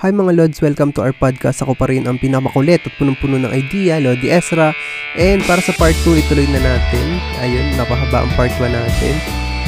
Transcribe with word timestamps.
Hi 0.00 0.08
mga 0.08 0.32
Lods, 0.32 0.64
welcome 0.64 0.96
to 0.96 1.04
our 1.04 1.12
podcast. 1.12 1.60
Ako 1.60 1.76
pa 1.76 1.84
rin 1.84 2.08
ang 2.08 2.16
pinamakulit 2.16 2.80
at 2.88 2.92
punong-puno 2.96 3.36
ng 3.36 3.52
idea, 3.52 4.00
Lodi 4.00 4.32
Ezra. 4.32 4.72
And 5.12 5.44
para 5.44 5.60
sa 5.60 5.76
part 5.76 5.92
2, 6.08 6.24
ituloy 6.24 6.48
na 6.48 6.56
natin. 6.56 7.20
Ayun, 7.44 7.76
napahaba 7.76 8.24
ang 8.24 8.32
part 8.32 8.48
1 8.56 8.72
natin. 8.72 9.14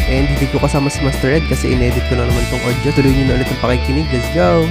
And 0.09 0.25
hindi 0.25 0.49
ko 0.49 0.57
kasama 0.57 0.89
si 0.89 1.05
Master 1.05 1.37
Ed 1.37 1.45
kasi 1.53 1.77
inedit 1.77 2.01
ko 2.09 2.17
na 2.17 2.25
naman 2.25 2.49
tong 2.49 2.65
audio. 2.65 2.89
Tuloy 2.97 3.13
nyo 3.13 3.25
na 3.29 3.37
ulit 3.37 3.51
ang 3.53 3.61
pakikinig. 3.61 4.09
Let's 4.09 4.33
go! 4.33 4.65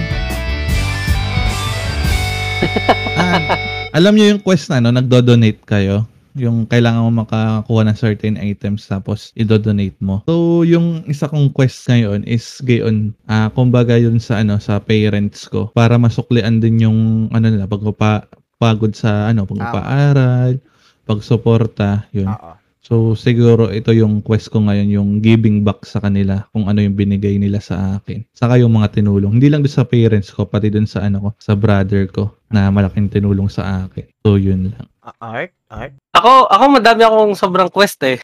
ah, 3.22 3.54
alam 3.94 4.18
niyo 4.18 4.34
yung 4.34 4.42
quest 4.42 4.66
na, 4.74 4.82
no? 4.82 4.90
Nagdo-donate 4.90 5.62
kayo 5.62 6.10
yung 6.36 6.68
kailangan 6.68 7.08
mo 7.08 7.24
makakuha 7.24 7.82
ng 7.88 7.98
certain 7.98 8.36
items 8.40 8.88
tapos 8.88 9.36
i-donate 9.36 9.98
mo. 10.00 10.24
So, 10.28 10.64
yung 10.64 11.04
isa 11.08 11.28
kong 11.28 11.52
quest 11.52 11.84
ngayon 11.88 12.24
is 12.28 12.60
gayon, 12.64 13.16
uh, 13.28 13.52
kumbaga 13.52 14.00
yun 14.00 14.20
sa 14.22 14.40
ano 14.40 14.58
sa 14.62 14.80
parents 14.80 15.48
ko 15.48 15.72
para 15.76 16.00
masuklian 16.00 16.64
din 16.64 16.84
yung 16.84 17.00
ano 17.36 17.46
nila 17.52 17.68
pagpapa 17.68 18.28
pagod 18.62 18.94
sa 18.94 19.34
ano 19.34 19.50
pagpapaaral, 19.50 20.62
pagsuporta, 21.10 22.06
yun. 22.14 22.30
Uh-oh. 22.30 22.62
So 22.82 23.14
siguro 23.14 23.70
ito 23.70 23.94
yung 23.94 24.26
quest 24.26 24.50
ko 24.50 24.58
ngayon, 24.66 24.90
yung 24.90 25.10
giving 25.22 25.62
back 25.62 25.86
sa 25.86 26.02
kanila 26.02 26.50
kung 26.50 26.66
ano 26.66 26.82
yung 26.82 26.98
binigay 26.98 27.38
nila 27.38 27.62
sa 27.62 28.02
akin. 28.02 28.26
Saka 28.34 28.58
yung 28.58 28.74
mga 28.74 29.00
tinulong. 29.00 29.38
Hindi 29.38 29.54
lang 29.54 29.62
doon 29.62 29.72
sa 29.72 29.86
parents 29.86 30.34
ko, 30.34 30.50
pati 30.50 30.74
doon 30.74 30.90
sa 30.90 31.06
ano 31.06 31.18
ko, 31.22 31.30
sa 31.38 31.54
brother 31.54 32.10
ko 32.10 32.34
na 32.50 32.74
malaking 32.74 33.08
tinulong 33.08 33.48
sa 33.48 33.86
akin. 33.86 34.10
So 34.26 34.36
yun 34.36 34.74
lang. 34.74 34.90
Art? 35.22 35.54
Art? 35.72 35.96
Ako, 36.12 36.52
ako 36.52 36.64
madami 36.68 37.02
akong 37.08 37.32
sobrang 37.40 37.72
quest 37.72 38.04
eh. 38.04 38.20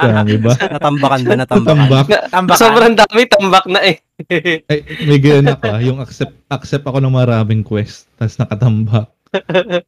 Dami 0.00 0.40
ba? 0.40 0.56
Natambakan 0.80 1.20
ba? 1.28 1.34
Natambakan? 1.44 1.76
Tambak. 1.76 2.06
Tambakan. 2.32 2.56
Sobrang 2.56 2.94
dami, 2.96 3.20
tambak 3.28 3.64
na 3.68 3.80
eh. 3.84 4.00
Ay, 4.72 4.80
may 5.04 5.20
ganun 5.20 5.52
ako 5.52 5.64
ah. 5.68 5.80
Yung 5.84 6.00
accept, 6.00 6.32
accept 6.48 6.88
ako 6.88 7.04
ng 7.04 7.12
maraming 7.12 7.60
quest, 7.60 8.08
tapos 8.16 8.40
nakatambak. 8.40 9.12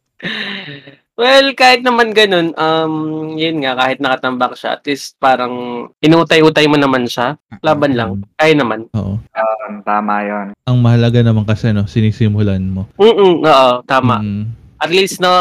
Well, 1.15 1.55
kahit 1.55 1.87
naman 1.87 2.11
ganun, 2.11 2.59
um, 2.59 2.95
yun 3.39 3.62
nga, 3.62 3.79
kahit 3.79 4.03
nakatambak 4.03 4.59
siya, 4.59 4.75
at 4.75 4.83
least 4.83 5.15
parang 5.23 5.87
inutay-utay 6.03 6.67
mo 6.67 6.75
naman 6.75 7.07
siya. 7.07 7.39
Laban 7.62 7.95
lang. 7.95 8.19
Mm. 8.19 8.25
Kaya 8.35 8.55
naman. 8.59 8.81
Oo. 8.98 9.23
Um, 9.23 9.73
tama 9.87 10.27
yon 10.27 10.59
Ang 10.67 10.83
mahalaga 10.83 11.23
naman 11.23 11.47
kasi, 11.47 11.70
no, 11.70 11.87
sinisimulan 11.87 12.67
mo. 12.67 12.91
Mm 12.98 13.47
oo, 13.47 13.73
tama. 13.87 14.19
Mm 14.27 14.64
at 14.85 14.93
least 14.93 15.17
na 15.17 15.33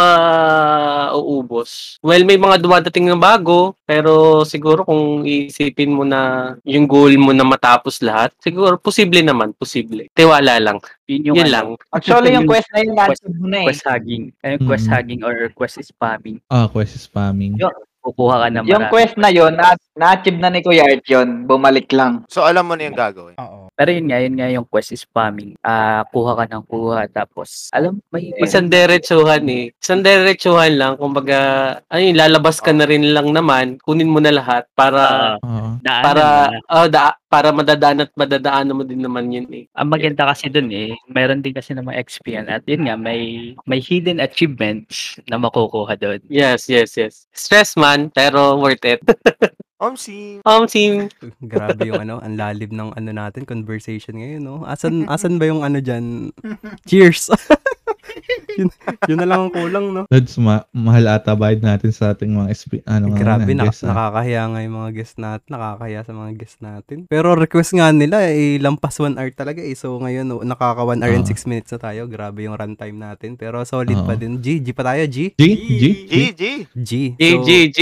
uubos. 1.11 1.99
Well, 1.99 2.23
may 2.23 2.39
mga 2.39 2.63
dumadating 2.63 3.11
na 3.11 3.19
bago, 3.19 3.75
pero 3.83 4.43
siguro 4.47 4.87
kung 4.87 5.27
isipin 5.27 5.91
mo 5.91 6.07
na 6.07 6.53
yung 6.63 6.87
goal 6.87 7.11
mo 7.19 7.35
na 7.35 7.43
matapos 7.43 7.99
lahat, 7.99 8.31
siguro 8.39 8.79
posible 8.79 9.19
naman, 9.19 9.51
posible. 9.51 10.07
Tiwala 10.15 10.63
lang. 10.63 10.79
Yun, 11.11 11.21
yung 11.27 11.37
Yun 11.43 11.47
ano. 11.51 11.53
lang. 11.53 11.67
Actually, 11.91 12.31
yung 12.31 12.47
quest 12.47 12.71
na 12.71 12.79
yun, 12.79 12.95
quest, 12.95 13.23
mo 13.27 13.47
na 13.51 13.57
eh. 13.59 13.67
Quest 13.67 13.83
hugging. 13.83 14.23
Yung 14.31 14.63
quest 14.63 14.87
mm. 14.87 14.93
hugging 14.95 15.21
or 15.27 15.35
quest 15.51 15.75
spamming. 15.83 16.37
Ah, 16.47 16.71
quest 16.71 16.95
spamming. 16.95 17.59
Yung, 17.59 17.75
kukuha 18.03 18.35
ka 18.43 18.47
na 18.51 18.59
Yung 18.67 18.91
quest 18.91 19.15
na 19.15 19.31
yon 19.31 19.55
na, 19.55 19.79
na-achieve 19.95 20.35
na 20.35 20.51
ni 20.51 20.59
Kuya 20.59 20.83
Art 20.83 21.07
yun, 21.07 21.47
bumalik 21.47 21.87
lang. 21.95 22.27
So, 22.27 22.43
alam 22.43 22.67
mo 22.67 22.75
na 22.75 22.91
yung 22.91 22.99
gagawin? 22.99 23.39
Oo. 23.39 23.71
Pero 23.73 23.89
yun 23.89 24.05
nga, 24.05 24.21
yun 24.21 24.35
nga 24.37 24.47
yung 24.53 24.67
quest 24.69 24.93
is 24.93 25.01
spamming. 25.01 25.57
Ah, 25.65 26.01
uh, 26.01 26.01
kuha 26.13 26.37
ka 26.37 26.45
ng 26.45 26.65
kuha, 26.69 27.09
tapos, 27.09 27.73
alam, 27.73 27.97
may... 28.13 28.29
Isang 28.37 28.69
diretsuhan 28.69 29.41
eh. 29.49 29.73
Isang 29.81 30.05
diretsuhan 30.05 30.77
lang, 30.77 30.93
kumbaga, 31.01 31.39
ano 31.89 32.01
yun, 32.01 32.13
lalabas 32.13 32.61
ka 32.61 32.69
na 32.69 32.85
rin 32.85 33.17
lang 33.17 33.33
naman, 33.33 33.81
kunin 33.81 34.13
mo 34.13 34.21
na 34.21 34.29
lahat 34.29 34.69
para, 34.77 35.35
uh, 35.41 35.73
para, 35.81 36.53
oh, 36.69 36.85
da, 36.85 37.17
para 37.33 37.49
madadaan 37.49 38.05
at 38.05 38.13
madadaan 38.13 38.77
mo 38.77 38.85
din 38.85 39.01
naman 39.01 39.33
yun 39.33 39.49
eh. 39.49 39.65
Ang 39.73 39.89
maganda 39.89 40.29
kasi 40.29 40.53
dun 40.53 40.69
eh, 40.69 40.93
meron 41.09 41.41
din 41.41 41.57
kasi 41.57 41.73
ng 41.73 41.89
mga 41.89 41.97
XP 42.05 42.25
yan. 42.37 42.45
At 42.53 42.61
yun 42.69 42.85
nga, 42.85 42.93
may, 42.93 43.57
may 43.65 43.81
hidden 43.81 44.21
achievements 44.21 45.17
na 45.25 45.41
makukuha 45.41 45.97
doon. 45.97 46.21
Yes, 46.29 46.69
yes, 46.69 46.93
yes. 46.93 47.25
Stress 47.33 47.73
man, 47.73 48.13
pero 48.13 48.61
worth 48.61 48.85
it. 48.85 49.01
Omsim. 49.83 50.39
Omsim. 50.47 51.11
Grabe 51.51 51.91
yung 51.91 51.99
ano, 51.99 52.23
ang 52.23 52.39
lalim 52.39 52.71
ng 52.71 52.95
ano 52.95 53.09
natin, 53.11 53.43
conversation 53.43 54.15
ngayon, 54.15 54.41
no? 54.43 54.55
Asan, 54.63 55.03
asan 55.13 55.35
ba 55.35 55.51
yung 55.51 55.59
ano 55.59 55.83
dyan? 55.83 56.31
Cheers! 56.87 57.27
yun, 58.59 58.69
yun 59.09 59.17
na 59.17 59.27
lang 59.27 59.39
ang 59.47 59.53
kulang, 59.53 59.85
no? 59.91 60.01
Lods, 60.09 60.35
ma- 60.37 60.65
mahal 60.73 61.05
ata 61.09 61.33
bayad 61.33 61.63
natin 61.63 61.91
sa 61.91 62.13
ating 62.13 62.31
mga 62.31 62.47
SP, 62.53 62.73
ano, 62.85 63.11
mga 63.11 63.19
Grabe, 63.19 63.51
na, 63.53 63.65
guest, 63.67 63.83
nakakahiya 63.85 64.41
nga 64.49 64.59
yung 64.63 64.75
mga 64.77 64.91
guest 64.93 65.15
natin, 65.19 65.47
nakakahiya 65.49 66.01
sa 66.03 66.13
mga 66.13 66.31
guest 66.37 66.57
natin. 66.59 66.97
Pero 67.09 67.33
request 67.33 67.71
nga 67.77 67.89
nila, 67.89 68.29
eh, 68.29 68.57
lampas 68.61 68.95
1 68.99 69.17
hour 69.17 69.31
talaga 69.33 69.61
eh. 69.61 69.75
So 69.75 69.97
ngayon, 69.99 70.25
no, 70.27 70.41
nakaka 70.41 70.83
1 70.85 71.01
hour 71.03 71.13
uh. 71.13 71.17
and 71.19 71.27
6 71.27 71.49
minutes 71.49 71.71
na 71.75 71.79
tayo. 71.81 72.05
Grabe 72.07 72.45
yung 72.45 72.55
runtime 72.55 72.97
natin. 72.97 73.35
Pero 73.35 73.61
solid 73.65 73.97
uh. 73.97 74.05
pa 74.05 74.13
din. 74.15 74.39
G, 74.39 74.61
G 74.63 74.71
pa 74.71 74.83
tayo, 74.93 75.03
G? 75.09 75.33
G? 75.35 75.43
G? 75.43 75.83
G? 76.07 76.13
G? 76.33 76.43
G. 76.73 76.91
G, 77.17 77.23
G, 77.43 77.49
G. 77.69 77.79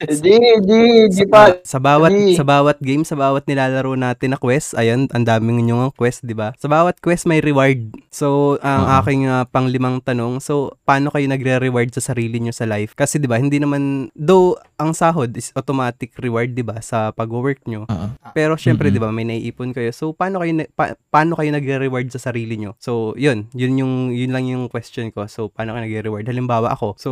G, 0.00 0.26
G, 0.60 0.70
G 1.08 1.16
pa. 1.28 1.56
Sa 1.62 1.78
bawat, 1.80 2.12
sa 2.36 2.44
bawat 2.44 2.78
game, 2.82 3.04
sa 3.06 3.16
bawat 3.16 3.44
nilalaro 3.46 3.94
natin 3.96 4.34
na 4.34 4.38
quest, 4.40 4.74
ayun, 4.76 5.06
ang 5.12 5.24
daming 5.24 5.64
inyong 5.64 5.92
quest, 5.94 6.24
di 6.24 6.36
ba? 6.36 6.52
Sa 6.58 6.68
bawat 6.68 6.98
quest 7.00 7.24
may 7.28 7.40
reward. 7.40 7.92
So, 8.10 8.58
ang 8.60 8.84
aking 9.02 9.30
uh, 9.30 9.44
panglimang 9.60 10.00
tanong, 10.00 10.40
so 10.40 10.72
paano 10.88 11.12
kayo 11.12 11.28
nagre-reward 11.28 11.92
sa 11.92 12.00
sarili 12.00 12.40
nyo 12.40 12.48
sa 12.56 12.64
life? 12.64 12.96
Kasi 12.96 13.20
'di 13.20 13.28
ba, 13.28 13.36
hindi 13.36 13.60
naman 13.60 14.08
though 14.16 14.56
ang 14.80 14.96
sahod 14.96 15.28
is 15.36 15.52
automatic 15.52 16.16
reward 16.16 16.56
'di 16.56 16.64
ba 16.64 16.80
sa 16.80 17.12
pag-work 17.12 17.60
nyo. 17.68 17.84
Uh-huh. 17.84 18.16
Pero 18.32 18.56
syempre 18.56 18.88
mm-hmm. 18.88 18.96
'di 18.96 19.04
ba, 19.04 19.12
may 19.12 19.28
naiipon 19.28 19.76
kayo. 19.76 19.92
So 19.92 20.16
paano 20.16 20.40
kayo 20.40 20.56
pa, 20.72 20.96
paano 21.12 21.36
kayo 21.36 21.52
nagre-reward 21.52 22.08
sa 22.08 22.32
sarili 22.32 22.56
nyo? 22.56 22.72
So, 22.80 23.12
'yun, 23.20 23.52
'yun 23.52 23.76
yung 23.76 23.94
yun 24.16 24.32
lang 24.32 24.48
yung 24.48 24.72
question 24.72 25.12
ko. 25.12 25.28
So 25.28 25.52
paano 25.52 25.76
kayo 25.76 25.84
nagre-reward? 25.84 26.24
Halimbawa 26.24 26.72
ako. 26.72 26.96
So 26.96 27.10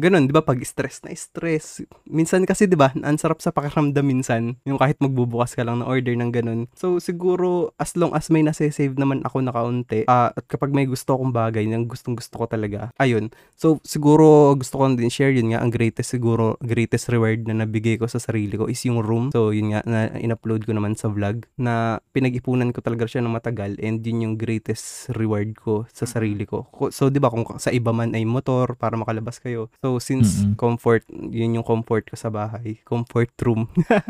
ganun, 0.00 0.24
'di 0.28 0.32
ba, 0.32 0.40
pag 0.44 0.60
stress 0.64 1.04
na 1.04 1.12
stress. 1.12 1.84
Minsan 2.08 2.48
kasi 2.48 2.64
'di 2.64 2.76
ba, 2.78 2.92
ang 2.96 3.18
sarap 3.20 3.44
sa 3.44 3.52
pakiramdam 3.52 4.04
minsan, 4.04 4.56
yung 4.64 4.80
kahit 4.80 4.96
magbubukas 5.02 5.52
ka 5.52 5.62
lang 5.66 5.84
ng 5.84 5.88
order 5.88 6.14
ng 6.16 6.32
ganun. 6.32 6.60
So 6.72 6.96
siguro 6.96 7.76
as 7.76 7.92
long 7.98 8.16
as 8.16 8.32
may 8.32 8.40
nase-save 8.40 8.96
naman 8.96 9.24
ako 9.26 9.44
na 9.44 9.52
kaunti, 9.52 10.08
uh, 10.08 10.32
at 10.32 10.44
kapag 10.48 10.72
may 10.72 10.88
gusto 10.88 11.16
akong 11.16 11.34
bagay 11.34 11.68
nang 11.68 11.84
gustong-gusto 11.84 12.40
ko 12.40 12.46
talaga, 12.48 12.88
ayun. 12.96 13.28
So 13.56 13.82
siguro 13.84 14.56
gusto 14.56 14.80
ko 14.80 14.88
din 14.92 15.12
share 15.12 15.34
yun 15.34 15.52
nga 15.52 15.60
ang 15.60 15.72
greatest 15.72 16.12
siguro 16.16 16.56
greatest 16.64 17.08
reward 17.12 17.44
na 17.48 17.64
nabigay 17.64 17.96
ko 18.00 18.08
sa 18.08 18.20
sarili 18.20 18.56
ko 18.56 18.68
is 18.68 18.80
yung 18.88 19.04
room. 19.04 19.28
So 19.32 19.52
yun 19.52 19.76
nga 19.76 19.80
na 19.84 20.08
in-upload 20.16 20.64
ko 20.64 20.72
naman 20.72 20.96
sa 20.96 21.12
vlog 21.12 21.44
na 21.60 22.00
pinag-ipunan 22.16 22.72
ko 22.72 22.80
talaga 22.80 23.08
siya 23.08 23.20
ng 23.24 23.32
matagal 23.32 23.76
and 23.80 24.00
yun 24.04 24.24
yung 24.24 24.34
greatest 24.40 25.12
reward 25.16 25.52
ko 25.56 25.84
sa 25.92 26.08
sarili 26.08 26.48
ko. 26.48 26.68
So 26.92 27.12
'di 27.12 27.20
ba 27.20 27.28
kung 27.28 27.44
sa 27.60 27.68
iba 27.68 27.92
man 27.92 28.16
ay 28.16 28.24
motor 28.24 28.74
para 28.76 28.96
makalabas 28.96 29.38
kayo. 29.42 29.68
So, 29.82 29.98
since 29.98 30.46
mm-hmm. 30.46 30.54
comfort, 30.54 31.02
yun 31.10 31.58
yung 31.58 31.66
comfort 31.66 32.06
ko 32.06 32.14
sa 32.14 32.30
bahay. 32.30 32.78
Comfort 32.86 33.34
room. 33.42 33.66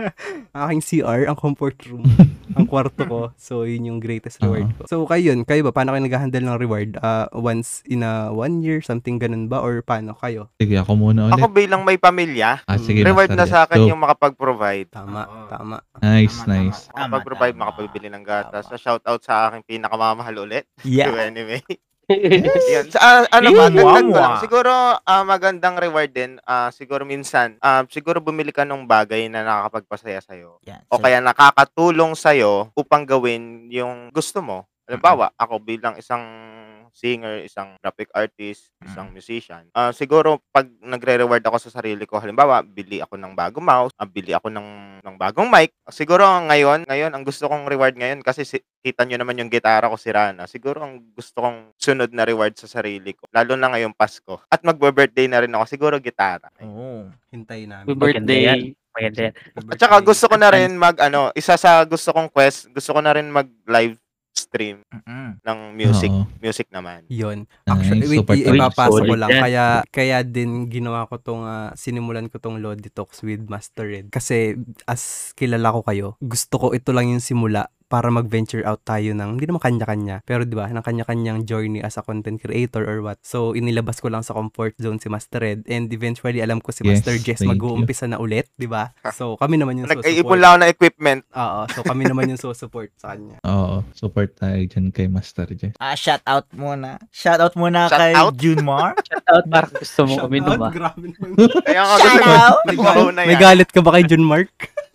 Aking 0.53 0.85
CR, 0.85 1.25
ang 1.25 1.33
comfort 1.41 1.81
room. 1.89 2.05
ang 2.61 2.69
kwarto 2.69 3.09
ko. 3.09 3.21
So, 3.41 3.65
yun 3.65 3.89
yung 3.89 3.97
greatest 3.97 4.37
reward 4.45 4.69
uh-huh. 4.69 4.85
ko. 4.85 4.93
So, 4.93 4.97
kayo 5.09 5.33
yun. 5.33 5.49
Kayo 5.49 5.65
ba? 5.65 5.73
Paano 5.73 5.97
kayo 5.97 6.05
nag-handle 6.05 6.45
ng 6.45 6.61
reward? 6.61 7.01
Uh, 7.01 7.25
once 7.33 7.81
in 7.89 8.05
a 8.05 8.29
one 8.29 8.61
year, 8.61 8.85
something 8.85 9.17
ganun 9.17 9.49
ba? 9.49 9.65
Or 9.65 9.81
paano 9.81 10.13
kayo? 10.13 10.53
Sige, 10.61 10.77
ako 10.77 10.93
muna 10.93 11.33
ulit. 11.33 11.41
Ako 11.41 11.49
bilang 11.49 11.89
may 11.89 11.97
pamilya, 11.97 12.61
ah, 12.69 12.77
sige, 12.77 13.01
reward 13.01 13.33
na 13.33 13.49
sa 13.49 13.65
akin 13.65 13.81
so, 13.81 13.89
yung 13.89 14.05
makapag-provide. 14.05 14.93
Tama, 14.93 15.25
oh. 15.25 15.49
tama. 15.49 15.81
Nice, 16.05 16.37
nice. 16.45 16.93
Makapag-provide, 16.93 17.57
makapagbili 17.57 18.13
ng 18.13 18.21
gatas. 18.29 18.69
So, 18.69 18.77
shout 18.77 19.09
out 19.09 19.25
sa 19.25 19.49
aking 19.49 19.65
pinakamamahal 19.65 20.37
ulit. 20.37 20.69
Yeah. 20.85 21.17
anyway. 21.33 21.65
Yan. 22.73 22.85
Sa, 22.93 22.99
uh, 23.01 23.23
ano 23.29 23.49
ba, 23.53 23.65
dagdag 23.73 24.07
ko 24.09 24.17
lang. 24.17 24.41
Siguro, 24.43 24.73
uh, 25.01 25.25
magandang 25.25 25.77
reward 25.81 26.11
din. 26.13 26.39
Uh, 26.45 26.69
siguro 26.71 27.03
minsan, 27.03 27.57
uh, 27.65 27.83
siguro 27.89 28.21
bumili 28.21 28.53
ka 28.53 28.63
ng 28.69 28.85
bagay 28.85 29.27
na 29.33 29.43
nakakapagpasaya 29.43 30.21
sa'yo. 30.21 30.61
Yan. 30.69 30.85
O 30.93 31.01
kaya 31.01 31.19
nakakatulong 31.25 32.13
sa'yo 32.15 32.71
upang 32.77 33.09
gawin 33.09 33.67
yung 33.73 34.13
gusto 34.13 34.45
mo. 34.45 34.69
Halimbawa, 34.87 35.33
ako 35.39 35.63
bilang 35.63 35.95
isang 35.97 36.21
singer, 36.93 37.41
isang 37.43 37.75
graphic 37.81 38.13
artist, 38.13 38.69
isang 38.85 39.09
mm. 39.11 39.17
musician. 39.17 39.65
Uh, 39.73 39.91
siguro 39.91 40.39
pag 40.53 40.69
nagre-reward 40.85 41.41
ako 41.43 41.57
sa 41.59 41.81
sarili 41.81 42.05
ko, 42.05 42.21
halimbawa, 42.21 42.61
bili 42.61 43.01
ako 43.01 43.17
ng 43.17 43.33
bagong 43.33 43.65
mouse, 43.65 43.93
uh, 43.97 44.07
bili 44.07 44.37
ako 44.37 44.53
ng 44.53 45.01
ng 45.03 45.17
bagong 45.17 45.49
mic. 45.49 45.73
Siguro 45.89 46.23
ngayon, 46.23 46.85
ngayon 46.87 47.11
ang 47.11 47.25
gusto 47.25 47.49
kong 47.49 47.67
reward 47.67 47.97
ngayon 47.97 48.21
kasi 48.21 48.45
si, 48.45 48.61
kita 48.85 49.09
nyo 49.09 49.19
naman 49.19 49.41
yung 49.41 49.51
gitara 49.51 49.89
ko 49.89 49.97
si 49.97 50.13
Rana. 50.13 50.45
Siguro 50.45 50.85
ang 50.85 51.01
gusto 51.17 51.41
kong 51.41 51.75
sunod 51.81 52.13
na 52.13 52.29
reward 52.29 52.55
sa 52.55 52.69
sarili 52.69 53.17
ko, 53.17 53.27
lalo 53.33 53.57
na 53.57 53.73
ngayong 53.73 53.97
Pasko. 53.97 54.45
At 54.53 54.61
magbe-birthday 54.63 55.27
na 55.27 55.43
rin 55.43 55.57
ako, 55.57 55.65
siguro 55.67 55.97
gitara. 55.99 56.53
Oo, 56.61 56.69
oh, 56.69 57.03
hintayin 57.33 57.73
namin. 57.73 57.97
Birthday. 57.97 58.77
Maganda 58.93 59.25
yan. 59.33 59.33
At 59.73 59.81
saka 59.81 60.05
gusto 60.05 60.29
ko 60.29 60.37
na 60.37 60.53
rin 60.53 60.77
mag 60.77 61.01
ano, 61.01 61.33
isa 61.33 61.57
sa 61.57 61.81
gusto 61.89 62.13
kong 62.13 62.29
quest, 62.29 62.69
gusto 62.69 62.93
ko 62.93 63.01
na 63.01 63.17
rin 63.17 63.33
mag 63.33 63.49
live 63.65 63.97
stream 64.53 64.85
mm-hmm. 64.85 65.41
ng 65.41 65.59
music 65.73 66.13
Oo. 66.13 66.29
music 66.45 66.69
naman. 66.69 67.09
Yon. 67.09 67.49
Actually, 67.65 68.05
nice. 68.05 68.21
wait, 68.21 68.45
i- 68.45 68.47
ipapasok 68.53 69.09
ko 69.09 69.17
lang. 69.17 69.33
Kaya, 69.33 69.65
kaya 69.89 70.21
din 70.21 70.69
ginawa 70.69 71.09
ko 71.09 71.17
tong, 71.17 71.49
uh, 71.49 71.73
sinimulan 71.73 72.29
ko 72.29 72.37
tong 72.37 72.61
Lodi 72.61 72.93
Talks 72.93 73.25
with 73.25 73.49
Master 73.49 73.89
Red. 73.89 74.13
Kasi, 74.13 74.61
as 74.85 75.33
kilala 75.33 75.73
ko 75.73 75.81
kayo, 75.81 76.07
gusto 76.21 76.61
ko 76.61 76.67
ito 76.77 76.93
lang 76.93 77.09
yung 77.09 77.25
simula 77.25 77.73
para 77.93 78.09
mag-venture 78.09 78.65
out 78.65 78.81
tayo 78.89 79.13
ng, 79.13 79.37
hindi 79.37 79.45
naman 79.45 79.61
kanya-kanya, 79.61 80.25
pero 80.25 80.49
di 80.49 80.57
ba, 80.57 80.65
ng 80.73 80.81
kanya-kanyang 80.81 81.45
journey 81.45 81.85
as 81.85 82.01
a 82.01 82.03
content 82.03 82.41
creator 82.41 82.89
or 82.89 83.05
what. 83.05 83.21
So, 83.21 83.53
inilabas 83.53 84.01
ko 84.01 84.09
lang 84.09 84.25
sa 84.25 84.33
comfort 84.33 84.73
zone 84.81 84.97
si 84.97 85.13
Master 85.13 85.45
Red 85.45 85.69
and 85.69 85.93
eventually 85.93 86.41
alam 86.41 86.65
ko 86.65 86.73
si 86.73 86.81
Yes, 86.89 87.05
Master 87.05 87.21
Jess 87.21 87.45
mag-uumpisa 87.45 88.09
na 88.09 88.17
ulit, 88.17 88.49
di 88.57 88.65
ba? 88.65 88.97
So, 89.13 89.37
kami 89.37 89.61
naman 89.61 89.85
yung 89.85 89.93
Nag-iipon 89.93 90.09
susupport. 90.09 90.41
lang 90.41 90.49
ako 90.49 90.59
ng 90.65 90.73
equipment. 90.73 91.21
Oo, 91.37 91.61
so 91.69 91.81
kami 91.85 92.03
naman 92.09 92.25
yung 92.33 92.41
susupport 92.41 92.89
sa 92.97 93.13
kanya. 93.13 93.37
Oo, 93.53 93.85
support 93.93 94.33
tayo 94.41 94.57
dyan 94.57 94.89
kay 94.89 95.13
Master 95.13 95.53
Jess. 95.53 95.77
Ah, 95.77 95.93
shout 95.93 96.25
out 96.25 96.49
muna. 96.57 96.97
Shout 97.13 97.45
out 97.45 97.53
muna 97.53 97.93
Shout 97.93 98.01
kay 98.01 98.17
out? 98.17 98.33
Junmar. 98.41 98.97
Shoutout, 99.13 99.45
parang 99.53 99.73
gusto 99.77 100.01
mo 100.09 100.15
Shout 100.17 100.33
out, 100.33 100.61
ah. 100.65 100.73
grabe 100.73 101.07
naman. 101.13 101.29
Kaya 101.69 101.83
Shout 101.85 102.01
gusto 102.01 102.33
out! 102.33 102.61
May, 103.13 103.37
galit, 103.37 103.69
na 103.69 103.75
ka 103.77 103.81
ba 103.85 103.91
kay 103.93 104.05
Jun 104.09 104.25
Mark? 104.25 104.49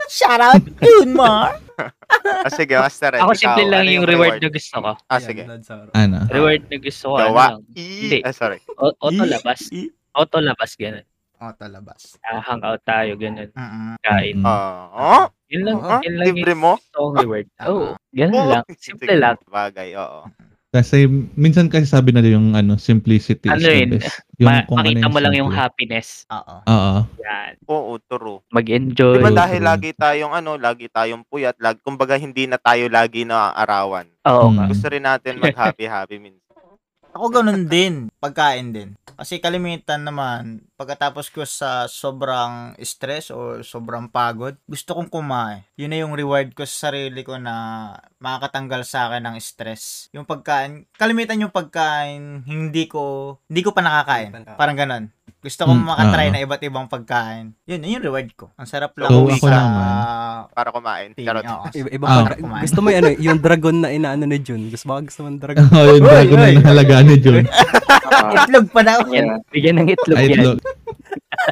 Shout 0.10 0.40
out 0.40 0.64
Junmar. 0.80 1.60
Ah, 2.42 2.50
sige, 2.50 2.74
Master 2.74 3.14
Red. 3.14 3.22
Ako 3.22 3.38
simple 3.38 3.70
lang 3.70 3.86
ano 3.86 3.92
yung 3.94 4.08
reward 4.08 4.42
na 4.42 4.50
gusto 4.50 4.82
ko. 4.82 4.92
Ah, 5.06 5.22
sige. 5.22 5.46
Ano? 5.94 6.18
Reward 6.26 6.66
na 6.66 6.78
gusto 6.80 7.06
ko, 7.06 7.16
ano 7.16 7.30
Gawa. 7.30 7.46
lang. 7.54 7.62
Hindi. 7.70 8.18
Ah, 8.26 8.34
sorry. 8.34 8.58
O- 8.74 8.98
Auto 8.98 9.24
labas. 9.24 9.60
Auto 10.12 10.38
labas, 10.42 10.72
ganun. 10.74 11.06
Oh, 11.38 11.54
talabas. 11.54 12.18
Ah, 12.26 12.42
hangout 12.42 12.82
tayo, 12.82 13.14
ganun. 13.14 13.54
Mm-mm. 13.54 13.94
Kain. 14.02 14.42
Ah, 14.42 14.90
oh? 14.90 15.26
Yun 15.48 15.62
lang, 15.64 15.78
Ah, 15.80 16.02
yun 16.02 16.18
lang 16.18 16.26
libre 16.34 16.52
yung 16.52 16.66
mo? 16.66 16.74
reward. 17.14 17.46
Oo, 17.70 17.94
ganun 18.10 18.42
Oh, 18.42 18.50
lang. 18.50 18.64
Simple 18.74 19.14
lang. 19.14 19.38
Bagay, 19.46 19.94
oo. 19.94 20.26
Kasi 20.68 21.08
minsan 21.34 21.72
kasi 21.72 21.88
sabi 21.88 22.12
nila 22.12 22.36
yung 22.36 22.52
ano, 22.52 22.76
simplicity 22.76 23.48
Ano 23.48 23.64
is 23.64 23.66
the 23.66 23.98
best. 23.98 24.20
Yung 24.38 24.48
Ma- 24.54 24.66
kung 24.70 24.78
ano 24.78 24.86
makita 24.86 25.08
mo 25.10 25.18
lang 25.18 25.34
yung 25.34 25.50
happiness. 25.50 26.28
Oo. 26.30 26.56
Oo. 26.70 26.96
Yan. 27.26 27.52
Oo, 27.66 27.98
true. 27.98 28.38
Mag-enjoy. 28.54 29.18
Di 29.18 29.24
ba 29.24 29.32
True, 29.34 29.40
dahil 29.42 29.62
true. 29.64 29.70
lagi 29.74 29.90
tayong 29.98 30.34
ano, 30.36 30.52
lagi 30.62 30.86
tayong 30.94 31.26
puyat, 31.26 31.58
lag, 31.58 31.82
kumbaga 31.82 32.14
hindi 32.22 32.46
na 32.46 32.62
tayo 32.62 32.86
lagi 32.86 33.26
na 33.26 33.50
arawan. 33.58 34.06
Oo 34.30 34.54
Mm. 34.54 34.70
Gusto 34.70 34.86
rin 34.94 35.02
natin 35.02 35.42
mag-happy-happy 35.42 36.22
minsan. 36.22 36.47
Ako 37.18 37.34
ganun 37.34 37.66
din. 37.66 38.14
Pagkain 38.22 38.70
din. 38.70 38.94
Kasi 39.18 39.42
kalimitan 39.42 40.06
naman, 40.06 40.62
pagkatapos 40.78 41.34
ko 41.34 41.42
sa 41.42 41.90
sobrang 41.90 42.78
stress 42.86 43.34
o 43.34 43.66
sobrang 43.66 44.06
pagod, 44.06 44.54
gusto 44.70 44.94
kong 44.94 45.10
kumain. 45.10 45.66
Yun 45.74 45.90
na 45.90 46.06
yung 46.06 46.14
reward 46.14 46.54
ko 46.54 46.62
sa 46.70 46.94
sarili 46.94 47.26
ko 47.26 47.42
na 47.42 47.90
makakatanggal 48.22 48.86
sa 48.86 49.10
akin 49.10 49.26
ng 49.26 49.38
stress. 49.42 50.14
Yung 50.14 50.30
pagkain, 50.30 50.86
kalimitan 50.94 51.42
yung 51.42 51.50
pagkain, 51.50 52.46
hindi 52.46 52.86
ko, 52.86 53.42
hindi 53.50 53.66
ko 53.66 53.74
pa 53.74 53.82
nakakain. 53.82 54.38
Parang 54.54 54.78
ganun. 54.78 55.10
Gusto 55.38 55.62
kong 55.64 55.80
Mm, 55.80 55.88
makatry 55.88 56.24
oo. 56.24 56.34
na 56.34 56.40
iba't 56.42 56.62
ibang 56.62 56.88
pagkain. 56.88 57.46
Yun, 57.64 57.80
yun 57.80 57.94
yung 57.94 58.06
reward 58.06 58.30
ko. 58.34 58.50
Ang 58.54 58.66
sarap 58.66 58.98
lang. 58.98 59.06
Ako 59.08 59.30
sa 59.38 59.48
naman. 59.48 60.50
Para 60.50 60.70
kumain. 60.70 61.10
Charot. 61.14 61.46
oo. 61.46 61.66
Iba, 61.72 61.90
iba 61.92 62.06
Ah. 62.06 62.16
pagka- 62.26 62.42
gusto 62.64 62.80
mo 62.80 62.88
yung 62.88 63.00
ano, 63.00 63.10
yung 63.16 63.40
dragon 63.40 63.78
na 63.78 63.90
inaano 63.90 64.26
ni 64.26 64.38
Jun. 64.38 64.62
Gusto 64.68 64.86
mo 64.86 64.98
gusto 65.00 65.22
mo 65.22 65.30
yung 65.30 65.38
dragon. 65.38 65.62
Oo, 65.72 65.94
yung 65.94 66.02
Uy, 66.02 66.10
dragon 66.10 66.38
na 66.38 66.48
uy. 66.48 66.56
nahalagaan 66.58 67.06
ni 67.06 67.18
Jun. 67.18 67.46
Itlog 68.40 68.68
pa 68.68 68.82
na 68.82 68.92
ako. 68.98 69.10
Yan. 69.14 69.28
Bigyan 69.48 69.76
ng 69.78 69.90
itlog 69.90 70.18
Ay, 70.18 70.26
yan. 70.26 70.34
itlog, 70.34 70.58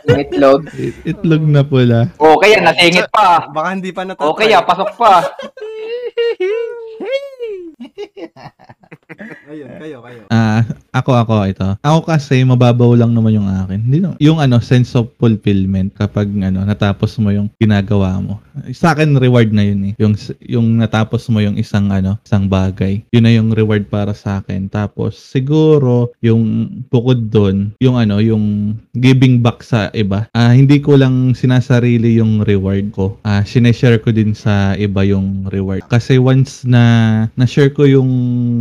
Yung 0.03 0.19
itlog. 0.19 0.61
it- 0.75 0.99
itlog 1.05 1.43
na 1.45 1.61
pula. 1.61 1.99
Okay 2.11 2.49
yan, 2.51 2.63
nasingit 2.65 3.07
pa. 3.07 3.45
Baka 3.47 3.67
hindi 3.71 3.89
pa 3.91 4.01
natatry. 4.01 4.27
Okay 4.27 4.47
ah, 4.51 4.65
pasok 4.65 4.89
pa. 4.97 5.13
Ayun, 9.51 9.69
kayo, 9.77 9.97
kayo. 10.01 10.21
Ah, 10.33 10.65
ako 10.91 11.11
ako 11.13 11.33
ito. 11.47 11.67
Ako 11.85 11.99
kasi 12.07 12.41
mababaw 12.41 12.97
lang 12.97 13.13
naman 13.13 13.37
yung 13.37 13.47
akin. 13.47 13.79
Hindi 13.79 13.97
no, 14.01 14.17
yung 14.17 14.41
ano 14.41 14.57
sense 14.59 14.97
of 14.97 15.13
fulfillment 15.21 15.93
kapag 15.95 16.27
ano 16.41 16.65
natapos 16.65 17.15
mo 17.21 17.29
yung 17.29 17.47
ginagawa 17.61 18.17
mo. 18.19 18.41
Sa 18.71 18.95
akin 18.95 19.19
reward 19.19 19.51
na 19.51 19.63
yun 19.63 19.91
eh. 19.91 19.93
Yung 20.01 20.15
yung 20.41 20.67
natapos 20.79 21.27
mo 21.29 21.43
yung 21.43 21.59
isang 21.59 21.91
ano, 21.91 22.17
isang 22.25 22.49
bagay. 22.49 23.03
Yun 23.13 23.23
na 23.23 23.31
yung 23.35 23.49
reward 23.53 23.87
para 23.91 24.15
sa 24.15 24.41
akin. 24.41 24.71
Tapos 24.71 25.19
siguro 25.19 26.11
yung 26.23 26.67
bukod 26.89 27.29
doon, 27.29 27.75
yung 27.79 27.99
ano, 27.99 28.19
yung 28.23 28.75
giving 28.97 29.43
back 29.43 29.61
sa 29.61 29.91
iba. 29.93 30.25
Ah, 30.33 30.55
hindi 30.55 30.81
ko 30.81 30.97
lang 30.97 31.37
sinasarili 31.37 32.17
yung 32.19 32.41
reward 32.41 32.89
ko. 32.95 33.19
Ah, 33.21 33.45
sineshare 33.45 34.01
ko 34.01 34.09
din 34.09 34.33
sa 34.33 34.73
iba 34.79 35.05
yung 35.05 35.45
reward. 35.51 35.85
Kasi 35.91 36.17
once 36.17 36.65
na 36.65 36.84
na-share 37.33 37.73
ko 37.73 37.83
yung 37.85 38.09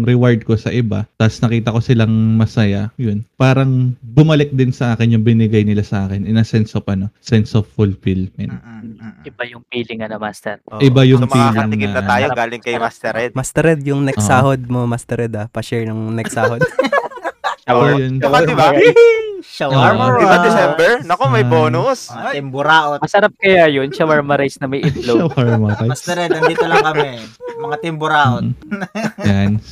reward 0.05 0.45
ko 0.45 0.57
sa 0.57 0.73
iba, 0.73 1.05
tapos 1.17 1.39
nakita 1.41 1.75
ko 1.75 1.81
silang 1.81 2.13
masaya, 2.39 2.91
yun, 2.97 3.23
parang 3.37 3.93
bumalik 4.01 4.53
din 4.53 4.73
sa 4.73 4.97
akin 4.97 5.17
yung 5.19 5.25
binigay 5.25 5.63
nila 5.63 5.85
sa 5.85 6.09
akin 6.09 6.25
in 6.25 6.41
a 6.41 6.47
sense 6.47 6.73
of 6.75 6.85
ano, 6.89 7.13
sense 7.21 7.53
of 7.53 7.69
fulfillment. 7.73 8.53
Mm-mm, 8.55 8.99
mm-mm. 9.01 9.29
Iba 9.29 9.43
yung 9.49 9.63
feeling 9.69 10.01
ano, 10.05 10.17
Master. 10.21 10.61
Oo. 10.71 10.81
Iba 10.81 11.03
yung 11.05 11.25
So 11.27 11.33
feeling 11.33 11.91
na 11.91 12.01
na, 12.01 12.03
tayo 12.05 12.27
galing 12.33 12.63
kay 12.63 12.77
Master 12.77 13.13
Red. 13.13 13.31
Master 13.33 13.63
Red, 13.65 13.81
yung 13.85 14.03
next 14.05 14.25
Oo. 14.25 14.31
sahod 14.31 14.61
mo, 14.69 14.87
Master 14.87 15.17
Red 15.27 15.35
ah. 15.37 15.47
Pa-share 15.51 15.85
ng 15.89 16.15
next 16.15 16.35
sahod. 16.37 16.63
Oo, 17.73 17.97
yun. 17.97 18.21
Diba, 18.21 18.41
diba? 19.55 19.71
Shawarma. 19.71 20.05
Diba 20.15 20.27
rice. 20.33 20.45
December? 20.45 20.91
Nako, 21.05 21.25
may 21.29 21.45
bonus. 21.45 22.01
Ah, 22.11 22.35
Timburaot. 22.35 22.99
Masarap 22.99 23.33
kaya 23.37 23.71
yun, 23.71 23.89
shawarma 23.89 24.35
rice 24.35 24.59
na 24.59 24.67
may 24.67 24.83
itlog. 24.83 25.31
Shawarma 25.31 25.79
rice. 25.79 25.91
Master 25.91 26.15
Red, 26.17 26.31
nandito 26.33 26.65
lang 26.65 26.83
kami. 26.83 27.23
Mga 27.55 27.77
timburaot. 27.81 28.45
Yan. 29.23 29.63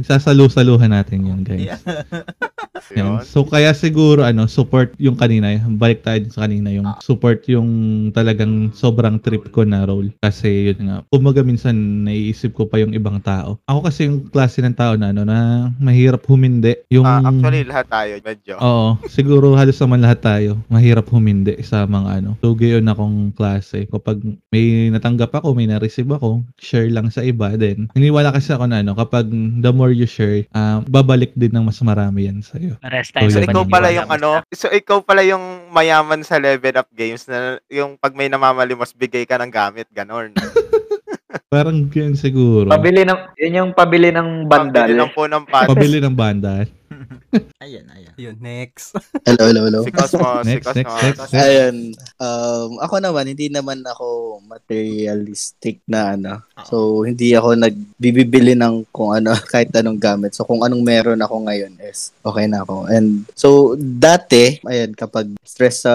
Sasalu-saluhan 0.00 0.90
natin 0.90 1.22
yun, 1.24 1.40
guys. 1.42 1.60
Yeah. 1.68 1.78
Yan. 2.96 3.20
Yun. 3.20 3.26
So 3.26 3.42
kaya 3.42 3.74
siguro 3.74 4.22
ano, 4.22 4.46
support 4.46 4.94
yung 4.96 5.12
kanina, 5.12 5.50
balik 5.68 6.00
tayo 6.00 6.24
sa 6.30 6.46
kanina 6.46 6.70
yung 6.70 6.86
Ah. 6.86 6.96
support 7.02 7.42
yung 7.44 7.68
talagang 8.14 8.70
sobrang 8.72 9.18
trip 9.18 9.50
ko 9.50 9.66
na 9.66 9.84
role 9.84 10.08
kasi 10.16 10.72
yun 10.72 10.88
nga. 10.88 10.96
Kumaga 11.04 11.42
minsan 11.42 11.74
naiisip 12.06 12.54
ko 12.54 12.64
pa 12.64 12.78
yung 12.78 12.94
ibang 12.94 13.20
tao. 13.20 13.58
Ako 13.66 13.84
kasi 13.84 14.08
yung 14.08 14.30
klase 14.30 14.62
ng 14.62 14.72
tao 14.72 14.94
na 14.94 15.10
ano 15.10 15.26
na 15.26 15.38
mahirap 15.76 16.24
humindi. 16.24 16.80
Yung 16.88 17.04
Ah, 17.04 17.20
actually, 17.20 17.66
lahat 17.66 17.86
tayo, 17.88 18.12
medyo. 18.22 18.54
Oo, 18.56 18.88
siguro 19.18 19.58
halos 19.58 19.74
naman 19.82 19.98
lahat 19.98 20.22
tayo 20.22 20.62
mahirap 20.70 21.10
humindi 21.10 21.58
sa 21.66 21.82
mga 21.90 22.22
ano. 22.22 22.38
So 22.38 22.54
gayon 22.54 22.86
akong 22.86 23.34
klase. 23.34 23.90
Kapag 23.90 24.22
may 24.54 24.94
natanggap 24.94 25.34
ako, 25.34 25.58
may 25.58 25.66
na-receive 25.66 26.06
ako, 26.06 26.46
share 26.54 26.86
lang 26.86 27.10
sa 27.10 27.26
iba 27.26 27.50
then. 27.58 27.90
Hiniwala 27.98 28.30
kasi 28.30 28.54
ako 28.54 28.70
na 28.70 28.86
ano, 28.86 28.94
kapag 28.94 29.26
the 29.58 29.72
more 29.74 29.90
you 29.90 30.06
share, 30.06 30.46
ah, 30.54 30.86
babalik 30.86 31.34
din 31.34 31.50
ng 31.50 31.66
mas 31.66 31.82
marami 31.82 32.30
yan 32.30 32.38
sa'yo. 32.38 32.78
Tayo 32.78 33.26
So, 33.26 33.42
So, 33.42 33.42
ikaw 33.42 33.64
pala 33.66 33.88
yung 33.90 34.06
ano, 34.06 34.30
so 34.54 34.70
ikaw 34.70 35.02
pala 35.02 35.26
yung 35.26 35.66
mayaman 35.74 36.22
sa 36.22 36.38
level 36.38 36.78
up 36.78 36.86
games 36.94 37.26
na 37.26 37.58
yung 37.66 37.98
pag 37.98 38.14
may 38.14 38.30
namamalimos, 38.30 38.94
bigay 38.94 39.26
ka 39.26 39.34
ng 39.42 39.50
gamit, 39.50 39.90
ganon. 39.90 40.30
Parang 41.52 41.88
yun 41.88 42.12
siguro. 42.12 42.68
Pabili 42.68 43.08
ng, 43.08 43.20
yun 43.40 43.58
yung 43.64 43.70
pabili 43.72 44.12
ng 44.12 44.44
bandal. 44.44 44.84
Pabili 44.84 45.00
lang 45.00 45.10
po 45.16 45.24
ng 45.24 45.44
pads. 45.48 45.68
Pabili 45.68 45.98
ng 46.00 46.12
banda. 46.12 46.68
Ayan, 47.64 47.84
ayan. 47.92 48.14
Yun, 48.16 48.36
next. 48.40 48.96
Hello, 49.28 49.44
hello, 49.52 49.62
hello. 49.68 49.80
Si 49.84 49.92
Cosmos, 49.92 50.44
si 50.46 50.56
Next, 50.56 50.64
Cosmos. 50.64 51.02
next, 51.04 51.20
next. 51.28 51.34
Ayun, 51.36 51.76
um, 52.16 52.70
ako 52.80 52.94
naman, 52.98 53.24
hindi 53.28 53.46
naman 53.52 53.84
ako 53.84 54.38
materialistic 54.48 55.84
na 55.84 56.16
ano. 56.16 56.40
So, 56.64 57.04
hindi 57.04 57.36
ako 57.36 57.60
nagbibili 57.60 58.56
ng 58.56 58.88
kung 58.88 59.12
ano, 59.12 59.36
kahit 59.52 59.68
anong 59.76 60.00
gamit. 60.00 60.32
So, 60.32 60.48
kung 60.48 60.64
anong 60.64 60.80
meron 60.80 61.20
ako 61.20 61.44
ngayon 61.44 61.76
is 61.84 62.10
okay 62.24 62.48
na 62.48 62.64
ako. 62.64 62.88
And 62.88 63.28
so, 63.36 63.76
dati, 63.76 64.58
ayun, 64.64 64.96
kapag 64.96 65.36
stress 65.44 65.84
sa 65.84 65.94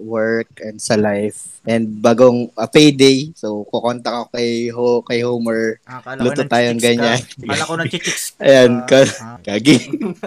work 0.00 0.48
and 0.64 0.80
sa 0.80 0.96
life, 0.96 1.60
and 1.60 2.00
bagong 2.00 2.48
uh, 2.56 2.64
payday, 2.64 3.36
so 3.36 3.68
kukontak 3.68 4.08
ako 4.08 4.26
kay, 4.32 4.72
Ho, 4.72 5.04
kay 5.04 5.20
Homer. 5.20 5.76
Akala 5.84 6.24
Luto 6.24 6.40
tayong 6.48 6.80
ganyan. 6.80 7.20
Akala 7.20 7.68
ko 7.68 7.74
nang 7.76 7.90
chichiks. 7.92 8.32
Ayan, 8.40 8.88
ka, 8.88 9.04
Ah. 9.20 9.36
kagi. 9.44 9.76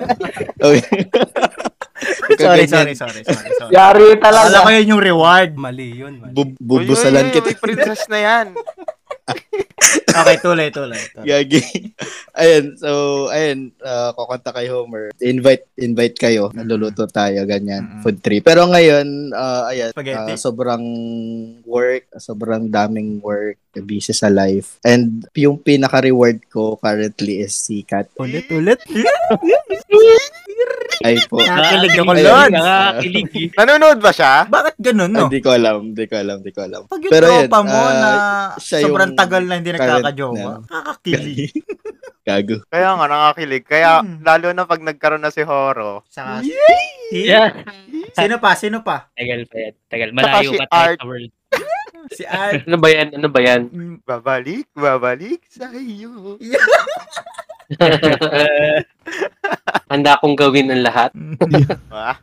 okay. 0.66 1.00
sorry, 2.40 2.66
sorry, 2.68 2.94
sorry, 2.96 3.22
sorry, 3.24 3.50
sorry. 3.58 3.72
Yari 3.74 4.08
Akala 4.20 4.40
ko 4.44 4.50
talaga. 4.52 4.76
yun 4.76 4.92
yung 4.98 5.04
reward. 5.04 5.50
Mali 5.56 5.88
yun. 5.96 6.14
Mali. 6.20 6.34
Bu- 6.34 6.58
bubusalan 6.60 7.32
kita. 7.32 7.54
uy, 7.54 7.58
princess 7.60 8.06
na 8.10 8.20
yan. 8.20 8.48
Okay, 10.14 10.36
tuloy, 10.40 10.68
tuloy. 10.68 11.00
tuloy. 11.12 11.26
Gagi. 11.28 11.64
ayun, 12.36 12.76
so, 12.76 12.92
ayun, 13.32 13.72
uh, 13.80 14.12
kukonta 14.16 14.52
kay 14.52 14.68
Homer. 14.68 15.16
Invite, 15.20 15.72
invite 15.80 16.16
kayo. 16.20 16.52
Naluluto 16.52 17.08
tayo, 17.08 17.44
ganyan. 17.48 17.84
Mm-mm. 17.88 18.02
Food 18.04 18.20
trip. 18.20 18.44
Pero 18.44 18.68
ngayon, 18.68 19.32
uh, 19.32 19.72
ayan, 19.72 19.92
Spaghetti. 19.96 20.34
uh, 20.36 20.40
sobrang 20.40 20.84
work, 21.64 22.08
sobrang 22.20 22.68
daming 22.68 23.20
work, 23.20 23.58
busy 23.76 24.12
sa 24.12 24.28
life. 24.28 24.78
And 24.82 25.26
yung 25.34 25.58
pinaka-reward 25.58 26.46
ko 26.46 26.78
currently 26.78 27.42
is 27.42 27.56
si 27.56 27.82
Kat. 27.82 28.06
Ulit, 28.16 28.46
ulit. 28.48 28.78
Ay 31.04 31.18
po. 31.26 31.42
Nakakilig 31.42 31.98
ako. 31.98 32.12
Lord. 32.16 32.52
Nakakilig. 32.54 33.28
Nanonood 33.56 34.00
ba 34.00 34.12
siya? 34.12 34.46
Bakit 34.46 34.76
ganun, 34.78 35.10
no? 35.10 35.26
Hindi 35.26 35.42
ko 35.42 35.50
alam, 35.52 35.78
hindi 35.90 36.06
ko 36.06 36.16
alam, 36.16 36.36
hindi 36.40 36.52
ko 36.52 36.62
alam. 36.62 36.82
Pag 36.86 37.02
yung 37.02 37.12
Pero 37.12 37.26
yun, 37.26 37.36
tropa 37.44 37.60
mo 37.62 37.76
ah, 37.76 37.94
na 37.94 38.10
siya 38.62 38.78
sobrang 38.84 39.12
tagal 39.14 39.44
na 39.44 39.58
hindi 39.58 39.72
nagkakajowa, 39.72 40.38
na- 40.38 40.64
kakakilig. 40.64 41.52
Gago. 42.24 42.64
Kaya 42.72 42.96
nga, 42.96 43.06
nakakilig. 43.06 43.64
Kaya, 43.68 44.00
Hmm. 44.00 44.24
lalo 44.24 44.48
na 44.56 44.64
pag 44.64 44.80
nagkaroon 44.80 45.20
na 45.20 45.28
si 45.28 45.44
Horo. 45.44 46.08
Saka, 46.08 46.40
Yeah. 47.12 47.68
Sino 48.16 48.40
pa? 48.40 48.56
Sino 48.56 48.82
pa? 48.82 49.12
Tagal 49.14 49.46
pa 49.46 49.58
yan. 49.60 49.74
Tagal. 49.86 50.10
Malayo 50.16 50.50
si 50.50 50.58
pa 50.58 50.66
tayo 50.66 50.88
Art. 50.88 50.98
sa 50.98 51.06
world. 51.06 51.32
Si 52.12 52.28
Art. 52.28 52.68
Ano 52.68 52.78
ba 52.82 52.90
yan? 52.92 53.16
Ano 53.16 53.28
ba 53.32 53.40
yan? 53.40 53.62
Babalik, 54.04 54.68
babalik 54.76 55.48
sa 55.48 55.72
iyo. 55.72 56.36
Handa 59.92 60.18
akong 60.18 60.36
gawin 60.36 60.74
ang 60.74 60.84
lahat. 60.84 61.12
Ah. 61.94 62.18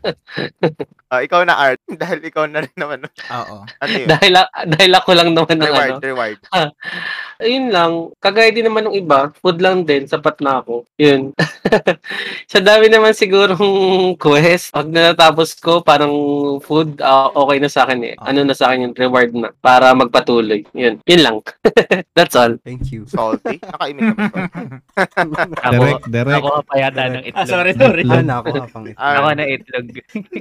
Ah, 1.10 1.20
ikaw 1.26 1.42
na 1.46 1.56
art 1.56 1.80
dahil 1.86 2.20
ikaw 2.22 2.44
na 2.46 2.62
rin 2.66 2.76
naman. 2.76 3.06
Oo. 3.06 3.56
Ano 3.64 3.94
yun? 3.94 4.08
dahil, 4.10 4.34
dahil 4.68 4.92
ako 4.94 5.10
lang 5.14 5.30
naman 5.32 5.56
ng 5.58 5.70
Reward, 5.70 5.92
ano. 5.96 6.04
reward. 6.04 6.38
Ayun 7.40 7.66
lang. 7.68 7.92
Kagaya 8.16 8.48
din 8.48 8.64
naman 8.64 8.84
ng 8.84 8.94
iba. 8.94 9.32
Food 9.40 9.58
lang 9.58 9.82
din. 9.82 10.04
Sapat 10.04 10.38
na 10.40 10.60
ako. 10.60 10.84
Yun. 10.94 11.32
Sa 12.52 12.60
dami 12.60 12.86
naman 12.86 13.16
sigurong 13.16 13.64
quest. 14.22 14.70
Pag 14.70 14.86
natapos 14.86 15.56
ko, 15.56 15.80
parang 15.80 16.12
food, 16.60 17.00
ah, 17.00 17.32
okay 17.32 17.56
na 17.56 17.66
sa 17.66 17.84
akin 17.84 18.00
eh. 18.04 18.14
Ano 18.18 18.42
na 18.42 18.52
sa 18.52 18.68
akin 18.68 18.86
yung 18.86 18.96
reward 18.96 19.32
na. 19.32 19.48
Para 19.56 19.90
magpatuloy. 19.92 20.68
Yun. 20.70 21.00
Yun 21.02 21.20
lang. 21.20 21.36
That's 22.16 22.36
all. 22.36 22.60
Thank 22.60 22.92
you. 22.92 23.08
Salty. 23.08 23.56
Nakaimik 23.58 24.12
ka? 24.12 24.24
Ako, 25.62 25.72
Direct, 25.72 26.04
direct. 26.06 26.36
ako 26.38 26.48
pa 26.62 26.74
yata 26.76 27.02
ng 27.08 27.24
itlog. 27.24 27.40
Ah, 27.40 27.46
sorry, 27.46 27.72
sorry. 27.72 28.02
Ah, 28.04 28.20
nakuha 28.20 28.64
pang 28.66 28.84
ito. 28.84 28.98
Ah, 28.98 29.16
Ako 29.16 29.28
na 29.32 29.44
itlog. 29.46 29.86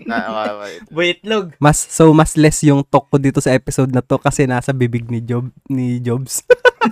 na, 0.03 0.15
okay, 0.20 0.51
okay. 0.51 0.74
Waitlog. 0.91 1.46
Mas 1.58 1.77
so 1.79 2.12
mas 2.12 2.36
less 2.36 2.60
yung 2.62 2.84
talk 2.84 3.08
ko 3.08 3.15
dito 3.15 3.39
sa 3.39 3.53
episode 3.53 3.89
na 3.89 4.01
to 4.01 4.18
kasi 4.18 4.44
nasa 4.44 4.74
bibig 4.74 5.08
ni 5.08 5.22
Job 5.22 5.48
ni 5.68 6.00
Jobs. 6.00 6.44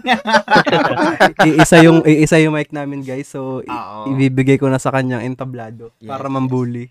iisa 1.48 1.77
yung 1.82 2.01
iisa 2.04 2.38
yung 2.38 2.54
mic 2.54 2.70
namin 2.70 3.01
guys. 3.01 3.27
So 3.27 3.62
i- 3.62 3.70
Oo. 3.70 4.12
ibibigay 4.12 4.58
ko 4.58 4.68
na 4.68 4.77
sa 4.77 4.89
kanyang 4.89 5.24
entablado 5.24 5.92
Yes, 5.98 6.10
para 6.10 6.27
mambuli. 6.27 6.89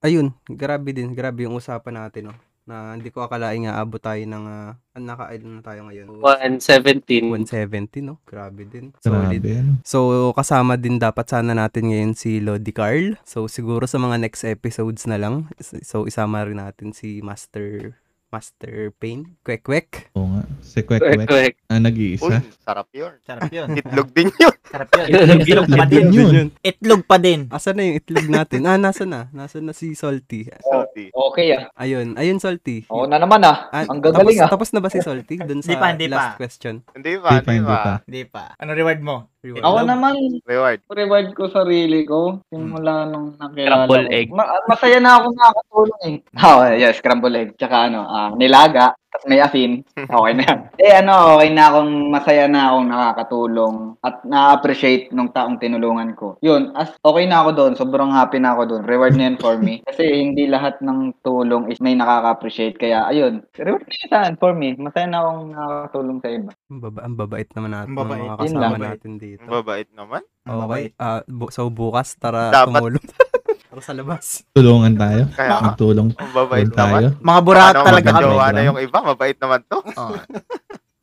Ayun, 0.00 0.36
grabe 0.46 0.92
din, 0.92 1.12
grabe 1.12 1.44
yung 1.44 1.56
usapan 1.56 1.96
natin 1.98 2.28
no. 2.28 2.36
Na 2.64 2.96
hindi 2.96 3.12
ko 3.12 3.20
akalain 3.20 3.68
nga 3.68 3.76
abot 3.76 4.00
tayo 4.00 4.20
ng 4.20 4.44
uh, 4.48 4.72
naka-ilan 4.96 5.60
na 5.60 5.62
tayo 5.62 5.84
ngayon. 5.84 6.08
117. 6.16 7.28
170 7.28 8.00
no. 8.00 8.16
Grabe 8.24 8.64
din. 8.64 8.88
Solid. 9.04 9.36
Grabe. 9.36 9.60
ano. 9.60 9.72
So, 9.84 10.32
kasama 10.32 10.80
din 10.80 10.96
dapat 10.96 11.28
sana 11.28 11.52
natin 11.52 11.92
ngayon 11.92 12.16
si 12.16 12.40
Lodi 12.40 12.72
Carl. 12.72 13.20
So, 13.20 13.52
siguro 13.52 13.84
sa 13.84 14.00
mga 14.00 14.16
next 14.16 14.48
episodes 14.48 15.04
na 15.04 15.20
lang. 15.20 15.44
So, 15.84 16.08
isama 16.08 16.40
rin 16.40 16.56
natin 16.56 16.96
si 16.96 17.20
Master 17.20 18.00
Master 18.34 18.90
Pain. 18.92 19.38
Kwek 19.40 19.62
kwek. 19.62 20.10
Oo 20.12 20.26
nga. 20.26 20.42
Si 20.58 20.82
Kwek 20.82 20.98
Correct, 20.98 21.18
Kwek. 21.20 21.28
correct. 21.30 21.56
Ah, 21.64 21.78
Uy, 21.78 21.80
nag-iisa. 21.80 22.36
sarap 22.58 22.90
yun. 22.90 23.12
Sarap 23.22 23.46
yun. 23.48 23.68
Itlog 23.78 24.08
din 24.10 24.28
yun. 24.34 24.54
Sarap 24.66 24.90
yun. 24.90 25.06
Itlog 25.38 25.68
pa 25.70 25.84
din. 25.86 26.06
Yun. 26.10 26.46
Itlog 26.60 27.02
pa 27.04 27.16
din. 27.16 27.40
Asan 27.46 27.78
na 27.78 27.86
yung 27.86 27.96
itlog 27.96 28.26
natin? 28.26 28.66
ah, 28.66 28.74
nasa 28.74 29.06
na? 29.06 29.30
Nasa 29.30 29.62
na 29.62 29.70
si 29.70 29.94
Salty. 29.94 30.50
Salty. 30.60 31.14
Okay 31.14 31.46
ah. 31.54 31.70
Ayun, 31.78 32.18
ayun 32.18 32.42
Salty. 32.42 32.90
Oo 32.90 33.06
na 33.06 33.22
naman 33.22 33.38
ah. 33.40 33.70
Ah, 33.70 33.86
Ang 33.86 34.02
gagaling 34.02 34.34
tapos, 34.34 34.42
ah. 34.42 34.50
tapos 34.50 34.68
na 34.74 34.82
ba 34.82 34.90
si 34.90 34.98
Salty? 34.98 35.38
Dun 35.38 35.62
sa 35.62 35.78
last 35.78 35.94
pa. 35.94 36.34
question. 36.34 36.82
Hindi 36.90 37.14
Di 37.14 37.22
pa, 37.22 37.38
pa, 37.38 37.50
hindi 37.52 37.62
pa. 37.62 37.92
Hindi 38.02 38.22
pa. 38.26 38.44
Ano 38.58 38.74
reward 38.74 38.98
mo? 38.98 39.16
Reward. 39.44 39.60
Ako 39.60 39.78
naman, 39.84 40.14
Reward. 40.42 40.80
reward 40.88 41.28
ko 41.36 41.52
sarili 41.52 42.08
ko 42.08 42.40
simula 42.48 43.04
nung 43.04 43.36
nakilala 43.36 43.84
Scramble 43.84 44.08
egg. 44.08 44.26
Ma- 44.32 44.64
masaya 44.64 44.98
na 44.98 45.20
ako 45.20 45.26
nakakatulong 45.30 46.00
eh. 46.02 46.16
Oh, 46.44 46.64
yes, 46.64 46.96
scramble 46.96 47.36
egg. 47.36 47.52
Tsaka 47.54 47.92
ano, 47.92 48.08
ah, 48.08 48.23
nilaga, 48.32 48.84
tapos 49.04 49.26
may 49.26 49.38
asin. 49.38 49.84
Okay 50.14 50.32
na 50.32 50.44
yan. 50.44 50.58
eh 50.76 50.92
ano, 50.96 51.12
okay 51.34 51.50
na 51.50 51.64
akong 51.66 51.92
masaya 52.08 52.44
na 52.46 52.68
akong 52.68 52.88
nakakatulong 52.88 53.76
at 54.00 54.20
na-appreciate 54.22 55.10
nung 55.10 55.28
taong 55.28 55.56
tinulungan 55.56 56.12
ko. 56.12 56.36
Yun, 56.40 56.72
as 56.72 56.92
okay 56.98 57.24
na 57.24 57.40
ako 57.40 57.50
doon. 57.52 57.72
Sobrang 57.74 58.10
happy 58.10 58.36
na 58.36 58.52
ako 58.52 58.62
doon. 58.68 58.82
Reward 58.84 59.14
na 59.14 59.26
yan 59.26 59.36
for 59.36 59.56
me. 59.56 59.80
Kasi 59.86 60.04
hindi 60.04 60.44
lahat 60.44 60.78
ng 60.78 61.20
tulong 61.20 61.68
is 61.68 61.78
may 61.78 61.94
nakaka-appreciate. 61.94 62.76
Kaya 62.76 63.06
ayun, 63.06 63.42
reward 63.54 63.84
na 63.84 64.24
yan 64.24 64.36
for 64.36 64.52
me. 64.52 64.74
Masaya 64.74 65.06
na 65.06 65.18
akong 65.20 65.50
nakakatulong 65.50 66.18
sa 66.18 66.28
iba. 66.30 66.50
Ang, 66.64 66.80
baba, 66.80 66.98
ang 67.02 67.16
babait 67.16 67.48
naman 67.50 67.70
natin. 67.70 67.88
Ang 67.88 67.96
babait. 67.96 68.20
Mga 68.20 68.28
Yun 68.28 68.40
kasama 68.40 68.64
lang. 68.72 68.80
natin 68.88 69.12
dito. 69.16 69.40
Ang 69.40 69.52
babait 69.54 69.88
naman. 69.90 70.22
Ang 70.44 70.58
Okay. 70.64 70.84
ah, 70.96 71.20
bu- 71.24 71.48
so, 71.48 71.66
bukas, 71.66 72.14
tara 72.14 72.48
Dapat- 72.50 72.76
tumulong. 72.76 73.06
tara 73.74 73.82
sa 73.82 73.90
labas. 73.92 74.24
Tulungan 74.54 74.94
tayo. 74.94 75.22
Kaya 75.34 75.58
Magtulong 75.60 76.08
ang 76.14 76.30
babait 76.30 76.70
tayo. 76.70 77.10
naman. 77.10 77.26
Mga 77.26 77.40
burat 77.42 77.74
Ano, 77.74 77.82
talaga 77.82 78.08
kami. 78.14 78.22
kami. 78.30 78.54
na 78.54 78.62
yung 78.62 78.78
iba. 78.78 78.98
Mabait 79.02 79.36
naman 79.36 79.60
to. 79.66 79.78
Oh. 79.94 80.14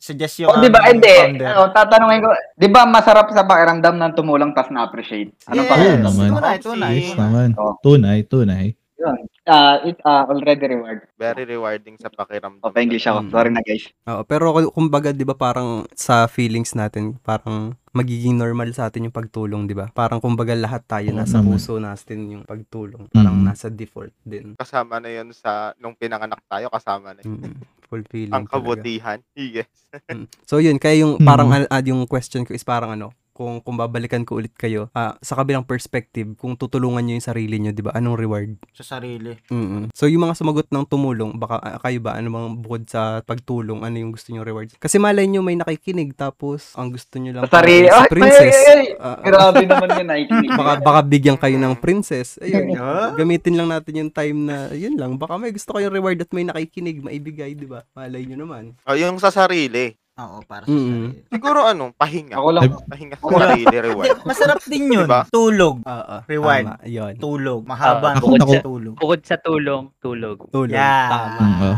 Suggest 0.02 0.42
yung 0.42 0.50
Oh, 0.50 0.58
di 0.58 0.66
ba? 0.66 0.82
aming 0.82 0.98
Hindi. 0.98 1.14
founder. 1.14 1.46
Ano, 1.46 1.62
tatanungin 1.70 2.20
ko, 2.26 2.30
di 2.58 2.68
ba 2.68 2.90
masarap 2.90 3.30
sa 3.30 3.46
pakiramdam 3.46 4.02
ng 4.02 4.12
tumulong 4.18 4.50
tas 4.50 4.74
na-appreciate? 4.74 5.30
Ano 5.46 5.62
pa? 5.62 5.78
Oo 5.78 5.94
naman. 6.02 6.30
Tunay, 6.32 6.58
tunay. 6.58 6.94
Yes 6.98 7.14
naman. 7.14 7.50
Oh. 7.54 7.78
Tunay, 7.86 8.18
tunay. 8.26 8.66
Yun. 9.02 9.20
Ah, 9.44 9.82
it 9.82 9.98
ah, 10.04 10.30
already 10.30 10.70
reward. 10.70 11.10
Very 11.18 11.44
rewarding 11.44 11.98
sa 11.98 12.08
pakiramdam. 12.08 12.62
Oh, 12.62 12.70
English 12.72 13.04
ako. 13.04 13.26
Mm. 13.26 13.32
Sorry 13.34 13.50
na 13.50 13.62
guys. 13.62 13.90
Oo, 14.06 14.22
pero 14.22 14.54
kung- 14.54 14.70
kumbaga 14.70 15.10
'di 15.10 15.26
ba 15.26 15.34
parang 15.34 15.90
sa 15.92 16.30
feelings 16.30 16.72
natin, 16.72 17.18
parang 17.20 17.74
magiging 17.92 18.38
normal 18.38 18.70
sa 18.72 18.88
atin 18.88 19.10
yung 19.10 19.16
pagtulong, 19.16 19.66
'di 19.66 19.74
ba? 19.74 19.90
Parang 19.92 20.22
kumbaga 20.22 20.54
lahat 20.54 20.86
tayo 20.86 21.10
nasa 21.12 21.42
naman. 21.42 21.58
puso 21.58 21.76
natin 21.76 22.20
yung 22.30 22.44
pagtulong. 22.46 23.10
Parang 23.10 23.36
Mm. 23.36 23.46
nasa 23.50 23.68
default 23.68 24.14
din. 24.22 24.54
Kasama 24.56 25.02
na 25.02 25.10
yun 25.10 25.34
sa, 25.34 25.74
nung 25.76 25.98
pinanganak 25.98 26.40
tayo, 26.46 26.70
kasama 26.70 27.12
na 27.12 27.22
yun. 27.22 27.42
Mm. 27.42 27.58
Fulfilling. 27.84 28.32
Ang 28.32 28.46
talaga. 28.46 28.56
kabutihan. 28.56 29.20
Yes. 29.36 29.68
Mm. 30.08 30.30
So 30.46 30.62
yun, 30.62 30.78
kaya 30.78 31.02
yung 31.02 31.18
Mm. 31.18 31.26
parang 31.26 31.50
ah, 31.50 31.66
ah, 31.68 31.82
yung 31.82 32.06
question 32.06 32.46
ko 32.46 32.54
is 32.54 32.64
parang 32.64 32.94
ano, 32.94 33.12
kung 33.32 33.60
kung 33.60 33.76
babalikan 33.76 34.24
ko 34.24 34.38
ulit 34.38 34.54
kayo, 34.54 34.88
ah, 34.92 35.16
sa 35.20 35.36
kabilang 35.36 35.64
perspective, 35.64 36.36
kung 36.36 36.54
tutulungan 36.54 37.02
niyo 37.02 37.18
yung 37.18 37.28
sarili 37.28 37.56
niyo, 37.58 37.72
'di 37.72 37.84
ba? 37.84 37.92
Anong 37.96 38.18
reward? 38.20 38.52
Sa 38.72 38.98
sarili. 38.98 39.36
mm 39.50 39.92
So 39.92 40.06
yung 40.06 40.24
mga 40.24 40.38
sumagot 40.38 40.68
ng 40.70 40.86
tumulong, 40.86 41.36
baka 41.36 41.58
ah, 41.58 41.80
kayo 41.80 42.00
ba 42.00 42.16
ano 42.16 42.28
bang 42.30 42.48
bukod 42.60 42.84
sa 42.86 43.24
pagtulong, 43.24 43.82
ano 43.82 43.96
yung 43.96 44.12
gusto 44.12 44.30
niyo 44.30 44.44
reward? 44.44 44.72
Kasi 44.78 45.00
malay 45.00 45.26
niyo 45.26 45.42
may 45.42 45.56
nakikinig 45.56 46.14
tapos 46.14 46.76
ang 46.76 46.92
gusto 46.92 47.18
niyo 47.18 47.40
lang 47.40 47.44
Sa 47.48 47.60
sarili. 47.60 47.88
si 47.88 47.96
Ay, 47.96 48.10
princess. 48.10 48.56
ay, 48.56 48.66
ay, 48.68 48.76
ay. 48.76 48.88
Ah, 49.00 49.08
ah, 49.08 49.18
Grabe 49.22 49.64
naman 49.66 49.90
yun. 49.96 50.08
Nakikinig. 50.08 50.50
baka 50.60 50.72
baka 50.82 51.00
bigyan 51.06 51.38
kayo 51.40 51.58
ng 51.58 51.76
princess. 51.78 52.38
Ayun. 52.42 52.76
Ah. 52.76 53.14
Gamitin 53.16 53.56
lang 53.56 53.70
natin 53.70 53.94
yung 53.96 54.12
time 54.12 54.38
na 54.46 54.70
yun 54.74 54.96
lang. 54.98 55.16
Baka 55.16 55.38
may 55.38 55.54
gusto 55.54 55.72
kayong 55.72 55.94
reward 55.94 56.20
at 56.20 56.32
may 56.32 56.44
nakikinig, 56.44 57.00
maibigay, 57.02 57.54
'di 57.54 57.68
ba? 57.68 57.86
Malay 57.94 58.26
niyo 58.26 58.42
naman. 58.42 58.74
Oh, 58.84 58.98
yung 58.98 59.18
sa 59.22 59.32
sarili. 59.32 60.01
Oo, 60.22 60.38
para 60.46 60.64
sa 60.64 60.70
Mm-mm. 60.70 60.86
sarili. 60.86 61.34
Siguro 61.34 61.60
ano, 61.66 61.84
pahinga. 61.98 62.36
Ako 62.38 62.50
lang. 62.54 62.64
Pahinga 62.86 63.16
sa 63.18 63.26
sarili, 63.26 63.76
reward. 63.82 64.08
Masarap 64.22 64.60
din 64.70 64.84
yun. 64.94 65.08
Diba? 65.10 65.22
Tulog. 65.34 65.76
Oo. 65.82 66.16
Reward. 66.30 66.66
Tama, 66.70 66.86
yun. 66.86 67.14
Tulog. 67.18 67.62
Mahaba. 67.66 68.08
Ako, 68.22 68.28
ang 68.38 68.44
ako. 68.46 68.54
tulog. 68.62 68.94
Bukod 69.02 69.22
sa 69.26 69.36
tulong, 69.42 69.84
tulog. 69.98 70.38
Tulong. 70.54 70.78
Yan. 70.78 71.10
Tama. 71.10 71.42
Oo. 71.42 71.72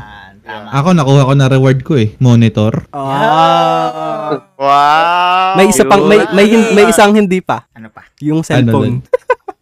Tama. 0.43 0.67
Ako 0.75 0.87
nakuha 0.91 1.23
ko 1.23 1.33
na 1.39 1.47
reward 1.47 1.79
ko 1.87 1.95
eh. 1.95 2.19
Monitor. 2.19 2.83
Ah. 2.91 4.43
Wow! 4.59 5.55
May 5.55 5.71
isa 5.71 5.87
pang 5.87 6.03
may 6.03 6.19
may, 6.35 6.51
may 6.75 6.85
isang 6.91 7.15
hindi 7.15 7.39
pa. 7.39 7.63
Ano 7.71 7.87
pa? 7.87 8.03
Yung 8.19 8.43
cellphone. 8.43 8.99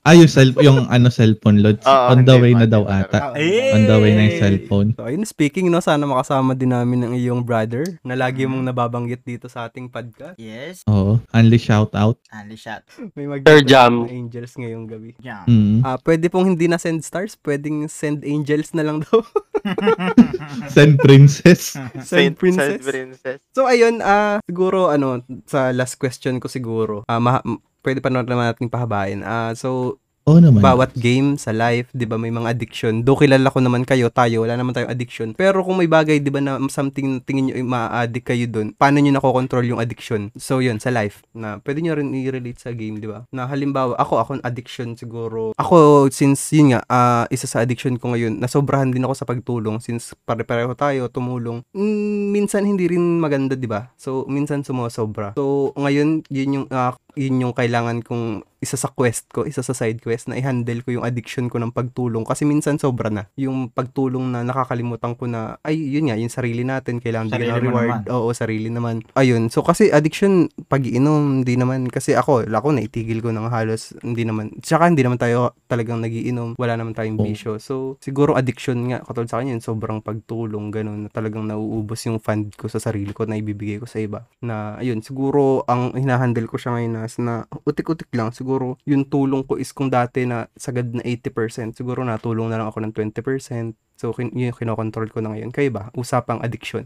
Ah, 0.01 0.17
yung, 0.17 0.25
cell, 0.25 0.49
yung 0.57 0.89
ano, 0.89 1.13
cellphone 1.13 1.61
loads. 1.61 1.85
Oo, 1.85 2.09
On 2.09 2.25
the 2.25 2.33
hindi 2.33 2.41
way 2.41 2.51
na 2.57 2.65
hindi 2.65 2.73
daw 2.73 2.83
ata. 2.89 3.37
Eh! 3.37 3.69
On 3.77 3.85
the 3.85 3.97
way 4.01 4.11
na 4.17 4.21
yung 4.25 4.39
cellphone. 4.41 4.89
So, 4.97 5.05
ayun, 5.05 5.21
speaking, 5.29 5.69
no, 5.69 5.77
sana 5.77 6.09
makasama 6.09 6.57
din 6.57 6.73
namin 6.73 7.05
ng 7.05 7.13
iyong 7.13 7.45
brother 7.45 7.85
na 8.01 8.17
lagi 8.17 8.49
mong 8.49 8.65
nababanggit 8.65 9.21
dito 9.21 9.45
sa 9.45 9.69
ating 9.69 9.93
podcast. 9.93 10.41
Yes. 10.41 10.81
Oo. 10.89 11.21
Only 11.29 11.61
shout 11.61 11.93
out. 11.93 12.17
Only 12.33 12.57
shot. 12.57 12.81
May 13.13 13.29
mag 13.29 13.45
Sir 13.45 13.61
Jam. 13.61 14.09
angels 14.09 14.57
ngayong 14.57 14.89
gabi. 14.89 15.13
Jam. 15.21 15.45
Mm. 15.45 15.85
Ah, 15.85 16.01
pwede 16.01 16.33
pong 16.33 16.49
hindi 16.49 16.65
na 16.65 16.81
send 16.81 17.05
stars, 17.05 17.37
pwedeng 17.45 17.85
send 17.85 18.25
angels 18.25 18.73
na 18.73 18.81
lang 18.81 19.05
daw. 19.05 19.21
Send 20.73 20.97
princess. 20.97 21.77
send 22.01 22.33
princess. 22.33 22.81
Saint 22.81 22.81
princess. 22.81 23.39
So 23.53 23.69
ayun, 23.69 24.01
ah 24.01 24.41
siguro 24.41 24.89
ano 24.89 25.21
sa 25.45 25.69
last 25.69 26.01
question 26.01 26.41
ko 26.41 26.49
siguro, 26.49 27.05
ah 27.05 27.21
ma- 27.21 27.45
pwede 27.81 27.99
pa 27.99 28.09
naman 28.13 28.53
natin 28.53 28.69
pahabain. 28.69 29.21
Ah 29.25 29.53
so 29.57 29.97
Oo 30.29 30.37
naman. 30.37 30.61
bawat 30.61 30.93
game 30.93 31.33
sa 31.33 31.49
life, 31.49 31.89
'di 31.97 32.05
ba, 32.05 32.13
may 32.13 32.29
mga 32.29 32.53
addiction. 32.53 33.01
Do 33.01 33.17
kilala 33.17 33.49
ko 33.49 33.57
naman 33.57 33.81
kayo, 33.89 34.13
tayo, 34.13 34.45
wala 34.45 34.53
naman 34.53 34.77
tayong 34.77 34.93
addiction. 34.93 35.33
Pero 35.33 35.65
kung 35.65 35.81
may 35.81 35.89
bagay 35.89 36.21
'di 36.21 36.29
ba 36.29 36.37
na 36.37 36.61
something 36.69 37.17
tingin 37.25 37.49
niyo 37.49 37.65
ma-addict 37.65 38.29
kayo 38.29 38.45
doon, 38.45 38.77
paano 38.77 39.01
niyo 39.01 39.17
nakokontrol 39.17 39.65
yung 39.65 39.81
addiction? 39.81 40.29
So 40.37 40.61
'yun, 40.61 40.77
sa 40.77 40.93
life 40.93 41.25
na 41.33 41.57
pwede 41.65 41.81
niyo 41.81 41.97
rin 41.97 42.13
i-relate 42.13 42.61
sa 42.61 42.69
game, 42.69 43.01
'di 43.01 43.09
ba? 43.09 43.25
Na 43.33 43.49
halimbawa, 43.49 43.97
ako 43.97 44.21
ako 44.21 44.31
addiction 44.45 44.93
siguro. 44.93 45.57
Ako 45.57 46.05
since 46.13 46.53
yun 46.53 46.77
nga, 46.77 46.85
ah, 46.85 47.25
isa 47.33 47.49
sa 47.49 47.65
addiction 47.65 47.97
ko 47.97 48.13
ngayon, 48.13 48.37
nasobrahan 48.37 48.93
din 48.93 49.01
ako 49.01 49.17
sa 49.17 49.25
pagtulong 49.25 49.81
since 49.81 50.13
pare-pareho 50.29 50.77
tayo 50.77 51.09
tumulong. 51.09 51.65
Mm, 51.73 52.29
minsan 52.29 52.61
hindi 52.61 52.85
rin 52.85 53.17
maganda, 53.17 53.57
'di 53.57 53.65
ba? 53.65 53.89
So 53.97 54.29
minsan 54.29 54.61
sumosobra. 54.61 55.33
So 55.33 55.73
ngayon, 55.73 56.29
yun 56.29 56.61
yung 56.61 56.65
ah, 56.69 56.93
yun 57.15 57.41
yung 57.41 57.53
kailangan 57.55 58.01
kong 58.01 58.43
isa 58.61 58.77
sa 58.77 58.93
quest 58.93 59.25
ko, 59.33 59.41
isa 59.41 59.65
sa 59.65 59.73
side 59.73 59.97
quest 60.05 60.29
na 60.29 60.37
i-handle 60.37 60.85
ko 60.85 60.93
yung 60.93 61.01
addiction 61.01 61.49
ko 61.49 61.57
ng 61.57 61.73
pagtulong 61.73 62.21
kasi 62.21 62.45
minsan 62.45 62.77
sobra 62.77 63.09
na. 63.09 63.25
Yung 63.33 63.73
pagtulong 63.73 64.29
na 64.29 64.45
nakakalimutan 64.45 65.17
ko 65.17 65.25
na 65.25 65.57
ay 65.65 65.73
yun 65.81 66.13
nga, 66.13 66.15
yung 66.15 66.29
sarili 66.29 66.61
natin 66.61 67.01
kailangan 67.01 67.33
Sarili 67.33 67.49
bigyan 67.49 67.57
ng 67.57 67.65
reward. 67.65 67.89
naman. 68.05 68.13
Oo, 68.13 68.29
sarili 68.37 68.69
naman. 68.69 68.95
Ayun. 69.17 69.49
So 69.49 69.65
kasi 69.65 69.89
addiction 69.89 70.45
pag-iinom 70.69 71.41
hindi 71.41 71.57
naman 71.57 71.89
kasi 71.89 72.13
ako, 72.13 72.45
ako 72.45 72.67
naitigil 72.77 73.25
ko 73.25 73.33
ng 73.33 73.49
halos 73.49 73.97
hindi 74.05 74.29
naman. 74.29 74.53
Tsaka 74.61 74.93
hindi 74.93 75.01
naman 75.01 75.17
tayo 75.17 75.57
talagang 75.65 75.97
nagiinom. 76.05 76.53
Wala 76.61 76.77
naman 76.77 76.93
tayong 76.93 77.17
Oo. 77.17 77.25
bisyo. 77.25 77.57
So 77.57 77.97
siguro 77.97 78.37
addiction 78.37 78.77
nga 78.93 79.01
katulad 79.01 79.25
sa 79.25 79.41
kanya 79.41 79.57
yun, 79.57 79.65
sobrang 79.65 80.05
pagtulong 80.05 80.69
ganun 80.69 81.05
na 81.05 81.09
talagang 81.09 81.49
nauubos 81.49 82.05
yung 82.05 82.21
fund 82.21 82.53
ko 82.53 82.69
sa 82.69 82.77
sarili 82.77 83.09
ko 83.09 83.25
na 83.25 83.41
ibibigay 83.41 83.81
ko 83.81 83.89
sa 83.89 83.97
iba. 83.97 84.29
Na 84.37 84.77
ayun, 84.77 85.01
siguro 85.01 85.65
ang 85.65 85.97
hinahandle 85.97 86.45
ko 86.45 86.61
siya 86.61 86.77
ngayon 86.77 87.00
as 87.01 87.17
na 87.17 87.43
utik-utik 87.63 88.09
lang. 88.13 88.29
Siguro 88.31 88.77
yung 88.85 89.03
tulong 89.03 89.43
ko 89.43 89.57
is 89.57 89.69
kung 89.69 89.89
dati 89.89 90.23
na 90.23 90.45
sagad 90.53 90.89
na 90.91 91.01
80%, 91.01 91.73
siguro 91.73 92.01
natulong 92.01 92.47
na 92.47 92.57
lang 92.57 92.67
ako 92.69 92.79
ng 92.79 92.93
20%. 92.93 93.73
So 93.97 94.13
kin- 94.13 94.31
yun 94.31 94.49
yung 94.49 94.57
kinokontrol 94.57 95.09
ko 95.09 95.19
na 95.19 95.33
ngayon. 95.33 95.49
Kayo 95.49 95.69
ba? 95.69 95.89
Usapang 95.93 96.39
addiction. 96.39 96.85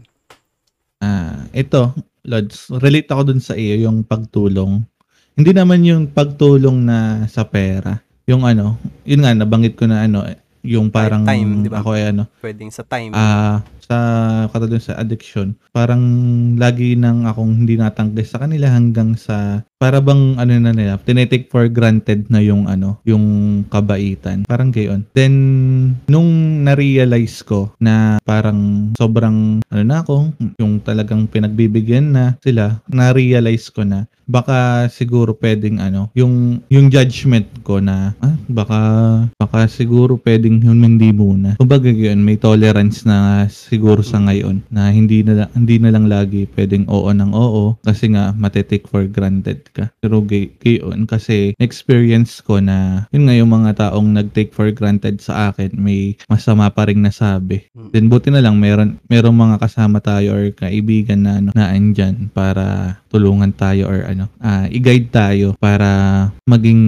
Ah, 0.98 1.44
ito, 1.52 1.92
Lods, 2.26 2.74
relate 2.82 3.06
ako 3.06 3.22
dun 3.22 3.38
sa 3.38 3.54
iyo 3.54 3.78
yung 3.78 4.02
pagtulong. 4.02 4.82
Hindi 5.38 5.52
naman 5.54 5.86
yung 5.86 6.10
pagtulong 6.10 6.82
na 6.82 6.98
sa 7.30 7.46
pera. 7.46 8.02
Yung 8.26 8.42
ano, 8.42 8.74
yun 9.06 9.22
nga 9.22 9.30
nabanggit 9.30 9.78
ko 9.78 9.86
na 9.86 10.02
ano, 10.02 10.26
yung 10.66 10.90
parang 10.90 11.22
Time, 11.22 11.62
di 11.62 11.70
ba? 11.70 11.78
ako 11.78 11.94
ay 11.94 12.10
ano, 12.10 12.26
Pwedeng 12.42 12.74
sa 12.74 12.82
time. 12.82 13.14
ah 13.14 13.62
sa 13.86 13.98
katulad 14.50 14.82
sa 14.82 14.98
addiction, 14.98 15.54
parang 15.70 16.02
lagi 16.58 16.98
nang 16.98 17.22
akong 17.22 17.62
hindi 17.62 17.78
natanggi 17.78 18.26
sa 18.26 18.42
kanila 18.42 18.74
hanggang 18.74 19.14
sa 19.14 19.62
para 19.76 20.00
bang 20.00 20.40
ano 20.40 20.52
na 20.56 20.72
nila, 20.72 20.96
tinetake 21.04 21.52
for 21.52 21.68
granted 21.68 22.26
na 22.32 22.40
yung 22.40 22.64
ano, 22.64 22.96
yung 23.04 23.24
kabaitan. 23.68 24.48
Parang 24.48 24.72
gayon. 24.72 25.04
Then 25.12 25.34
nung 26.08 26.64
na-realize 26.64 27.44
ko 27.44 27.76
na 27.76 28.16
parang 28.24 28.92
sobrang 28.96 29.60
ano 29.68 29.82
na 29.84 30.00
ako, 30.00 30.32
yung 30.56 30.80
talagang 30.80 31.28
pinagbibigyan 31.28 32.16
na 32.16 32.24
sila, 32.40 32.80
na-realize 32.88 33.68
ko 33.68 33.84
na 33.84 34.08
baka 34.26 34.90
siguro 34.90 35.38
pwedeng 35.38 35.78
ano, 35.78 36.10
yung 36.18 36.58
yung 36.66 36.90
judgment 36.90 37.46
ko 37.62 37.78
na 37.78 38.12
ah, 38.18 38.34
baka 38.50 38.80
baka 39.38 39.70
siguro 39.70 40.18
pwedeng 40.18 40.58
yun 40.66 40.82
hindi 40.82 41.14
muna. 41.14 41.54
Kumbaga 41.62 41.86
yun, 41.86 42.26
may 42.26 42.34
tolerance 42.34 43.06
na 43.06 43.46
siguro 43.46 44.02
sa 44.02 44.18
ngayon 44.18 44.66
na 44.68 44.90
hindi 44.90 45.22
na 45.22 45.46
hindi 45.54 45.78
na 45.78 45.94
lang 45.94 46.10
lagi 46.10 46.50
pwedeng 46.58 46.90
oo 46.90 47.06
ng 47.06 47.32
oo 47.32 47.78
kasi 47.86 48.10
nga 48.10 48.34
matitake 48.34 48.90
for 48.90 49.06
granted 49.06 49.62
ka. 49.76 49.92
Pero 50.00 50.24
gay, 50.24 50.48
gayon 50.60 51.04
kasi 51.04 51.52
experience 51.60 52.40
ko 52.40 52.60
na 52.60 53.08
yun 53.12 53.28
nga 53.28 53.36
yung 53.36 53.52
mga 53.52 53.70
taong 53.88 54.12
nag-take 54.12 54.52
for 54.52 54.68
granted 54.72 55.20
sa 55.20 55.52
akin 55.52 55.72
may 55.76 56.16
masama 56.28 56.68
pa 56.68 56.88
ring 56.88 57.00
nasabi. 57.00 57.68
Mm. 57.72 57.90
Then 57.92 58.06
buti 58.12 58.28
na 58.32 58.44
lang 58.44 58.56
meron 58.60 59.00
merong 59.08 59.36
mga 59.36 59.56
kasama 59.60 60.00
tayo 60.04 60.36
or 60.36 60.44
kaibigan 60.52 61.24
na 61.24 61.32
ano 61.40 61.50
na 61.56 61.72
andyan 61.72 62.28
para 62.32 62.96
tulungan 63.08 63.56
tayo 63.56 63.88
or 63.88 64.04
ano 64.04 64.28
ah, 64.44 64.68
i-guide 64.68 65.08
tayo 65.08 65.56
para 65.56 65.88
maging 66.44 66.80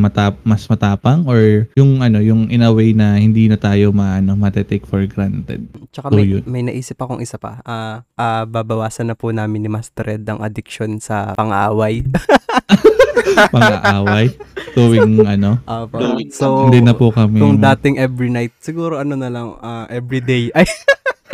matap 0.00 0.40
mas 0.44 0.64
matapang 0.64 1.28
or 1.28 1.68
yung 1.76 2.00
ano 2.00 2.20
yung 2.24 2.48
in 2.48 2.64
a 2.64 2.70
way 2.72 2.96
na 2.96 3.20
hindi 3.20 3.48
na 3.48 3.60
tayo 3.60 3.92
maano 3.92 4.32
matitake 4.36 4.88
for 4.88 5.04
granted. 5.04 5.68
Tsaka 5.92 6.10
So, 6.10 6.16
may, 6.16 6.26
yun. 6.28 6.42
may 6.44 6.62
naisip 6.62 6.98
akong 7.00 7.22
isa 7.24 7.40
pa. 7.40 7.62
Ah, 7.64 8.04
ah, 8.14 8.44
babawasan 8.44 9.08
na 9.08 9.16
po 9.16 9.32
namin 9.32 9.64
ni 9.64 9.70
Master 9.70 10.04
Red 10.04 10.28
ang 10.28 10.40
addiction 10.44 11.00
sa 11.00 11.32
pang-aaway. 11.34 12.04
Pang-aaway 13.54 14.26
tuwing 14.74 15.22
ano 15.24 15.62
Apo. 15.64 15.98
so, 16.30 16.66
hindi 16.66 16.82
na 16.82 16.94
po 16.94 17.10
kami 17.14 17.38
kung 17.38 17.58
dating 17.58 17.96
every 17.98 18.30
night, 18.30 18.52
siguro 18.58 18.98
ano 18.98 19.14
na 19.14 19.30
lang, 19.30 19.54
ah, 19.62 19.86
every 19.90 20.20
day. 20.22 20.50
Ay, 20.58 20.66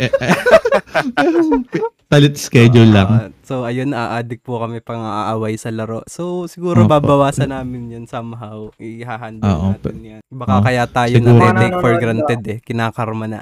eh, 0.01 0.09
eh, 0.09 0.33
talit 2.09 2.33
schedule 2.35 2.89
lang. 2.89 3.09
Ah, 3.09 3.29
so, 3.45 3.63
ayun, 3.63 3.93
a-addict 3.93 4.41
po 4.41 4.57
kami 4.57 4.81
pang 4.81 4.99
aaway 5.05 5.55
sa 5.61 5.69
laro. 5.69 6.01
So, 6.09 6.49
siguro 6.49 6.83
Opo. 6.83 6.91
babawasan 6.91 7.53
namin 7.53 7.93
yan 7.93 8.05
somehow. 8.09 8.73
Ihahandle 8.81 9.45
Oo, 9.45 9.77
natin 9.77 9.97
yan. 10.01 10.21
Baka 10.33 10.53
Oo. 10.57 10.63
kaya 10.65 10.83
tayo 10.89 11.15
Siguro. 11.21 11.37
na 11.37 11.53
take 11.53 11.77
for 11.77 11.93
Nanonood 11.93 12.01
granted 12.01 12.41
eh. 12.49 12.57
Kinakarma 12.65 13.25
na. 13.29 13.41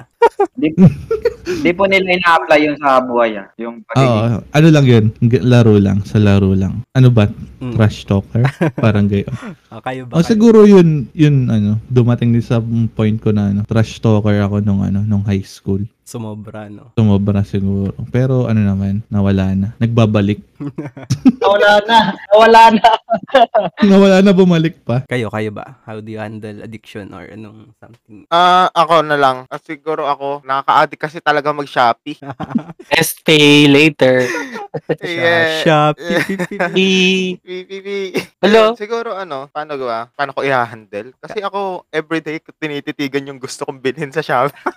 Di, 1.50 1.66
di 1.66 1.70
po 1.74 1.90
nila 1.90 2.14
ina-apply 2.14 2.58
yun 2.62 2.76
sa 2.78 3.02
buhay 3.02 3.34
ah. 3.34 3.46
Yung 3.58 3.82
Oo, 3.98 4.38
ano 4.38 4.68
lang 4.70 4.86
yun, 4.86 5.04
laro 5.42 5.74
lang, 5.82 6.06
sa 6.06 6.22
laro 6.22 6.54
lang. 6.54 6.86
Ano 6.94 7.10
ba? 7.10 7.26
Mm. 7.58 7.74
Trash 7.74 8.06
talker? 8.06 8.46
Parang 8.84 9.10
gayon. 9.10 9.30
Ah, 9.66 9.82
kayo 9.82 10.06
ba? 10.06 10.18
O 10.18 10.22
siguro 10.22 10.62
yun, 10.62 11.10
yun 11.10 11.50
ano, 11.50 11.82
dumating 11.90 12.30
din 12.30 12.44
sa 12.44 12.62
point 12.94 13.18
ko 13.18 13.34
na 13.34 13.50
ano, 13.50 13.66
trash 13.66 13.98
talker 13.98 14.38
ako 14.38 14.62
nung 14.62 14.86
ano, 14.86 15.02
nung 15.02 15.26
high 15.26 15.42
school. 15.42 15.82
Sumobra, 16.10 16.66
no? 16.66 16.90
Sumobra 16.98 17.46
siguro. 17.46 17.94
Pero 18.10 18.50
ano 18.50 18.66
naman, 18.66 19.06
nawala 19.06 19.54
na. 19.54 19.78
Nagbabalik. 19.78 20.42
Nawala 21.38 21.78
na. 21.86 21.98
Nawala 22.34 22.62
na. 22.74 22.90
nawala 23.94 24.16
na 24.18 24.34
bumalik 24.34 24.82
pa. 24.82 25.06
Kayo, 25.06 25.30
kayo 25.30 25.54
ba? 25.54 25.78
How 25.86 26.02
do 26.02 26.10
you 26.10 26.18
handle 26.18 26.66
addiction 26.66 27.14
or 27.14 27.30
anong 27.30 27.70
something? 27.78 28.26
Ah, 28.26 28.66
ako 28.74 29.06
na 29.06 29.14
lang. 29.14 29.46
Ah, 29.46 29.62
siguro 29.62 30.10
ako, 30.10 30.42
nakaka-addict 30.42 30.98
kasi 30.98 31.16
talaga 31.22 31.54
mag-Shopee. 31.54 32.18
Best 32.90 33.22
pay 33.22 33.70
later. 33.70 34.26
Yeah. 35.02 35.92
PPP. 37.44 37.88
Hello? 38.40 38.74
Siguro 38.78 39.14
ano, 39.18 39.50
paano 39.50 39.74
gawa? 39.74 40.08
Paano 40.14 40.32
ko 40.32 40.46
i-handle? 40.46 41.12
Kasi 41.18 41.42
ako, 41.42 41.86
everyday 41.90 42.38
tinititigan 42.58 43.26
yung 43.26 43.40
gusto 43.42 43.66
kong 43.66 43.82
bilhin 43.82 44.14
sa 44.14 44.22
Shopee. 44.22 44.54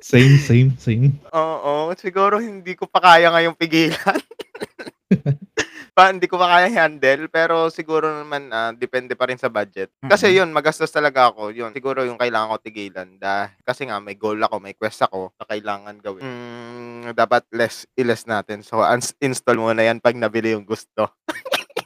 Same, 0.00 0.38
same, 0.40 0.70
same. 0.78 1.12
Oo, 1.34 1.92
siguro 1.98 2.40
hindi 2.40 2.72
ko 2.78 2.86
pa 2.88 3.02
kaya 3.02 3.28
ngayong 3.28 3.58
pigilan. 3.58 4.20
pa, 5.98 6.14
hindi 6.14 6.30
ko 6.30 6.38
pa 6.38 6.46
kaya 6.46 6.70
handle, 6.70 7.26
pero 7.26 7.66
siguro 7.74 8.22
naman 8.22 8.54
ah, 8.54 8.70
depende 8.70 9.18
pa 9.18 9.26
rin 9.26 9.34
sa 9.34 9.50
budget. 9.50 9.90
Kasi 10.06 10.30
yun, 10.30 10.54
magastos 10.54 10.94
talaga 10.94 11.34
ako. 11.34 11.50
Yun, 11.50 11.74
siguro 11.74 12.06
yung 12.06 12.14
kailangan 12.14 12.54
ko 12.54 12.62
tigilan. 12.62 13.18
Dahil, 13.18 13.58
kasi 13.66 13.90
nga, 13.90 13.98
may 13.98 14.14
goal 14.14 14.38
ako, 14.38 14.62
may 14.62 14.78
quest 14.78 15.02
ako 15.02 15.34
na 15.34 15.44
kailangan 15.50 15.98
gawin. 15.98 16.22
Mm, 16.22 17.18
dapat 17.18 17.42
less, 17.50 17.82
i-less 17.98 18.30
natin. 18.30 18.62
So, 18.62 18.78
uninstall 18.78 19.58
muna 19.58 19.82
yan 19.82 19.98
pag 19.98 20.14
nabili 20.14 20.54
yung 20.54 20.62
gusto. 20.62 21.10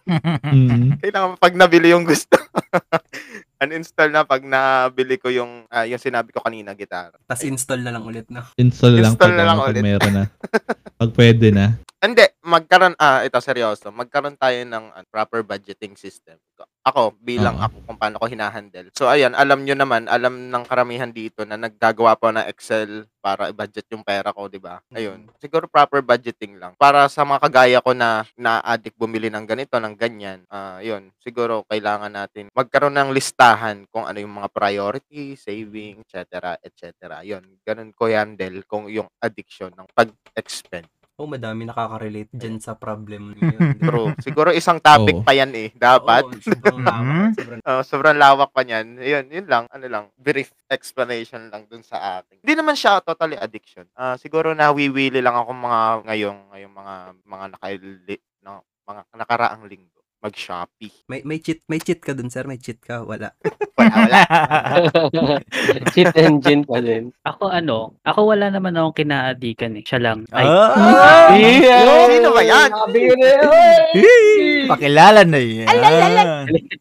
Mm. 0.05 0.99
Kailangan 1.03 1.41
pag 1.41 1.57
nabili 1.57 1.97
yung 1.97 2.05
gusto. 2.05 2.37
uninstall 3.65 4.13
na 4.13 4.29
pag 4.29 4.45
nabili 4.45 5.17
ko 5.17 5.33
yung, 5.33 5.65
ah, 5.73 5.89
yung 5.89 6.03
sinabi 6.03 6.37
ko 6.37 6.45
kanina, 6.45 6.77
gitara. 6.77 7.17
Tapos 7.25 7.49
install 7.49 7.81
na 7.81 7.97
lang 7.97 8.05
ulit, 8.05 8.29
no? 8.29 8.45
Install 8.61 8.93
lang 8.99 9.17
Install 9.17 9.33
pag, 9.33 9.39
na 9.41 9.45
lang 9.49 9.57
ano, 9.57 9.65
pag 9.65 9.73
ulit. 9.73 9.85
meron 9.89 10.13
na. 10.13 10.25
Pag 11.03 11.11
pwede 11.19 11.51
na. 11.51 11.67
Hindi, 12.03 12.27
magkaroon, 12.43 12.99
ah, 12.99 13.23
ito 13.23 13.39
seryoso, 13.39 13.95
magkaroon 13.95 14.35
tayo 14.35 14.59
ng 14.67 14.91
ah, 14.91 15.07
proper 15.07 15.47
budgeting 15.47 15.95
system. 15.95 16.35
Ako, 16.83 17.15
bilang 17.23 17.63
ako 17.63 17.79
kung 17.87 17.95
paano 17.95 18.19
ko 18.19 18.27
hinahandle. 18.27 18.91
So, 18.99 19.07
ayan, 19.07 19.39
alam 19.39 19.63
nyo 19.63 19.79
naman, 19.79 20.11
alam 20.11 20.51
ng 20.51 20.67
karamihan 20.67 21.15
dito 21.15 21.47
na 21.47 21.55
naggagawa 21.55 22.19
po 22.19 22.35
ng 22.35 22.43
Excel 22.51 23.07
para 23.23 23.55
i-budget 23.55 23.87
yung 23.95 24.03
pera 24.03 24.35
ko, 24.35 24.51
di 24.51 24.59
ba? 24.59 24.83
Ayun. 24.91 25.31
Siguro 25.39 25.71
proper 25.71 26.03
budgeting 26.03 26.59
lang. 26.59 26.75
Para 26.75 27.07
sa 27.07 27.23
mga 27.23 27.39
kagaya 27.39 27.79
ko 27.79 27.95
na 27.95 28.27
na-addict 28.35 28.99
bumili 28.99 29.31
ng 29.31 29.47
ganito, 29.47 29.79
ng 29.79 29.95
ganyan, 29.95 30.43
ah, 30.51 30.83
yun, 30.83 31.07
siguro 31.23 31.63
kailangan 31.71 32.11
natin 32.11 32.51
magkaroon 32.51 32.99
ng 32.99 33.15
listahan 33.15 33.87
kung 33.95 34.11
ano 34.11 34.19
yung 34.19 34.43
mga 34.43 34.51
priority, 34.51 35.39
saving, 35.39 36.03
etc., 36.03 36.59
etc. 36.67 37.23
Yun, 37.23 37.47
ganun 37.63 37.95
ko 37.95 38.11
handle 38.11 38.59
kung 38.67 38.91
yung 38.91 39.07
addiction 39.23 39.71
ng 39.71 39.87
pag-expend. 39.95 40.91
Oh, 41.23 41.31
madami 41.31 41.63
nakaka-relate 41.63 42.35
dyan 42.35 42.59
sa 42.59 42.75
problem 42.75 43.31
niyo. 43.39 43.55
True. 43.87 44.11
Siguro 44.19 44.51
isang 44.51 44.83
topic 44.83 45.23
Oo. 45.23 45.23
pa 45.23 45.31
yan 45.31 45.55
eh. 45.55 45.71
Dapat. 45.71 46.27
Oo, 46.27 46.43
sobrang 46.43 46.83
lawak. 46.91 47.31
Sobrang 47.39 47.61
Oh, 47.63 47.83
sobrang 47.87 48.19
lawak 48.19 48.51
pa 48.51 48.67
niyan. 48.67 48.99
Yun, 48.99 49.25
yun 49.31 49.47
lang. 49.47 49.71
Ano 49.71 49.87
lang. 49.87 50.05
Brief 50.19 50.51
explanation 50.67 51.47
lang 51.47 51.71
dun 51.71 51.87
sa 51.87 52.19
akin. 52.19 52.43
Hindi 52.43 52.59
naman 52.59 52.75
siya 52.75 52.99
totally 53.07 53.39
addiction. 53.39 53.87
Ah, 53.95 54.19
siguro 54.19 54.51
nawiwili 54.51 55.23
lang 55.23 55.39
ako 55.39 55.55
mga 55.55 55.81
ngayong, 56.11 56.39
ngayong 56.51 56.75
mga, 56.75 56.95
mga 57.23 57.45
nakaili, 57.55 58.17
no, 58.43 58.67
mga 58.83 59.01
nakaraang 59.15 59.63
linggo. 59.71 60.02
Mag-Shopee. 60.23 60.95
May 61.11 61.27
may 61.27 61.43
cheat, 61.43 61.67
may 61.67 61.83
cheat 61.83 61.99
ka 61.99 62.15
dun, 62.15 62.31
sir. 62.31 62.47
May 62.47 62.57
cheat 62.57 62.79
ka, 62.79 63.03
wala. 63.03 63.35
Wala, 63.73 63.99
wala. 64.05 64.23
Cheat 65.97 66.13
engine 66.15 66.63
pa 66.63 66.79
din. 66.79 67.11
ako 67.25 67.51
ano, 67.51 67.97
ako 68.05 68.31
wala 68.31 68.47
naman 68.47 68.77
akong 68.77 69.03
kinaadikan 69.03 69.75
eh. 69.75 69.83
Siya 69.83 69.99
lang. 69.99 70.29
Ay, 70.31 70.45
Ah! 70.47 71.33
Sino 72.07 72.31
ba 72.31 72.43
yan? 72.45 72.71
Sabi 72.71 72.99
yun 73.01 73.19
eh. 73.19 73.37
oy! 73.43 73.81
Pakilala 74.71 75.25
na 75.27 75.41
yan. 75.41 75.67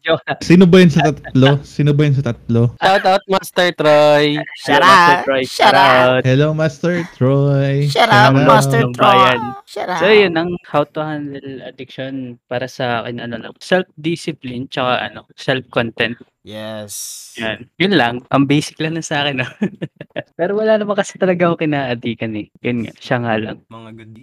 Joke. 0.04 0.22
Sino 0.44 0.68
ba 0.68 0.78
yun 0.78 0.92
sa 0.92 1.10
tatlo? 1.10 1.58
Sino 1.64 1.90
ba 1.96 2.02
yun 2.06 2.14
sa 2.14 2.24
tatlo? 2.30 2.76
Shout 2.78 3.04
out 3.08 3.24
Master 3.26 3.68
Troy. 3.74 4.26
Shout 4.62 4.82
Hello, 4.84 4.86
Master 4.86 5.02
out. 5.10 5.24
Troy. 5.26 5.42
Shout 5.48 5.74
out. 5.74 6.20
Hello, 6.22 6.48
Master 6.54 6.94
Troy. 7.16 7.74
Shout 7.88 8.10
out, 8.12 8.30
Master 8.36 8.80
Ng 8.84 8.94
Troy. 8.94 9.34
Shout 9.66 9.88
out. 9.90 9.98
So 9.98 10.12
yun 10.12 10.36
ang 10.36 10.54
how 10.68 10.84
to 10.84 11.00
handle 11.02 11.64
addiction 11.64 12.36
para 12.46 12.68
sa 12.68 13.02
akin 13.02 13.18
ano 13.32 13.48
lang 13.48 13.54
self-discipline 13.56 14.68
tsaka 14.68 15.08
ano 15.08 15.24
self-content. 15.32 16.20
Yes. 16.42 17.30
Yan. 17.38 17.70
Yun 17.78 17.94
lang. 17.94 18.14
Ang 18.34 18.50
basic 18.50 18.74
lang 18.82 18.98
na 18.98 19.02
sa 19.02 19.22
akin. 19.22 19.46
No? 19.46 19.48
Pero 20.38 20.58
wala 20.58 20.74
naman 20.74 20.98
kasi 20.98 21.14
talaga 21.14 21.46
ako 21.46 21.62
kinaadikan 21.62 22.34
eh. 22.34 22.50
Yun 22.66 22.82
nga. 22.82 22.92
Siya 22.98 23.16
nga 23.22 23.34
lang. 23.38 23.56
Mga 23.70 23.90
good. 23.94 24.14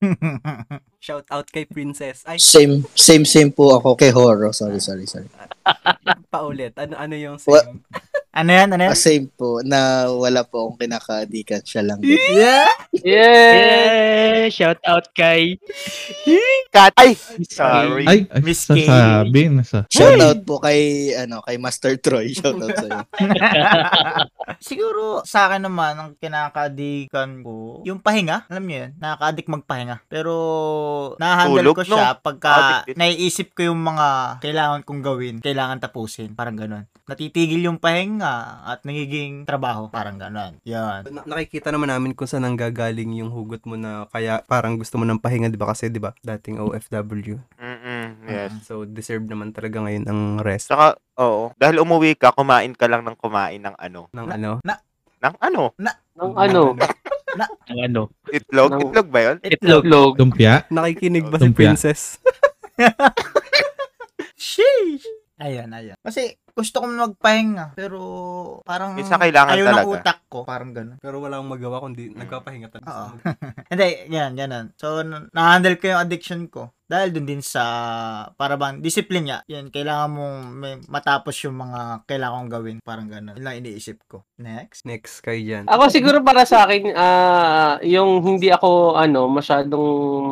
Shout 1.04 1.28
out 1.28 1.46
kay 1.52 1.68
Princess. 1.68 2.24
Ay, 2.24 2.40
Same, 2.40 2.88
same, 2.96 3.28
same 3.28 3.52
po 3.52 3.76
ako 3.76 4.00
kay 4.00 4.08
Horo. 4.08 4.48
Sorry, 4.50 4.80
sorry, 4.80 5.04
sorry. 5.04 5.28
paulit. 6.32 6.72
Ano 6.80 6.96
ano 6.96 7.14
yung 7.14 7.36
same? 7.36 7.84
Ano 8.38 8.50
yan? 8.54 8.68
Ano 8.70 8.82
yan? 8.86 8.94
Ah, 8.94 8.98
same 8.98 9.26
po, 9.26 9.58
na 9.66 10.06
wala 10.14 10.46
po 10.46 10.62
akong 10.62 10.78
kinakaadikan. 10.86 11.62
Siya 11.66 11.82
lang 11.82 11.98
din. 11.98 12.14
Yeah. 12.14 12.70
Yeah! 12.98 13.54
Yay! 14.42 14.50
Shout 14.50 14.82
out 14.82 15.06
kay 15.14 15.54
Cut. 16.74 16.90
Ay! 16.98 17.14
Sorry. 17.46 18.04
Kay. 18.04 18.10
Ay, 18.10 18.18
ay 18.26 18.40
Miss 18.42 18.66
K. 18.66 18.84
sasabi. 18.84 19.40
Nasa. 19.54 19.86
Shout 19.86 20.18
out 20.18 20.40
po 20.42 20.58
kay, 20.58 21.14
ano, 21.14 21.38
kay 21.46 21.56
Master 21.62 21.94
Troy. 22.02 22.32
Shout 22.36 22.58
out 22.58 22.74
sa'yo. 22.74 23.00
Siguro 24.58 25.22
sa 25.22 25.46
akin 25.46 25.70
naman 25.70 25.94
ang 25.94 26.10
kinakadikan 26.18 27.40
ko, 27.46 27.86
yung 27.86 28.02
pahinga, 28.02 28.50
alam 28.50 28.66
niyo 28.66 28.88
yun, 28.88 28.90
nakaka-addict 28.98 29.48
magpahinga. 29.48 29.96
Pero 30.10 30.34
nahandle 31.22 31.62
Tulog, 31.62 31.76
ko 31.78 31.82
siya 31.86 32.18
no? 32.18 32.20
pagka 32.20 32.82
Addict 32.82 32.98
naiisip 32.98 33.54
ko 33.54 33.70
yung 33.72 33.80
mga 33.80 34.42
kailangan 34.42 34.82
kong 34.82 35.02
gawin, 35.06 35.36
kailangan 35.38 35.78
tapusin, 35.78 36.34
parang 36.34 36.58
ganun. 36.58 36.84
Natitigil 37.08 37.64
yung 37.64 37.80
pahinga 37.80 38.68
at 38.68 38.84
nagiging 38.84 39.48
trabaho, 39.48 39.88
parang 39.88 40.20
ganun. 40.20 40.60
Yan. 40.68 41.08
Na- 41.08 41.24
nakikita 41.24 41.72
naman 41.72 41.88
namin 41.88 42.12
kung 42.12 42.28
saan 42.28 42.44
nanggagaling 42.44 43.16
yung 43.16 43.32
hugot 43.32 43.64
mo 43.64 43.80
na 43.80 44.04
kaya 44.12 44.44
parang 44.44 44.76
gusto 44.76 45.00
mo 45.00 45.08
ng 45.08 45.16
pahinga, 45.16 45.48
di 45.48 45.56
ba? 45.56 45.72
Kasi, 45.72 45.88
di 45.88 45.96
ba, 45.96 46.12
dating 46.20 46.60
OFW. 46.60 47.40
Mm-mm, 47.56 48.28
yes. 48.28 48.52
So, 48.68 48.84
deserve 48.84 49.24
naman 49.24 49.56
talaga 49.56 49.80
ngayon 49.80 50.04
ang 50.04 50.20
rest 50.44 50.68
Saka, 50.68 51.00
oo. 51.16 51.48
Dahil 51.56 51.80
umuwi 51.80 52.12
ka, 52.12 52.28
kumain 52.36 52.76
ka 52.76 52.84
lang 52.84 53.00
ng 53.08 53.16
kumain 53.16 53.64
ng 53.64 53.76
ano. 53.80 54.12
ng 54.12 54.26
ano. 54.28 54.50
Ng 54.60 55.34
ano? 55.40 55.62
Ng 55.80 56.32
ano? 56.36 56.62
Ang 57.72 57.78
ano. 57.88 58.00
Itlog? 58.28 58.70
Ng- 58.76 58.84
Itlog 58.84 59.08
ba 59.08 59.20
yun? 59.24 59.36
Itlog. 59.40 59.82
Itlog. 59.84 60.12
Lumpia? 60.20 60.68
Nakikinig 60.68 61.24
ba 61.24 61.40
si 61.40 61.48
Lumpia. 61.48 61.72
Princess? 61.72 62.20
Sheesh! 64.36 65.08
Ayan, 65.38 65.70
ayan. 65.70 65.96
Kasi 66.02 66.34
gusto 66.50 66.82
kong 66.82 66.98
magpahinga, 66.98 67.78
pero 67.78 67.98
parang 68.66 68.98
Minsan 68.98 69.22
kailangan 69.22 69.54
ayaw 69.54 69.64
ng 69.64 69.70
talaga. 69.78 69.90
utak 69.94 70.18
ko, 70.26 70.42
parang 70.42 70.74
ganun. 70.74 70.98
Pero 70.98 71.22
wala 71.22 71.38
akong 71.38 71.54
magawa 71.54 71.78
kundi 71.78 72.10
nagpapahinga 72.10 72.68
talaga. 72.68 72.90
Oo. 72.90 73.08
Hindi, 73.70 73.86
yan, 74.10 74.34
ganun. 74.34 74.74
So, 74.74 75.06
na- 75.06 75.30
na-handle 75.30 75.78
ko 75.78 75.94
yung 75.94 76.02
addiction 76.02 76.50
ko. 76.50 76.74
Dahil 76.88 77.12
dun 77.12 77.28
din 77.28 77.44
sa, 77.44 77.62
para 78.34 78.56
bang, 78.56 78.80
discipline 78.80 79.30
niya. 79.30 79.38
Yan, 79.46 79.68
kailangan 79.70 80.08
mong 80.10 80.36
may, 80.50 80.74
matapos 80.88 81.36
yung 81.44 81.54
mga 81.54 82.02
kailangan 82.08 82.36
kong 82.40 82.50
gawin. 82.50 82.76
Parang 82.82 83.06
ganun. 83.06 83.36
Yun 83.36 83.44
lang 83.44 83.60
iniisip 83.60 84.02
ko. 84.08 84.24
Next. 84.40 84.82
Next 84.82 85.20
kayo 85.20 85.38
dyan. 85.38 85.64
Ako 85.68 85.92
siguro 85.92 86.24
para 86.24 86.42
sa 86.42 86.64
akin, 86.64 86.90
ah 86.96 87.76
yung 87.84 88.24
hindi 88.24 88.48
ako 88.48 88.96
ano 88.96 89.28
masyadong 89.28 89.86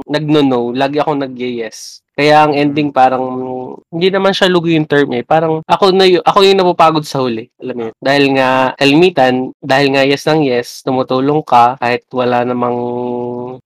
nagno-no, 0.08 0.72
lagi 0.72 0.96
ako 0.96 1.12
nag-yes. 1.20 2.00
Kaya 2.16 2.48
ang 2.48 2.56
ending 2.56 2.88
parang 2.90 3.24
hindi 3.92 4.08
naman 4.08 4.32
siya 4.32 4.48
lugi 4.48 4.72
yung 4.72 4.88
term 4.88 5.12
eh. 5.12 5.22
Parang 5.22 5.60
ako 5.68 5.92
na 5.92 6.08
y- 6.08 6.22
ako 6.24 6.38
yung 6.48 6.58
napapagod 6.58 7.04
sa 7.04 7.20
huli. 7.20 7.52
Alam 7.60 7.74
mo 7.76 7.82
yun? 7.90 7.94
Dahil 8.00 8.24
nga 8.36 8.48
elmitan, 8.80 9.52
dahil 9.60 9.86
nga 9.92 10.02
yes 10.08 10.24
ng 10.24 10.42
yes, 10.48 10.80
tumutulong 10.80 11.44
ka 11.44 11.76
kahit 11.76 12.08
wala 12.12 12.42
namang 12.48 12.76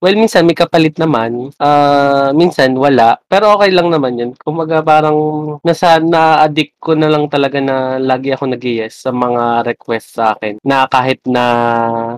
well 0.02 0.16
minsan 0.18 0.44
may 0.46 0.58
kapalit 0.58 0.98
naman. 0.98 1.54
Ah 1.62 2.34
minsan 2.34 2.74
wala, 2.74 3.18
pero 3.30 3.54
okay 3.54 3.70
lang 3.70 3.88
naman 3.90 4.18
'yun. 4.18 4.30
Kumbaga 4.42 4.82
parang 4.82 5.18
nasa 5.62 6.02
na-addict 6.02 6.74
ko 6.82 6.98
na 6.98 7.06
lang 7.06 7.30
talaga 7.30 7.62
na 7.62 8.02
lagi 8.02 8.34
ako 8.34 8.50
nag-yes 8.50 9.06
sa 9.06 9.14
mga 9.14 9.62
request 9.66 10.18
sa 10.18 10.34
akin 10.34 10.58
na 10.66 10.90
kahit 10.90 11.22
na 11.26 11.44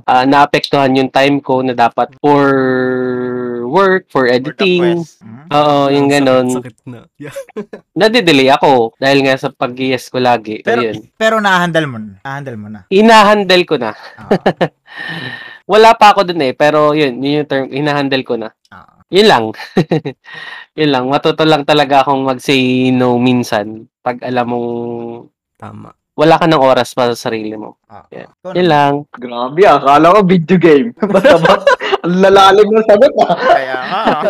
ah, 0.07 0.25
naapektuhan 0.25 0.97
yung 0.97 1.13
time 1.13 1.45
ko 1.45 1.61
na 1.61 1.77
dapat 1.77 2.09
for 2.23 2.41
work, 3.73 4.05
for 4.13 4.29
editing. 4.29 5.01
quest. 5.01 5.25
Hmm? 5.25 5.49
Oo, 5.49 5.89
yung 5.89 6.13
Sakit- 6.13 6.21
ganon. 6.21 6.47
Sakit 6.53 6.79
na. 6.85 7.01
Yeah. 7.17 7.37
Nadidelay 8.01 8.53
ako 8.53 8.93
dahil 9.01 9.25
nga 9.25 9.41
sa 9.41 9.49
pag-yes 9.49 10.13
ko 10.13 10.21
lagi. 10.21 10.61
Pero, 10.61 10.85
Ayun. 10.85 11.09
pero 11.17 11.41
na-handle 11.41 11.89
mo 11.89 11.97
na. 11.97 12.21
Na-handle 12.21 12.59
mo 12.61 12.69
na. 12.69 12.81
Inahandle 12.93 13.65
ko 13.65 13.81
na. 13.81 13.97
Oo. 13.97 14.37
Wala 15.73 15.97
pa 15.97 16.13
ako 16.13 16.29
dun 16.29 16.45
eh, 16.45 16.53
pero 16.53 16.93
yun, 16.93 17.17
yun 17.25 17.41
yung 17.41 17.49
term, 17.49 17.67
inahandle 17.73 18.25
ko 18.29 18.37
na. 18.37 18.53
Oo. 18.53 18.93
Yun 19.09 19.27
lang. 19.29 19.45
yun 20.79 20.91
lang. 20.93 21.05
Matuto 21.09 21.49
lang 21.49 21.65
talaga 21.65 22.05
akong 22.05 22.29
mag-say 22.29 22.93
no 22.93 23.17
minsan 23.17 23.89
pag 24.03 24.21
alam 24.21 24.47
mong 24.51 24.69
Tama. 25.57 25.95
Wala 26.13 26.37
ka 26.37 26.45
ng 26.45 26.61
oras 26.61 26.93
para 26.93 27.17
sa 27.17 27.29
sarili 27.29 27.57
mo. 27.57 27.81
Oo. 27.89 28.07
Yeah. 28.13 28.29
Ikaw 28.45 28.53
Yun 28.53 28.67
naman. 28.69 28.69
lang. 28.69 28.93
Grabe, 29.17 29.63
akala 29.65 30.07
ko 30.13 30.21
video 30.29 30.59
game. 30.61 30.89
Basta 31.13 31.37
ba? 31.41 31.55
Ang 32.03 32.17
lalalim 32.21 32.69
ng 32.69 32.87
sagot 32.87 33.13
ah. 33.23 33.37
Kaya 33.39 33.77
nga. 33.81 34.03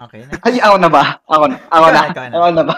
Okay 0.00 0.24
na. 0.24 0.32
Ay, 0.40 0.56
ako 0.64 0.76
na 0.80 0.88
ba? 0.88 1.02
Ako 1.28 1.44
na. 1.44 1.56
Ako 1.68 1.86
na. 1.92 2.00
Ikaw 2.08 2.24
na. 2.24 2.36
Ako 2.40 2.48
na 2.50 2.62
ba? 2.64 2.74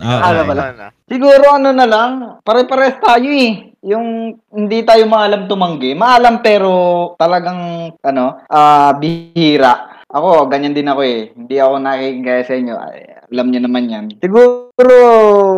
Ah, 0.00 0.20
Ano 0.30 0.38
okay. 0.40 0.48
pala? 0.50 0.62
Ano 0.62 0.76
na? 0.76 0.88
Siguro 1.04 1.44
ano 1.52 1.68
na 1.74 1.86
lang, 1.88 2.10
pare-pares 2.40 2.96
tayo 3.02 3.28
eh. 3.28 3.52
Yung 3.84 4.06
hindi 4.52 4.78
tayo 4.84 5.04
maalam 5.04 5.48
tumanggi. 5.48 5.92
Maalam 5.92 6.40
pero 6.40 6.72
talagang 7.16 7.92
ano, 8.00 8.24
ah 8.48 8.92
bihira. 8.96 10.04
Ako, 10.10 10.48
ganyan 10.48 10.74
din 10.74 10.88
ako 10.88 11.02
eh. 11.04 11.30
Hindi 11.36 11.56
ako 11.60 11.74
nakikigaya 11.78 12.42
sa 12.42 12.54
inyo. 12.56 12.74
Ay, 12.74 12.98
alam 13.30 13.46
niyo 13.48 13.60
naman 13.64 13.86
yan. 13.86 14.06
Siguro, 14.18 14.84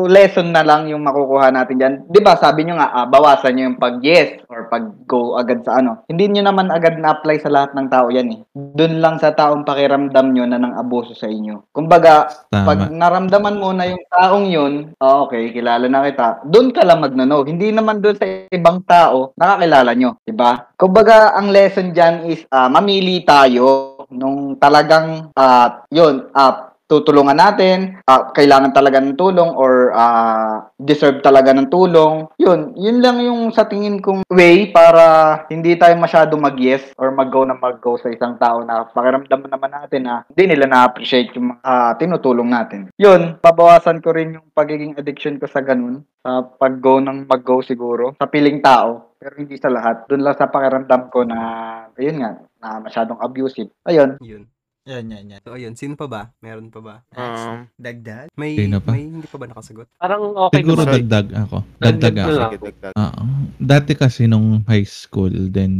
lesson 0.04 0.52
na 0.52 0.60
lang 0.60 0.92
yung 0.92 1.00
makukuha 1.00 1.48
natin 1.48 1.76
dyan. 1.80 1.94
Di 2.04 2.20
ba, 2.20 2.36
sabi 2.36 2.68
nyo 2.68 2.76
nga, 2.76 2.92
ah, 2.92 3.08
bawasan 3.08 3.56
nyo 3.56 3.64
yung 3.72 3.80
pag-yes 3.80 4.44
or 4.52 4.68
pag-go 4.68 5.40
agad 5.40 5.64
sa 5.64 5.80
ano. 5.80 6.04
Hindi 6.06 6.28
nyo 6.28 6.52
naman 6.52 6.68
agad 6.68 7.00
na-apply 7.00 7.40
sa 7.40 7.48
lahat 7.48 7.72
ng 7.72 7.88
tao 7.88 8.12
yan 8.12 8.28
eh. 8.28 8.40
Doon 8.52 9.00
lang 9.00 9.16
sa 9.16 9.32
taong 9.32 9.64
pakiramdam 9.64 10.36
nyo 10.36 10.44
na 10.44 10.60
nang 10.60 10.76
abuso 10.76 11.16
sa 11.16 11.26
inyo. 11.32 11.72
Kumbaga, 11.72 12.28
pag 12.52 12.88
Tama. 12.88 12.92
naramdaman 12.92 13.56
mo 13.56 13.72
na 13.72 13.88
yung 13.88 14.04
taong 14.12 14.46
yun, 14.52 14.72
ah, 15.00 15.24
okay, 15.24 15.48
kilala 15.56 15.88
na 15.88 16.04
kita, 16.12 16.44
doon 16.44 16.68
ka 16.76 16.84
lang 16.84 17.00
mag-no. 17.00 17.48
Hindi 17.48 17.72
naman 17.72 18.04
doon 18.04 18.16
sa 18.20 18.26
ibang 18.52 18.84
tao, 18.84 19.32
nakakilala 19.40 19.96
nyo, 19.96 20.20
di 20.20 20.36
ba? 20.36 20.60
Kumbaga, 20.76 21.32
ang 21.32 21.48
lesson 21.48 21.96
dyan 21.96 22.28
is 22.28 22.44
ah, 22.52 22.68
mamili 22.68 23.24
tayo 23.24 23.96
nung 24.12 24.60
talagang, 24.60 25.32
ah, 25.32 25.88
yun, 25.88 26.28
ah, 26.36 26.71
tutulungan 26.92 27.40
natin, 27.40 27.96
ah, 28.04 28.28
kailangan 28.36 28.76
talaga 28.76 29.00
ng 29.00 29.16
tulong 29.16 29.48
or 29.56 29.96
ah, 29.96 30.68
deserve 30.76 31.24
talaga 31.24 31.56
ng 31.56 31.72
tulong. 31.72 32.28
Yun, 32.36 32.76
yun 32.76 33.00
lang 33.00 33.16
yung 33.24 33.48
sa 33.48 33.64
tingin 33.64 34.04
kong 34.04 34.28
way 34.28 34.68
para 34.68 35.48
hindi 35.48 35.72
tayo 35.80 35.96
masyado 35.96 36.36
mag-yes 36.36 36.92
or 37.00 37.08
mag-go 37.16 37.48
na 37.48 37.56
mag-go 37.56 37.96
sa 37.96 38.12
isang 38.12 38.36
tao 38.36 38.60
na 38.60 38.84
pakiramdam 38.92 39.48
naman 39.48 39.72
natin 39.72 40.04
na 40.04 40.28
hindi 40.28 40.44
nila 40.52 40.68
na-appreciate 40.68 41.32
yung 41.32 41.56
ah, 41.64 41.96
tinutulong 41.96 42.52
natin. 42.52 42.92
Yun, 43.00 43.40
pabawasan 43.40 44.04
ko 44.04 44.12
rin 44.12 44.36
yung 44.36 44.52
pagiging 44.52 45.00
addiction 45.00 45.40
ko 45.40 45.48
sa 45.48 45.64
ganun. 45.64 46.04
Sa 46.20 46.44
pag-go 46.44 47.00
ng 47.00 47.24
mag-go 47.24 47.64
siguro. 47.64 48.12
Sa 48.20 48.28
piling 48.28 48.60
tao. 48.60 49.16
Pero 49.16 49.38
hindi 49.38 49.56
sa 49.56 49.72
lahat. 49.72 50.06
Doon 50.10 50.22
lang 50.22 50.36
sa 50.36 50.50
pakiramdam 50.50 51.08
ko 51.08 51.24
na, 51.24 51.38
ayun 51.94 52.20
nga, 52.20 52.30
na 52.60 52.68
masyadong 52.82 53.18
abusive. 53.22 53.70
Ayun. 53.86 54.18
Yun. 54.20 54.51
Yan, 54.82 55.06
yan, 55.14 55.30
yan. 55.30 55.40
So, 55.46 55.54
ayun. 55.54 55.78
Sino 55.78 55.94
pa 55.94 56.10
ba? 56.10 56.22
Meron 56.42 56.66
pa 56.66 56.82
ba? 56.82 56.94
Um, 57.14 57.70
Dagdag. 57.78 58.26
May, 58.34 58.58
Sino 58.58 58.82
pa? 58.82 58.90
may 58.90 59.06
hindi 59.06 59.30
pa 59.30 59.38
ba 59.38 59.46
nakasagot? 59.46 59.86
Parang 59.94 60.34
okay 60.34 60.58
Siguro 60.58 60.82
naman. 60.82 61.06
dagdag 61.06 61.28
ako. 61.38 61.56
Dagdag 61.78 62.02
Dagdag 62.02 62.18
ako. 62.18 62.32
sige, 62.34 62.56
dagdag. 62.66 62.92
Oo. 62.98 63.22
Dati 63.62 63.92
kasi 63.94 64.26
nung 64.26 64.66
high 64.66 64.82
school 64.82 65.30
then 65.54 65.74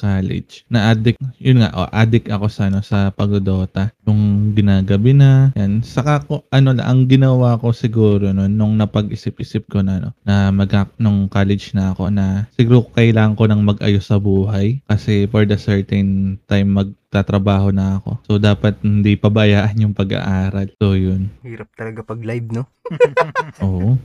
college, 0.00 0.64
na-addict, 0.72 1.20
yun 1.36 1.60
nga, 1.60 1.76
oh, 1.76 1.92
addict 1.92 2.32
ako 2.32 2.48
sa, 2.48 2.72
ano, 2.72 2.80
sa 2.80 3.12
pagdodota. 3.12 3.92
Yung 4.08 4.56
ginagabi 4.56 5.12
na, 5.12 5.52
yan. 5.52 5.84
Saka 5.84 6.24
ko, 6.24 6.40
ano 6.48 6.72
na, 6.72 6.88
ang 6.88 7.04
ginawa 7.04 7.60
ko 7.60 7.76
siguro 7.76 8.32
no, 8.32 8.48
nung 8.48 8.80
napag-isip-isip 8.80 9.68
ko 9.68 9.84
na, 9.84 10.08
no, 10.08 10.16
na 10.24 10.48
mag 10.48 10.72
nung 10.96 11.28
college 11.28 11.76
na 11.76 11.92
ako 11.92 12.08
na 12.08 12.48
siguro 12.56 12.88
kailangan 12.96 13.36
ko 13.36 13.44
nang 13.44 13.60
mag-ayos 13.60 14.08
sa 14.08 14.16
buhay 14.16 14.80
kasi 14.88 15.28
for 15.28 15.44
the 15.44 15.60
certain 15.60 16.40
time 16.48 16.72
mag 16.72 16.88
magtatrabaho 17.12 17.68
na 17.76 18.00
ako. 18.00 18.16
So, 18.24 18.40
dapat 18.40 18.80
hindi 18.80 19.20
pabayaan 19.20 19.76
yung 19.84 19.92
pag-aaral. 19.92 20.72
So, 20.80 20.96
yun. 20.96 21.28
Hirap 21.44 21.68
talaga 21.76 22.00
pag 22.00 22.24
live, 22.24 22.48
no? 22.48 22.64
Oo. 23.68 24.00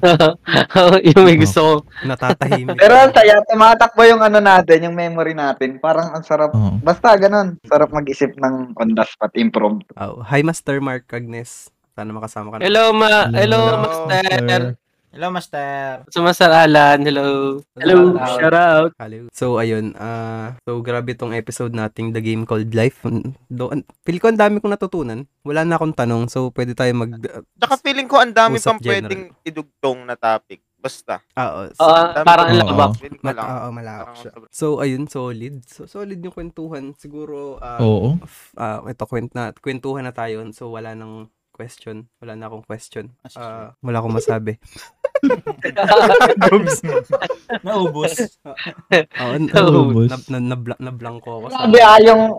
yung 1.16 1.24
may 1.24 1.40
gusto 1.40 1.60
ko. 1.64 1.74
Natatahimik. 2.04 2.76
Pero 2.76 3.00
ang 3.00 3.16
saya, 3.16 3.40
tumatakbo 3.48 4.04
yung 4.04 4.20
ano 4.20 4.44
natin, 4.44 4.92
yung 4.92 4.96
memory 5.00 5.32
natin. 5.32 5.80
Parang 5.80 6.12
ang 6.12 6.28
sarap. 6.28 6.52
Oo. 6.52 6.84
Basta 6.84 7.16
ganun. 7.16 7.56
Sarap 7.64 7.96
mag-isip 7.96 8.36
ng 8.36 8.76
on 8.76 8.92
the 8.92 9.06
spot 9.08 9.32
improv. 9.40 9.80
Oh, 9.96 10.20
hi, 10.28 10.44
Master 10.44 10.84
Mark 10.84 11.08
Agnes. 11.16 11.72
Sana 11.96 12.12
makasama 12.12 12.52
ka 12.52 12.56
na. 12.60 12.68
Hello, 12.68 12.92
ma. 12.92 13.32
Hello, 13.32 13.72
Hello, 13.72 13.80
master. 13.88 14.76
Hello, 15.18 15.34
Master. 15.34 16.06
Sumasar 16.14 16.54
Alan. 16.54 17.02
Hello. 17.02 17.58
Hello, 17.74 18.14
Shout 18.14 18.22
out. 18.22 18.38
shout 18.38 18.54
out. 18.54 18.92
Hello. 19.02 19.20
So, 19.34 19.58
ayun. 19.58 19.98
ah 19.98 20.54
so, 20.62 20.78
grabe 20.86 21.18
tong 21.18 21.34
episode 21.34 21.74
nating 21.74 22.14
The 22.14 22.22
Game 22.22 22.46
Called 22.46 22.70
Life. 22.70 23.02
Do, 23.50 23.74
an- 23.74 23.82
feel 24.06 24.22
ko 24.22 24.30
ang 24.30 24.38
dami 24.38 24.62
kong 24.62 24.78
natutunan. 24.78 25.26
Wala 25.42 25.66
na 25.66 25.82
akong 25.82 25.98
tanong. 25.98 26.30
So, 26.30 26.54
pwede 26.54 26.78
tayo 26.78 26.94
mag... 26.94 27.18
Tsaka 27.58 27.82
feeling 27.82 28.06
ko 28.06 28.22
ang 28.22 28.30
dami 28.30 28.62
pang 28.62 28.78
general. 28.78 29.10
pwedeng 29.10 29.24
idugtong 29.42 30.06
na 30.06 30.14
topic. 30.14 30.62
Basta. 30.78 31.18
Parang 31.34 32.54
Oo. 32.54 32.62
laba. 32.62 32.94
Feeling 32.94 33.18
ko 33.18 33.26
ma- 33.26 33.34
lang. 33.34 33.48
oo, 33.50 33.68
malawak 33.74 34.06
Parang 34.14 34.22
siya. 34.22 34.32
So, 34.54 34.78
ayun, 34.78 35.10
solid. 35.10 35.66
So, 35.66 35.90
solid 35.90 36.22
yung 36.22 36.38
kwentuhan. 36.38 36.94
Siguro, 36.94 37.58
ah, 37.58 37.82
Oo. 37.82 38.22
ah, 38.54 38.86
ito, 38.86 39.10
kwent 39.10 39.34
na, 39.34 39.50
kwentuhan 39.50 40.06
na 40.06 40.14
tayo. 40.14 40.46
So, 40.54 40.70
wala 40.70 40.94
nang 40.94 41.34
question. 41.58 42.06
Wala 42.22 42.38
na 42.38 42.46
akong 42.46 42.62
question. 42.62 43.10
Ah, 43.34 43.74
wala 43.82 43.98
akong 43.98 44.14
masabi. 44.14 44.62
Naubos. 47.66 48.14
Oo, 48.94 49.34
n- 49.34 49.50
Naubos. 49.54 50.10
na, 50.30 50.38
na, 50.38 50.56
na, 50.78 50.92
ako. 50.94 51.50
sa- 51.50 51.66
Sabi 51.66 51.82
ah, 51.82 51.98
yung 52.06 52.38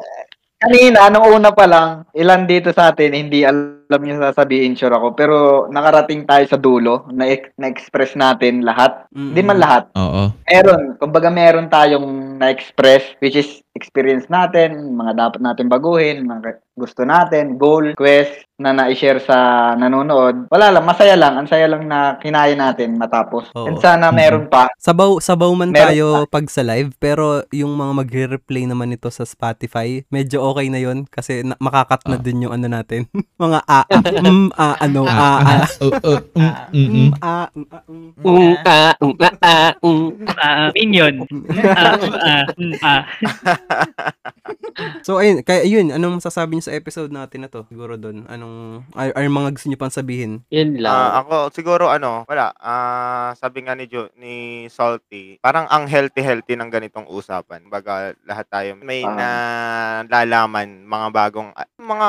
kanina, 0.63 1.11
nung 1.11 1.27
una 1.35 1.51
pa 1.51 1.67
lang, 1.67 2.07
ilan 2.15 2.47
dito 2.47 2.71
sa 2.71 2.95
atin, 2.95 3.11
hindi 3.13 3.43
alam 3.43 3.78
yung 3.89 4.21
sasabihin, 4.21 4.77
sure 4.77 4.93
ako. 4.93 5.17
Pero 5.17 5.37
nakarating 5.73 6.29
tayo 6.29 6.45
sa 6.45 6.61
dulo, 6.61 7.09
na- 7.09 7.49
na-express 7.57 8.13
natin 8.15 8.61
lahat. 8.61 9.09
Mm-mm. 9.11 9.33
Hindi 9.33 9.43
man 9.43 9.59
lahat. 9.59 9.89
Oo. 9.97 10.29
Meron. 10.45 11.01
Kumbaga 11.01 11.33
meron 11.33 11.73
tayong 11.73 12.37
na-express, 12.37 13.17
which 13.19 13.35
is 13.35 13.65
experience 13.73 14.27
natin, 14.27 14.93
mga 14.93 15.15
dapat 15.15 15.41
natin 15.41 15.71
baguhin, 15.71 16.27
mga 16.27 16.59
gusto 16.75 17.03
natin, 17.03 17.59
goal, 17.59 17.95
quest, 17.95 18.47
na 18.59 18.75
na-share 18.75 19.23
sa 19.23 19.37
nanonood. 19.75 20.51
Wala 20.51 20.75
lang, 20.75 20.83
masaya 20.83 21.15
lang. 21.15 21.39
Ang 21.39 21.47
saya 21.47 21.71
lang 21.71 21.87
na 21.87 22.19
kinaya 22.19 22.59
natin 22.59 22.99
matapos. 22.99 23.47
Oo. 23.55 23.71
And 23.71 23.79
sana 23.79 24.11
meron 24.11 24.51
pa. 24.51 24.67
Sabaw, 24.79 25.23
sabaw 25.23 25.51
man 25.55 25.71
Meron 25.71 25.95
tayo 25.95 26.07
pag 26.27 26.51
sa 26.51 26.67
live, 26.67 26.91
pero 26.99 27.47
yung 27.55 27.71
mga 27.71 27.93
magre-replay 27.95 28.67
naman 28.67 28.91
ito 28.91 29.07
sa 29.15 29.23
Spotify, 29.23 30.03
medyo 30.11 30.43
okay 30.43 30.67
na 30.71 30.83
yon 30.83 31.07
kasi 31.07 31.47
na, 31.47 31.55
makakat 31.63 32.03
na 32.11 32.19
Ah. 32.19 32.23
din 32.23 32.43
yung 32.43 32.55
ano 32.55 32.67
natin. 32.67 33.07
mga 33.39 33.63
a, 33.87 33.99
a, 33.99 34.23
mm, 34.23 34.49
a, 34.55 34.67
ano, 34.83 35.03
a, 35.07 35.29
a, 35.39 35.55
Oh, 35.79 35.93
oh, 36.03 36.19
mm, 36.35 36.53
mm, 36.73 36.89
mm. 36.89 36.89
mm, 36.91 37.11
a, 37.23 37.35
mm, 37.47 37.67
a, 37.69 37.79
mm. 38.27 38.53
Ah, 38.59 38.93
mm, 38.99 39.15
ah, 39.23 39.37
ah. 39.43 39.71
Ah, 40.39 40.69
minion. 40.75 41.15
Ah, 41.63 41.95
ah, 42.19 42.45
ah. 42.83 43.03
So, 45.03 45.19
ayun, 45.19 45.43
kaya 45.43 45.67
yun, 45.67 45.91
anong 45.91 46.23
masasabi 46.23 46.59
niyo 46.59 46.71
sa 46.71 46.77
episode 46.77 47.11
natin 47.11 47.43
na 47.43 47.51
to? 47.51 47.67
Siguro 47.67 47.99
doon, 47.99 48.27
anong, 48.31 48.87
ay, 48.95 49.11
ay 49.15 49.27
mga 49.27 49.51
gusto 49.55 49.67
niyo 49.67 49.79
pang 49.79 49.91
sabihin? 49.91 50.43
Yun 50.51 50.79
lang. 50.79 50.95
Ah, 50.95 51.23
ako 51.23 51.51
siguro 51.51 51.91
ano, 51.91 52.23
wala. 52.31 52.55
Ah, 52.59 53.35
sabi 53.35 53.67
nga 53.67 53.75
ni 53.75 53.91
Jo, 53.91 54.07
ni 54.15 54.67
Salty, 54.71 55.39
parang 55.43 55.67
ang 55.67 55.91
healthy-healthy 55.91 56.55
ng 56.55 56.71
ganitong 56.71 57.11
usapan. 57.11 57.67
Baga 57.67 58.15
lahat 58.23 58.47
tayo 58.49 58.71
may 58.79 59.03
Ah. 59.03 60.05
nalalaman 60.07 60.87
mga 60.87 61.07
bagong 61.11 61.51
ah, 61.57 61.67
mga 61.79 62.09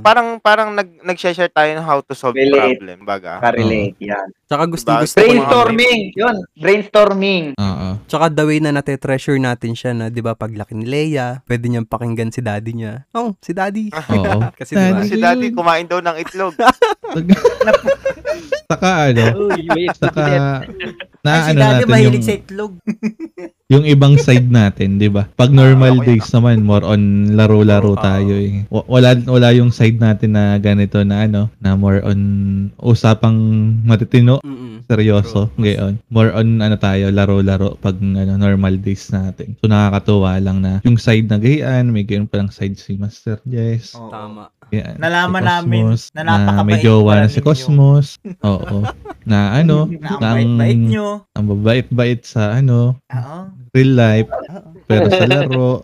parang 0.00 0.28
parang 0.40 0.70
nag 0.72 0.88
nag-share 1.06 1.48
tayo 1.48 1.70
ng 1.72 1.86
how 1.86 2.02
to 2.02 2.12
solve 2.12 2.34
Relate. 2.34 2.76
problem, 2.82 3.06
baga. 3.06 3.38
Ka-relate. 3.38 3.94
Yan. 4.02 4.28
Tsaka 4.44 4.62
gusto, 4.66 4.90
Diba? 4.90 5.02
gusto 5.06 5.16
ko 5.16 5.22
Brainstorming. 5.22 6.00
Yun. 6.18 6.36
Brainstorming. 6.58 7.44
Oo. 7.54 7.86
tsaka 8.06 8.26
the 8.28 8.44
way 8.44 8.58
na 8.58 8.74
nate-treasure 8.74 9.38
natin 9.38 9.72
siya 9.72 9.94
na, 9.94 10.10
di 10.10 10.18
ba, 10.18 10.34
paglaki 10.34 10.74
ni 10.74 10.86
Leia, 10.86 11.40
pwede 11.46 11.70
niyang 11.70 11.86
pakinggan 11.86 12.34
si 12.34 12.42
daddy 12.42 12.74
niya. 12.74 13.06
Oh, 13.14 13.32
si 13.38 13.54
daddy. 13.54 13.88
Oo. 14.18 14.50
Kasi 14.52 14.74
Daddy. 14.74 15.06
Si 15.06 15.16
Daddy 15.16 15.54
kumain 15.54 15.86
daw 15.86 16.02
ng 16.02 16.16
itlog. 16.18 16.52
Saka 18.66 19.14
ano, 19.14 19.24
Uy, 19.46 19.86
saka 19.94 20.22
na 21.22 21.30
Ay, 21.30 21.40
si 21.46 21.50
ano 21.54 21.58
Daddy 21.58 21.62
natin 21.62 21.82
yung, 21.86 21.90
mahilig 21.94 22.26
sa 22.26 22.34
itlog. 22.34 22.72
yung 23.66 23.82
ibang 23.82 24.14
side 24.16 24.46
natin, 24.46 24.94
'di 24.94 25.10
ba? 25.10 25.26
Pag 25.34 25.50
normal 25.50 25.98
Ah, 25.98 26.00
okay 26.00 26.16
days 26.16 26.30
naman 26.30 26.62
more 26.62 26.86
on 26.86 27.02
laro-laro 27.34 27.92
Oo. 27.92 28.00
tayo 28.00 28.30
eh. 28.32 28.62
Wa- 28.68 28.86
Wala 28.86 29.18
wala 29.20 29.50
yung 29.50 29.74
side 29.74 29.98
natin 29.98 30.38
na 30.38 30.54
ganito 30.56 31.02
na 31.02 31.26
ano, 31.26 31.50
na 31.58 31.74
more 31.74 31.98
on 32.00 32.20
usapang 32.78 33.34
matitino, 33.82 34.38
Mm-mm. 34.40 34.86
seryoso, 34.86 35.50
gayon. 35.56 35.98
More 36.06 36.30
on 36.30 36.62
ano 36.62 36.78
tayo, 36.78 37.10
laro-laro 37.10 37.74
pag 37.74 37.98
ano 37.98 38.38
normal 38.38 38.78
days 38.78 39.10
natin. 39.10 39.58
So 39.58 39.66
nakakatuwa 39.66 40.38
lang 40.38 40.62
na 40.62 40.78
yung 40.80 40.94
side 40.96 41.26
na 41.26 41.36
gayan, 41.36 41.90
may 41.90 42.06
gayon 42.06 42.30
palang 42.30 42.54
side 42.54 42.78
si 42.78 42.94
Master 42.94 43.42
Jess. 43.42 43.98
Oo. 43.98 44.06
Tama. 44.08 44.46
Yan, 44.68 44.98
Nalaman 44.98 45.42
si 45.42 45.46
namin 45.48 45.82
Cosmos, 45.88 46.02
na 46.10 46.20
na 46.20 46.30
napakabait 46.38 46.66
may 46.68 46.78
jowa 46.80 47.02
pala 47.08 47.20
na 47.20 47.28
si. 47.28 47.38
Cosmos. 47.40 48.06
Oo. 48.42 48.78
Na 49.26 49.58
ano, 49.58 49.90
Na 49.90 50.06
ang 50.08 50.20
na 50.20 50.26
ang, 50.28 50.38
bait-bait 50.54 50.78
nyo. 50.86 51.08
ang 51.34 51.46
babait-bait 51.48 52.22
sa 52.22 52.54
ano, 52.54 52.94
Oo. 53.04 53.38
Real 53.74 53.92
life, 53.96 54.28
pero 54.86 55.06
sa 55.10 55.26
laro, 55.26 55.82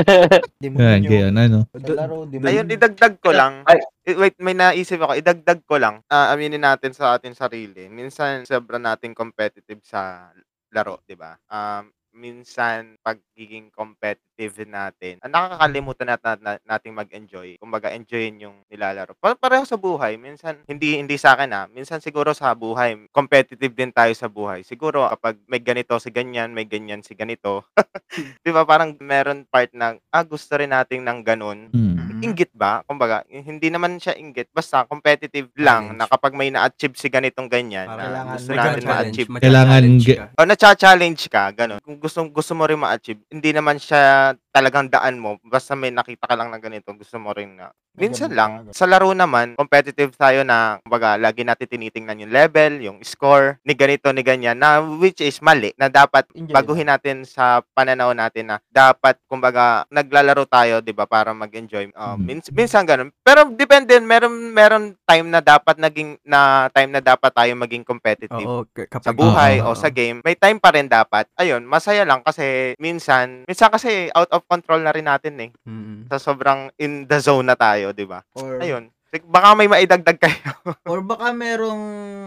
yan, 0.64 1.00
nyo. 1.02 1.08
gayon, 1.10 1.34
ano. 1.34 1.58
Sa 1.70 1.94
laro, 1.94 2.28
di 2.28 2.36
mo 2.38 2.46
Ayun, 2.46 2.68
idagdag 2.68 3.16
ko 3.18 3.30
lang. 3.34 3.64
Ay. 3.64 3.80
Wait, 4.04 4.36
may 4.36 4.52
naisip 4.52 5.00
ako. 5.00 5.16
Idagdag 5.16 5.64
ko 5.64 5.80
lang. 5.80 6.04
Ah, 6.12 6.28
aminin 6.36 6.60
natin 6.60 6.92
sa 6.92 7.16
ating 7.16 7.32
sarili. 7.32 7.88
Minsan, 7.88 8.44
sobra 8.44 8.76
nating 8.76 9.16
competitive 9.16 9.80
sa 9.80 10.28
laro, 10.74 11.00
di 11.08 11.16
ba? 11.16 11.32
Um, 11.48 11.88
minsan, 12.14 12.96
pagiging 13.02 13.68
competitive 13.74 14.62
natin, 14.64 15.18
ah, 15.20 15.28
nakakalimutan 15.28 16.08
natin 16.14 16.38
na, 16.40 16.52
nating 16.62 16.94
mag-enjoy. 16.94 17.58
Kumbaga, 17.58 17.90
enjoyin 17.90 18.38
yung 18.40 18.56
nilalaro. 18.70 19.18
Pa- 19.18 19.36
pareho 19.36 19.66
sa 19.66 19.74
buhay. 19.76 20.14
Minsan, 20.16 20.62
hindi 20.70 20.96
hindi 20.96 21.18
sa 21.18 21.34
akin 21.34 21.50
ah. 21.52 21.66
Minsan 21.68 21.98
siguro 22.00 22.30
sa 22.32 22.54
buhay, 22.54 23.10
competitive 23.10 23.74
din 23.74 23.90
tayo 23.90 24.14
sa 24.14 24.30
buhay. 24.30 24.62
Siguro, 24.62 25.04
kapag 25.10 25.36
may 25.50 25.60
ganito 25.60 25.98
si 25.98 26.08
ganyan, 26.14 26.54
may 26.54 26.64
ganyan 26.64 27.02
si 27.02 27.12
ganito. 27.18 27.66
di 28.46 28.50
ba? 28.54 28.62
Parang 28.64 28.94
meron 29.02 29.44
part 29.50 29.74
na, 29.74 29.98
ah, 30.14 30.24
gusto 30.24 30.54
rin 30.56 30.70
nating 30.72 31.02
ng 31.04 31.20
ganun 31.26 31.68
Hmm. 31.74 31.93
Inggit 32.24 32.50
ba? 32.56 32.80
Kumbaga, 32.88 33.22
hindi 33.28 33.68
naman 33.68 34.00
siya 34.00 34.16
inggit. 34.16 34.48
Basta 34.50 34.88
competitive 34.88 35.52
lang 35.60 35.92
Challenge. 35.92 35.98
na 36.00 36.04
kapag 36.08 36.32
may 36.32 36.48
na-achieve 36.48 36.96
si 36.96 37.12
ganitong 37.12 37.46
ganyan 37.46 37.84
Parang 37.84 37.98
na 37.98 38.04
Kailangan 38.04 38.34
gusto 38.34 38.48
may 38.48 38.56
natin 38.56 38.84
ma-achieve. 38.84 39.28
Kailangan 39.38 39.82
ge- 40.00 40.18
O 40.34 40.44
na-challenge 40.48 41.22
ka, 41.28 41.44
ganun. 41.52 41.80
Kung 41.84 41.96
gusto, 42.00 42.18
gusto 42.28 42.52
mo 42.56 42.64
rin 42.64 42.80
ma-achieve, 42.80 43.20
hindi 43.28 43.50
naman 43.52 43.76
siya 43.76 44.32
talagang 44.50 44.88
daan 44.88 45.20
mo. 45.20 45.36
Basta 45.44 45.76
may 45.76 45.92
nakita 45.92 46.24
ka 46.24 46.34
lang 46.34 46.48
na 46.48 46.58
ganito, 46.58 46.90
gusto 46.96 47.16
mo 47.20 47.30
rin 47.36 47.58
na. 47.60 47.68
Minsan 47.94 48.34
lang. 48.34 48.66
Sa 48.74 48.90
laro 48.90 49.14
naman, 49.14 49.54
competitive 49.54 50.10
tayo 50.18 50.42
na, 50.42 50.82
kumbaga, 50.82 51.14
lagi 51.14 51.46
natin 51.46 51.70
tinitingnan 51.70 52.26
yung 52.26 52.34
level, 52.34 52.72
yung 52.82 52.98
score, 53.06 53.62
ni 53.62 53.78
ganito, 53.78 54.10
ni 54.10 54.26
ganyan, 54.26 54.58
na 54.58 54.82
which 54.82 55.22
is 55.22 55.38
mali, 55.38 55.70
na 55.78 55.86
dapat 55.86 56.26
baguhin 56.50 56.90
natin 56.90 57.22
sa 57.22 57.62
pananaw 57.74 58.10
natin 58.10 58.50
na 58.50 58.56
dapat, 58.66 59.14
kumbaga, 59.30 59.86
naglalaro 59.94 60.42
tayo, 60.42 60.82
di 60.82 60.90
ba, 60.90 61.06
para 61.06 61.30
mag-enjoy. 61.30 61.94
Uh, 61.94 62.18
mins- 62.18 62.50
minsan 62.50 62.82
ganun. 62.82 63.14
Pero 63.22 63.46
depende, 63.54 63.94
meron, 64.02 64.50
meron 64.50 64.84
time 65.06 65.30
na 65.30 65.38
dapat 65.38 65.78
naging, 65.78 66.18
na 66.26 66.66
time 66.74 66.90
na 66.90 67.02
dapat 67.02 67.30
tayo 67.30 67.54
maging 67.54 67.86
competitive 67.86 68.42
Oo, 68.42 68.66
kapag, 68.74 69.06
sa 69.06 69.14
buhay 69.14 69.62
Oo, 69.62 69.70
o 69.70 69.78
sa 69.78 69.86
game, 69.86 70.18
may 70.26 70.34
time 70.34 70.58
pa 70.58 70.74
rin 70.74 70.90
dapat. 70.90 71.30
Ayun, 71.38 71.62
masaya 71.62 72.02
lang 72.02 72.26
kasi 72.26 72.74
minsan, 72.82 73.46
minsan 73.46 73.70
kasi 73.70 74.10
out 74.18 74.30
of 74.34 74.42
control 74.50 74.82
na 74.82 74.90
rin 74.90 75.06
natin 75.06 75.38
eh. 75.38 75.50
Mm. 75.62 76.10
Sa 76.10 76.18
sobrang 76.18 76.74
in 76.80 77.06
the 77.06 77.18
zone 77.22 77.46
na 77.46 77.54
tayo, 77.54 77.83
di 77.90 78.06
ba? 78.06 78.22
Or, 78.38 78.62
Ayun. 78.62 78.93
Sig- 79.14 79.30
Baka 79.30 79.54
may 79.54 79.70
maidagdag 79.70 80.18
kayo. 80.18 80.42
or 80.90 80.98
baka 80.98 81.30
merong, 81.30 81.82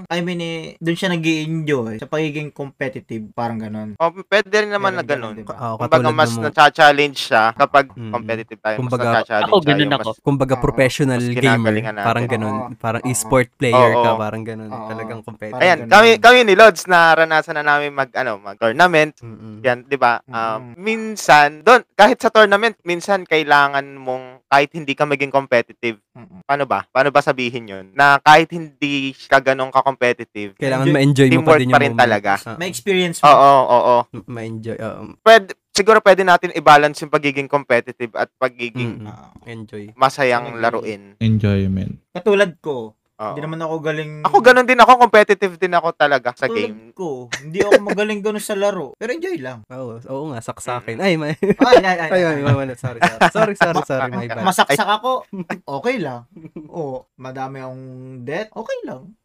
I 0.07 0.23
mean 0.23 0.39
eh, 0.39 0.79
doon 0.79 0.95
siya 0.95 1.11
nag 1.11 1.19
enjoy 1.19 1.99
sa 1.99 2.07
pagiging 2.07 2.47
competitive, 2.49 3.27
parang 3.33 3.59
ganun. 3.59 3.89
o, 3.93 4.07
pwede 4.23 4.47
rin 4.55 4.71
naman 4.71 4.95
na 4.95 5.03
Meron 5.03 5.11
ganun, 5.11 5.33
ganun. 5.33 5.35
di 5.35 5.43
ba? 5.43 5.55
Oo, 5.59 5.75
Kumbaga 5.77 6.09
mas 6.15 6.31
mga- 6.31 6.47
na-challenge 6.49 7.19
siya 7.19 7.51
kapag 7.51 7.91
Mm. 7.91 8.11
competitive 8.15 8.59
tayo. 8.61 8.75
Kumbaga, 8.79 9.03
mas 9.03 9.15
na-challenge 9.19 9.51
Ako, 9.51 9.57
tayo. 9.57 9.67
ganun 9.67 9.89
mas- 9.89 9.99
ako. 9.99 10.11
kumbaga 10.21 10.55
Oo. 10.55 10.63
professional 10.63 11.19
Mas 11.19 11.35
gamer, 11.35 11.75
parang 11.99 12.25
ganun, 12.25 12.55
Oo. 12.55 12.67
parang 12.79 13.03
Oo. 13.03 13.11
e-sport 13.11 13.47
player 13.51 13.91
ka, 13.93 14.09
Oo. 14.09 14.17
parang 14.17 14.43
ganun, 14.47 14.69
Oo. 14.69 14.87
talagang 14.87 15.19
competitive. 15.21 15.59
Ayan, 15.59 15.77
ganun. 15.83 15.91
kami, 15.91 16.09
kami 16.23 16.37
ni 16.45 16.55
Lods, 16.55 16.87
naranasan 16.87 17.59
na 17.59 17.67
namin 17.67 17.91
mag, 17.91 18.07
ano, 18.15 18.39
mag-tournament. 18.39 19.11
Mm-mm. 19.19 19.59
Yan, 19.59 19.83
'di 19.83 19.97
ba? 19.99 20.23
Um, 20.23 20.71
Mm. 20.71 20.73
minsan, 20.77 21.49
doon 21.61 21.83
kahit 21.93 22.15
sa 22.17 22.31
tournament, 22.31 22.79
minsan 22.81 23.27
kailangan 23.27 23.83
mong 23.93 24.47
kahit 24.47 24.71
hindi 24.71 24.93
ka 24.93 25.03
maging 25.03 25.27
competitive. 25.27 25.99
Mm-mm. 26.13 26.47
Paano 26.47 26.63
ba? 26.63 26.76
Paano 26.85 27.09
ba 27.09 27.19
sabihin 27.19 27.65
'yun? 27.65 27.85
Na 27.93 28.19
kahit 28.19 28.49
hindi 28.49 29.13
ka 29.25 29.39
ganun 29.39 29.69
ka-competitive, 29.69 30.53
Kailangan 30.55 30.83
Enjoy- 30.83 30.95
ma-enjoy 30.95 31.27
mo 31.31 31.45
pa 31.45 31.55
din 31.55 31.69
pa 31.69 31.71
yung 31.71 31.79
rin 31.79 31.91
moment. 31.91 32.01
talaga. 32.01 32.31
Ah, 32.43 32.57
May 32.57 32.67
experience 32.67 33.21
Oo, 33.21 33.29
mo. 33.29 33.37
oo, 33.37 33.77
oo. 33.79 33.97
ma-enjoy. 34.25 34.75
oo. 34.75 35.01
Pwede, 35.19 35.53
siguro 35.69 36.01
pwede 36.01 36.21
natin 36.21 36.49
i-balance 36.51 36.97
yung 36.99 37.13
pagiging 37.13 37.45
competitive 37.45 38.09
at 38.13 38.33
pagiging 38.35 38.97
Mm-mm. 38.99 39.07
Ah. 39.07 39.29
Enjoy. 39.45 39.93
masayang 39.93 40.57
laruin. 40.57 41.13
Enjoyment. 41.17 42.01
Katulad 42.11 42.57
ko, 42.59 42.96
Oo. 43.17 43.33
hindi 43.33 43.41
naman 43.41 43.61
ako 43.65 43.75
galing... 43.81 44.11
Ako 44.29 44.37
ganun 44.45 44.69
din 44.69 44.77
ako, 44.77 44.91
competitive 45.01 45.57
din 45.57 45.73
ako 45.73 45.89
talaga 45.97 46.37
sa 46.37 46.45
Katulad 46.45 46.69
game. 46.69 46.93
ko, 46.93 47.25
hindi 47.41 47.65
ako 47.65 47.81
magaling 47.81 48.21
ganun 48.21 48.43
sa 48.45 48.53
laro. 48.53 48.93
Pero 48.93 49.09
enjoy 49.09 49.41
lang. 49.41 49.65
Oo, 49.73 49.97
oo 49.97 50.23
nga, 50.29 50.39
saksakin. 50.45 51.01
Ay, 51.01 51.17
may... 51.17 51.33
Ay, 51.41 51.81
ay, 51.81 51.97
ay. 51.97 52.09
Ay, 52.13 52.21
ay, 52.29 52.45
ay, 52.45 52.77
sorry, 52.77 53.01
sorry. 53.01 53.29
Sorry, 53.33 53.53
sorry, 53.57 53.81
sorry, 53.89 54.11
my 54.13 54.29
bad. 54.37 54.45
Masaksak 54.45 54.85
ako, 54.85 55.25
okay 55.65 55.97
lang. 55.97 56.29
O, 56.69 57.09
madami 57.17 57.57
akong 57.65 57.85
death, 58.21 58.53
okay 58.53 58.79
lang. 58.85 59.17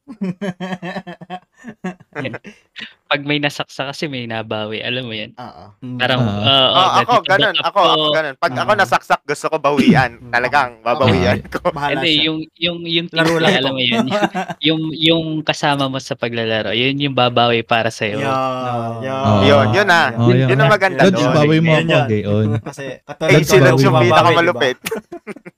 Pag 3.04 3.20
may 3.22 3.38
nasaksa 3.38 3.92
kasi 3.92 4.08
may 4.08 4.24
nabawi, 4.24 4.80
alam 4.80 5.04
mo 5.04 5.12
yan. 5.12 5.36
Oo. 5.36 5.64
Mm. 5.78 5.98
Parang, 6.00 6.20
Ah. 6.22 6.40
ah, 6.40 6.68
Oh, 6.72 6.80
oh, 6.80 6.90
ako 6.98 7.12
ganun, 7.24 7.56
ako, 7.56 7.78
ako 7.84 8.06
ganun. 8.10 8.34
Pag 8.36 8.52
ako 8.56 8.70
Ah. 8.72 8.80
nasaksak, 8.80 9.20
gusto 9.22 9.46
ko 9.46 9.56
bawian. 9.58 10.12
Talagang 10.28 10.80
babawian 10.80 11.38
ko. 11.46 11.60
Hindi, 11.92 12.24
yung, 12.24 12.38
yung, 12.56 12.78
yung 12.82 13.06
Laro 13.12 13.36
lang 13.36 13.54
alam 13.54 13.72
mo 13.72 13.82
yun. 13.82 14.06
yung, 14.66 14.82
yung 14.92 15.24
kasama 15.42 15.86
mo 15.86 16.00
sa 16.00 16.14
paglalaro, 16.14 16.72
yun 16.72 16.96
yung 16.98 17.14
babawi 17.14 17.60
para 17.62 17.92
sa'yo. 17.92 18.18
Yeah, 18.18 18.32
Oo. 18.32 19.04
yeah. 19.04 19.22
Yun, 19.44 19.66
yun 19.76 19.88
ah. 19.88 20.08
Oh, 20.16 20.30
Yun 20.32 20.58
ang 20.58 20.72
maganda 20.72 21.04
doon. 21.06 21.30
bawi 21.30 21.58
mo 21.60 21.72
ako, 21.76 21.98
gayon. 22.08 22.46
Kasi, 22.58 22.84
katulad 23.04 23.30
Lods, 23.34 23.46
si 23.46 23.56
Lods 23.56 23.70
bawi 23.72 23.84
yung 23.84 23.94
mo. 23.94 24.00
pinakamalupit. 24.02 24.76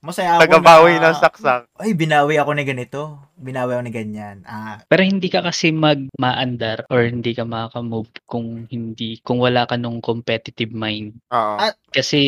Masaya 0.05 0.37
ako 0.37 0.41
Tagabawi 0.45 0.93
na, 0.95 1.09
ng 1.09 1.17
saksak. 1.17 1.61
ay, 1.75 1.91
binawi 1.91 2.37
ako 2.37 2.53
ni 2.53 2.63
ganito. 2.63 3.01
Binawi 3.35 3.75
ako 3.75 3.83
ni 3.83 3.91
ganyan. 3.91 4.45
Ah, 4.45 4.79
Pero 4.85 5.03
hindi 5.03 5.27
ka 5.27 5.41
kasi 5.41 5.67
mag-maandar 5.69 6.87
or 6.87 7.03
hindi 7.03 7.33
ka 7.33 7.43
makakamove 7.43 8.07
kung 8.23 8.63
hindi, 8.65 9.19
kung 9.19 9.41
wala 9.41 9.65
ka 9.65 9.75
nung 9.75 9.99
competitive 9.99 10.71
mind. 10.71 11.17
Oo. 11.29 11.57
Ah, 11.59 11.73
Kasi 11.89 12.19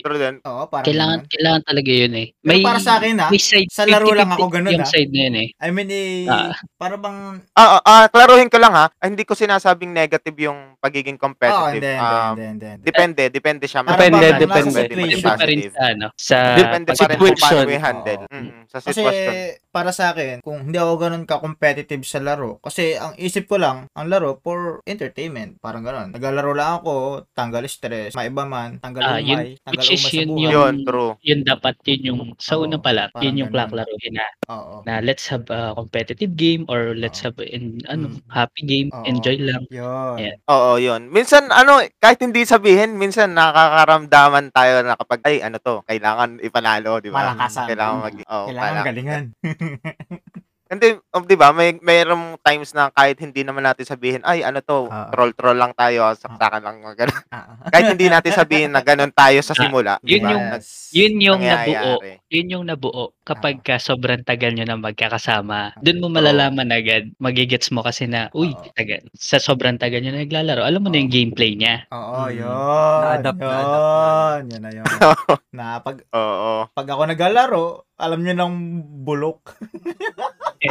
Pero 0.00 0.16
din, 0.16 0.40
oo, 0.40 0.64
parang 0.66 0.84
kailangan, 0.84 1.18
ganun. 1.18 1.28
kailangan 1.28 1.62
talaga 1.62 1.90
yun 1.92 2.14
eh. 2.14 2.26
Pero 2.34 2.58
para 2.64 2.80
sa 2.80 2.96
akin, 2.96 3.14
ah, 3.20 3.28
may 3.28 3.36
side, 3.38 3.68
sa 3.68 3.84
laro 3.84 4.08
lang 4.10 4.28
50-50 4.28 4.34
ako 4.34 4.44
ganun, 4.50 4.72
Yung 4.72 4.80
ah. 4.80 4.90
side 4.90 5.12
na 5.12 5.20
yun 5.20 5.36
eh. 5.36 5.48
I 5.60 5.68
mean, 5.70 5.88
eh, 5.90 6.24
Ah. 6.24 6.52
para 6.74 6.96
bang, 6.96 7.18
ah, 7.52 7.68
ah, 7.70 7.82
ah, 7.84 8.04
klaruhin 8.08 8.48
ko 8.48 8.56
lang 8.56 8.72
ha. 8.72 8.88
Ah, 8.90 9.06
hindi 9.06 9.22
ko 9.22 9.36
sinasabing 9.36 9.92
negative 9.92 10.36
yung 10.40 10.58
pagiging 10.76 11.16
oh, 11.16 11.22
competitive. 11.22 11.68
hindi, 11.78 11.84
hindi, 11.86 12.00
Um, 12.00 12.32
hindi, 12.32 12.44
hindi, 12.48 12.66
hindi. 12.66 12.84
Depende, 12.84 13.22
depende 13.28 13.64
siya. 13.64 13.80
Para 13.80 13.96
Depende, 14.00 14.26
depende. 14.34 14.80
Depende 14.82 15.16
pa 15.20 15.44
rin 15.44 15.60
sa 15.68 15.82
ano, 15.86 16.06
sa 16.16 16.36
Depende 16.56 16.90
pa 16.90 17.04
rin 17.06 17.19
situation. 17.26 17.42
paano 17.42 17.68
mo 17.68 17.76
i-handle. 17.76 18.22
Oo. 18.22 18.32
Mm, 18.32 18.60
sa 18.66 18.78
Kasi 18.80 18.90
sitwasyon. 18.96 19.34
para 19.70 19.90
sa 19.90 20.04
akin, 20.10 20.34
kung 20.40 20.58
hindi 20.64 20.78
ako 20.78 20.92
ganun 20.96 21.24
ka-competitive 21.24 22.02
sa 22.02 22.18
laro, 22.18 22.58
kasi 22.58 22.96
ang 22.96 23.12
isip 23.16 23.44
ko 23.44 23.56
lang, 23.56 23.86
ang 23.92 24.06
laro 24.06 24.40
for 24.40 24.80
entertainment. 24.84 25.58
Parang 25.58 25.82
ganun. 25.82 26.10
Naglalaro 26.10 26.52
lang 26.52 26.80
ako, 26.80 26.94
tanggal 27.32 27.62
stress, 27.66 28.14
maiba 28.14 28.44
man, 28.44 28.78
tanggal 28.78 29.02
Ah, 29.02 29.18
yun- 29.18 29.38
umay, 29.38 29.60
tanggal 29.60 29.84
umay 29.84 29.98
sa 29.98 30.10
yun 30.10 30.28
buhay. 30.28 30.42
yung- 30.42 30.52
Yun, 30.54 30.74
true. 30.82 31.12
yun 31.20 31.40
dapat 31.42 31.74
yun 31.84 32.00
yung 32.04 32.20
sa 32.38 32.54
Oo, 32.54 32.64
una 32.64 32.76
pa 32.76 32.90
lang, 32.90 33.10
parang 33.10 33.24
yun 33.24 33.34
yung 33.38 33.50
ganun. 33.50 33.60
laklaruhin 33.68 34.14
na, 34.14 34.26
Oo. 34.48 34.74
na 34.84 34.92
let's 35.00 35.26
have 35.26 35.46
a 35.48 35.74
competitive 35.74 36.32
game 36.34 36.62
or 36.66 36.94
let's 36.94 37.20
Oo. 37.20 37.30
have 37.30 37.38
in 37.42 37.78
ano 37.86 38.10
Mm. 38.10 38.18
happy 38.28 38.62
game, 38.64 38.88
Oo. 38.90 39.04
enjoy 39.04 39.36
lang. 39.38 39.62
Yun. 39.68 40.16
Yeah. 40.18 40.36
Oo, 40.46 40.78
yun. 40.78 41.10
Minsan, 41.10 41.50
ano, 41.50 41.78
kahit 41.98 42.18
hindi 42.18 42.42
sabihin, 42.42 42.96
minsan 42.96 43.34
nakakaramdaman 43.34 44.50
tayo 44.50 44.82
na 44.82 44.94
kapag, 44.94 45.20
ay, 45.24 45.40
ano 45.40 45.58
to, 45.58 45.82
kailangan 45.84 46.38
ipanalo, 46.40 46.98
di 46.98 47.09
ba? 47.10 47.18
Malakasan. 47.34 47.66
Kailangan 47.68 47.98
mag... 48.02 48.14
Oh, 48.26 48.46
Kailangan 48.48 48.82
galingan. 48.86 49.24
Hindi, 50.70 50.94
oh, 51.10 51.26
di 51.26 51.34
ba, 51.34 51.50
may 51.50 51.74
mayroong 51.76 52.38
times 52.38 52.70
na 52.70 52.94
kahit 52.94 53.18
hindi 53.18 53.42
naman 53.42 53.66
natin 53.66 53.82
sabihin, 53.82 54.22
ay, 54.22 54.46
ano 54.46 54.62
to, 54.62 54.86
Ah. 54.86 55.10
troll-troll 55.10 55.58
lang 55.58 55.74
tayo, 55.74 56.14
saksakan 56.14 56.62
lang, 56.62 56.78
mga 56.78 56.94
ganun. 56.94 57.22
Ah. 57.26 57.58
kahit 57.74 57.90
hindi 57.90 58.06
natin 58.06 58.30
sabihin 58.30 58.70
na 58.70 58.78
ganun 58.78 59.10
tayo 59.10 59.42
sa 59.42 59.50
simula. 59.52 59.98
di 59.98 60.14
Yun 60.14 60.22
ba? 60.22 60.30
yung- 60.30 60.46
Yes. 60.54 60.66
Yun 60.94 61.14
yung 61.18 61.40
nabuo. 61.42 61.58
Nangyayari. 61.98 62.12
Yun 62.30 62.46
yung 62.48 62.64
nabuo 62.64 63.04
kapag 63.20 63.58
Ah. 63.58 63.64
ka 63.66 63.82
sobrang 63.82 64.22
tagal 64.22 64.54
nyo 64.54 64.62
na 64.62 64.78
magkakasama. 64.78 65.74
Doon 65.76 65.98
mo 65.98 66.06
malalaman 66.06 66.70
agad, 66.70 67.10
magigets 67.18 67.74
mo 67.74 67.82
kasi 67.82 68.06
na, 68.06 68.30
uy, 68.30 68.54
Oo. 68.54 68.70
tagal, 68.70 69.02
sa 69.12 69.42
sobrang 69.42 69.74
tagal 69.74 69.98
nyo 69.98 70.14
na 70.14 70.22
naglalaro, 70.22 70.62
alam 70.62 70.78
mo 70.78 70.88
na 70.88 71.02
yung 71.02 71.10
gameplay 71.10 71.58
niya. 71.58 71.90
Oo, 71.90 72.30
Mm. 72.30 72.34
yun. 72.38 72.46
Na-adapt, 72.46 73.38
yun. 73.38 73.50
na-adapt 73.50 74.46
Yun 74.46 74.60
na 74.62 74.70
yun. 74.70 74.84
na 75.58 75.82
pag, 75.82 75.96
Oo. 76.14 76.70
pag 76.70 76.86
ako 76.86 77.02
naglalaro, 77.10 77.64
alam 77.98 78.22
nyo 78.22 78.34
ng 78.38 78.54
bulok. 79.02 79.40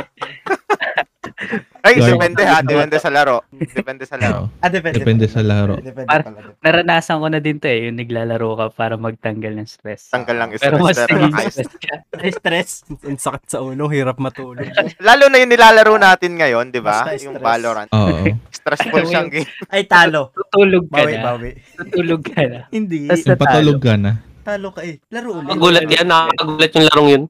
Ay, 1.79 1.95
Lord. 1.95 2.11
depende 2.13 2.43
ha. 2.43 2.59
Depende 2.61 2.99
sa 2.99 3.07
laro. 3.07 3.47
Depende 3.49 4.03
sa 4.03 4.19
laro. 4.19 4.51
Ah, 4.59 4.67
depende. 4.67 4.99
Depende 4.99 5.25
sa 5.25 5.39
laro. 5.39 5.79
Depende 5.79 6.03
Par- 6.03 6.21
pala. 6.21 6.35
depende. 6.37 6.59
Naranasan 6.59 7.17
ko 7.17 7.27
na 7.27 7.39
din 7.39 7.57
to 7.57 7.65
eh, 7.65 7.87
yung 7.87 7.95
naglalaro 7.95 8.49
ka 8.53 8.65
para 8.69 8.93
magtanggal 8.93 9.55
ng 9.55 9.63
stress. 9.65 10.11
Tanggal 10.11 10.35
lang 10.35 10.49
Pero 10.51 10.75
stress. 10.75 10.83
mas 10.83 10.97
Pero 10.99 11.15
naging 11.17 11.33
ayos. 11.33 11.53
stress 11.55 11.73
ka. 11.73 11.93
Ay, 12.19 12.31
stress. 12.35 12.69
Ang 13.01 13.15
sakit 13.17 13.43
sa 13.47 13.59
ulo, 13.59 13.87
hirap 13.87 14.19
matulog. 14.19 14.67
Lalo 15.07 15.31
na 15.31 15.39
yung 15.39 15.49
nilalaro 15.49 15.95
natin 15.95 16.35
ngayon, 16.35 16.65
di 16.67 16.83
ba? 16.83 17.07
Basta 17.07 17.15
Yung 17.17 17.33
stress. 17.33 17.47
Valorant. 17.47 17.89
Oo. 17.89 18.17
Stressful 18.51 19.03
siyang 19.07 19.29
game. 19.31 19.47
Ay, 19.65 19.87
talo. 19.87 20.35
Tutulog 20.35 20.85
ka 20.85 20.99
Bawi, 20.99 21.13
na. 21.15 21.23
bawi. 21.23 21.51
Tutulog 21.79 22.21
ka 22.21 22.41
na. 22.43 22.59
Hindi. 22.69 23.07
Tas- 23.07 23.23
Yung 23.23 23.39
patulog 23.39 23.79
ka 23.79 23.95
na. 23.95 24.11
Talo 24.49 24.73
ka 24.73 24.81
eh. 24.81 24.97
Laro 25.13 25.37
ulit. 25.37 25.53
Magulat 25.53 25.85
yan, 25.85 26.09
nakakagulat 26.09 26.71
yung 26.73 26.85
larong 26.89 27.09
yun. 27.13 27.23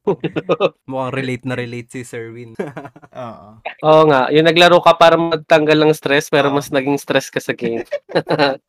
Mukhang 0.91 1.11
relate 1.11 1.43
na 1.43 1.55
relate 1.59 1.89
si 1.91 2.01
Sir 2.07 2.31
Win. 2.31 2.55
Oo. 3.19 3.47
Oo 3.83 4.01
nga, 4.07 4.31
yung 4.31 4.47
naglaro 4.47 4.79
ka 4.79 4.95
para 4.95 5.19
magtanggal 5.19 5.83
ng 5.83 5.91
stress, 5.91 6.31
pero 6.31 6.47
mas 6.47 6.71
naging 6.71 6.95
stress 6.95 7.27
ka 7.27 7.43
sa 7.43 7.51
game. 7.51 7.83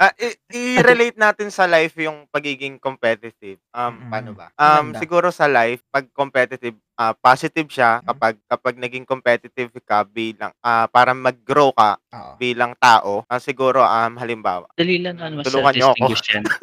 Ah, 0.00 0.16
i- 0.16 0.40
i-relate 0.50 1.14
natin 1.20 1.52
sa 1.52 1.68
life 1.68 1.92
yung 2.00 2.24
pagiging 2.32 2.80
competitive. 2.80 3.60
Um, 3.70 4.08
paano 4.08 4.32
ba? 4.32 4.48
Um, 4.56 4.90
Maganda. 4.90 4.98
siguro 4.98 5.28
sa 5.30 5.46
life, 5.46 5.84
pag 5.92 6.08
competitive, 6.10 6.74
ah, 7.00 7.16
positive 7.16 7.64
siya 7.66 8.04
kapag 8.04 8.36
kapag 8.44 8.76
naging 8.76 9.08
competitive 9.08 9.72
ka 9.82 10.04
bilang 10.04 10.52
ah, 10.60 10.84
para 10.86 11.16
mag-grow 11.16 11.72
ka 11.72 11.96
Oo. 12.12 12.32
bilang 12.36 12.76
tao. 12.76 13.24
Ah, 13.24 13.40
siguro 13.40 13.80
um 13.80 14.14
halimbawa. 14.14 14.68
Dali 14.76 15.00
lang 15.00 15.16
naman 15.16 15.40
Tulungan 15.40 15.72
sa 15.72 15.74
niyo 15.74 15.86
ako. 15.88 15.94
distinguish 15.96 16.24
yan. 16.30 16.44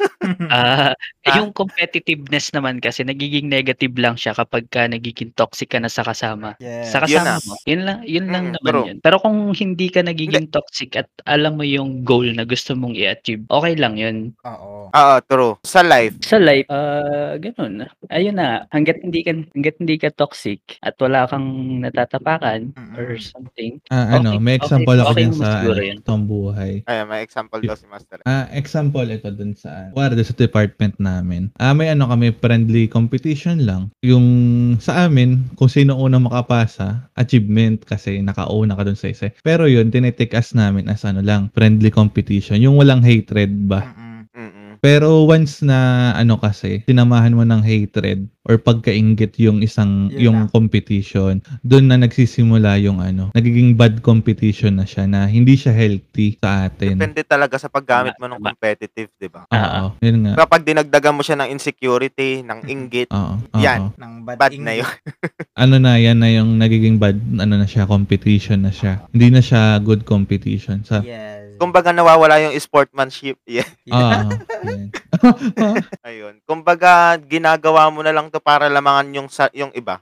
Ah, 0.50 0.92
eh, 1.24 1.30
Ah? 1.30 1.40
yung 1.40 1.54
competitiveness 1.54 2.52
naman 2.52 2.78
kasi 2.78 3.00
nagiging 3.00 3.48
negative 3.48 3.94
lang 3.96 4.12
siya 4.12 4.34
kapag 4.34 4.68
ka 4.68 4.84
nagiging 4.84 5.32
toxic 5.32 5.72
ka 5.72 5.78
na 5.78 5.88
sa 5.88 6.04
kasama. 6.04 6.52
yes. 6.58 6.90
Sa 6.90 7.00
Yun 7.00 7.16
kasama 7.16 7.24
na. 7.32 7.40
mo. 7.40 7.54
Yun 7.64 7.80
lang, 7.82 7.98
yun 8.04 8.26
lang 8.28 8.44
Mm, 8.44 8.54
naman 8.54 8.68
true. 8.68 8.86
yun. 8.86 8.98
Pero 9.00 9.16
kung 9.18 9.36
hindi 9.50 9.88
ka 9.88 10.02
nagiging 10.02 10.50
toxic 10.50 10.94
at 10.94 11.08
alam 11.24 11.56
mo 11.56 11.64
yung 11.64 12.04
goal 12.04 12.28
na 12.28 12.44
gusto 12.44 12.74
mong 12.74 12.92
i-achieve, 12.94 13.40
okay 13.48 13.72
lang 13.74 13.96
yun. 13.96 14.36
Oo. 14.44 14.90
Oo, 14.90 15.14
true. 15.24 15.54
Sa 15.64 15.80
life. 15.80 16.20
Sa 16.20 16.36
life, 16.36 16.68
ah, 16.68 17.34
ganun. 17.34 17.88
Ayun 18.08 18.36
na, 18.36 18.68
hanggat 18.68 19.00
hindi 19.00 19.24
ka 19.24 19.32
hanggat 19.54 19.76
hindi 19.80 19.96
ka 19.96 20.08
toxic 20.28 20.76
at 20.84 20.92
wala 21.00 21.24
kang 21.24 21.80
natatapakan 21.80 22.76
or 23.00 23.16
Mm-mm. 23.16 23.24
something. 23.24 23.80
Ah, 23.88 24.20
ano, 24.20 24.36
Okay, 24.36 24.44
may 24.44 24.60
example 24.60 25.00
okay, 25.00 25.00
ako 25.00 25.12
okay 25.16 25.24
din 25.24 25.32
mo 25.32 25.40
sa 25.40 25.50
ano, 25.64 25.80
itong 25.80 26.24
buhay. 26.28 26.72
Ay, 26.84 26.98
may 27.08 27.24
example 27.24 27.60
daw 27.64 27.72
si 27.72 27.88
Master. 27.88 28.20
Ah, 28.28 28.44
example 28.52 29.08
ito 29.08 29.32
dun 29.32 29.56
sa 29.56 29.88
doon 29.96 30.28
sa 30.28 30.36
department 30.36 31.00
namin. 31.00 31.48
Ah, 31.56 31.72
may 31.72 31.88
ano 31.88 32.12
kami 32.12 32.36
friendly 32.36 32.84
competition 32.84 33.64
lang. 33.64 33.88
Yung 34.04 34.26
sa 34.76 35.08
amin, 35.08 35.48
kung 35.56 35.72
sino 35.72 35.96
unang 35.96 36.28
makapasa, 36.28 37.08
achievement 37.16 37.88
kasi 37.88 38.20
nakauna 38.20 38.76
ka 38.76 38.84
dun 38.84 39.00
sa 39.00 39.08
isa. 39.08 39.32
Pero 39.40 39.64
yun, 39.64 39.88
tinitake 39.88 40.36
as 40.36 40.52
namin 40.52 40.92
as 40.92 41.08
ano 41.08 41.24
lang, 41.24 41.48
friendly 41.56 41.88
competition. 41.88 42.60
Yung 42.60 42.76
walang 42.76 43.00
hatred 43.00 43.64
ba? 43.64 43.80
Mm-mm. 43.80 44.07
Pero 44.78 45.26
once 45.26 45.60
na 45.62 46.10
ano 46.14 46.38
kasi, 46.38 46.82
sinamahan 46.86 47.34
mo 47.34 47.42
ng 47.42 47.62
hatred 47.62 48.26
or 48.48 48.56
pagkaingit 48.56 49.36
yung 49.36 49.60
isang 49.60 50.08
Yun 50.08 50.20
yung 50.24 50.38
na. 50.46 50.50
competition, 50.50 51.44
doon 51.60 51.92
na 51.92 52.00
nagsisimula 52.00 52.80
yung 52.80 53.02
ano, 53.02 53.28
nagiging 53.36 53.76
bad 53.76 54.00
competition 54.00 54.80
na 54.80 54.88
siya 54.88 55.04
na 55.04 55.28
hindi 55.28 55.52
siya 55.54 55.74
healthy 55.74 56.40
sa 56.40 56.70
atin. 56.70 56.96
Depende 56.96 57.22
talaga 57.28 57.60
sa 57.60 57.68
paggamit 57.68 58.16
mo 58.16 58.26
ng 58.26 58.40
competitive, 58.40 59.10
di 59.20 59.28
ba? 59.28 59.44
Oo, 59.52 59.98
yun 60.00 60.16
nga. 60.24 60.32
Kapag 60.40 60.64
dinagdagan 60.64 61.12
mo 61.12 61.20
siya 61.20 61.36
ng 61.44 61.52
insecurity, 61.52 62.40
ng 62.40 62.60
inggit, 62.66 63.12
Oo, 63.12 63.36
oo. 63.36 63.60
Yan. 63.60 63.92
Ng 64.00 64.12
bad, 64.24 64.36
bad 64.40 64.54
na 64.56 64.72
yun. 64.80 64.88
Ano 65.58 65.74
na 65.82 65.98
yan 65.98 66.22
na 66.22 66.30
yung 66.30 66.54
nagiging 66.54 67.02
bad 67.02 67.18
ano 67.34 67.58
na 67.58 67.66
siya 67.66 67.82
competition 67.82 68.62
na 68.62 68.70
siya. 68.70 69.02
Hindi 69.10 69.34
na 69.34 69.42
siya 69.42 69.82
good 69.82 70.06
competition 70.06 70.86
sa 70.86 71.02
Yes. 71.02 71.37
Kumbaga 71.58 71.90
nawawala 71.90 72.38
yung 72.40 72.54
sportsmanship. 72.56 73.36
Yeah. 73.48 73.66
Oo. 73.88 74.30
yan. 74.64 74.88
Ayun. 76.00 76.34
Kumbaga 76.42 76.90
ginagawa 77.18 77.88
mo 77.88 78.00
na 78.00 78.10
lang 78.10 78.28
to 78.28 78.38
para 78.38 78.66
lamangan 78.66 79.08
yung 79.12 79.28
sa, 79.28 79.50
yung 79.52 79.72
iba. 79.72 80.00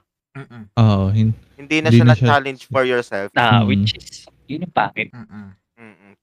Oo, 0.75 1.09
hin- 1.09 1.33
Hindi 1.55 1.81
na 1.81 1.89
Hindi 1.89 1.97
siya 1.97 2.05
na 2.05 2.07
na 2.07 2.15
siya- 2.15 2.29
challenge 2.29 2.61
for 2.67 2.83
yourself. 2.83 3.33
Ah, 3.33 3.59
Mm. 3.59 3.65
which 3.65 3.91
is, 3.91 4.07
yun 4.45 4.61
yung 4.61 4.71
pangit. 4.71 5.09
Mm-mm. 5.09 5.57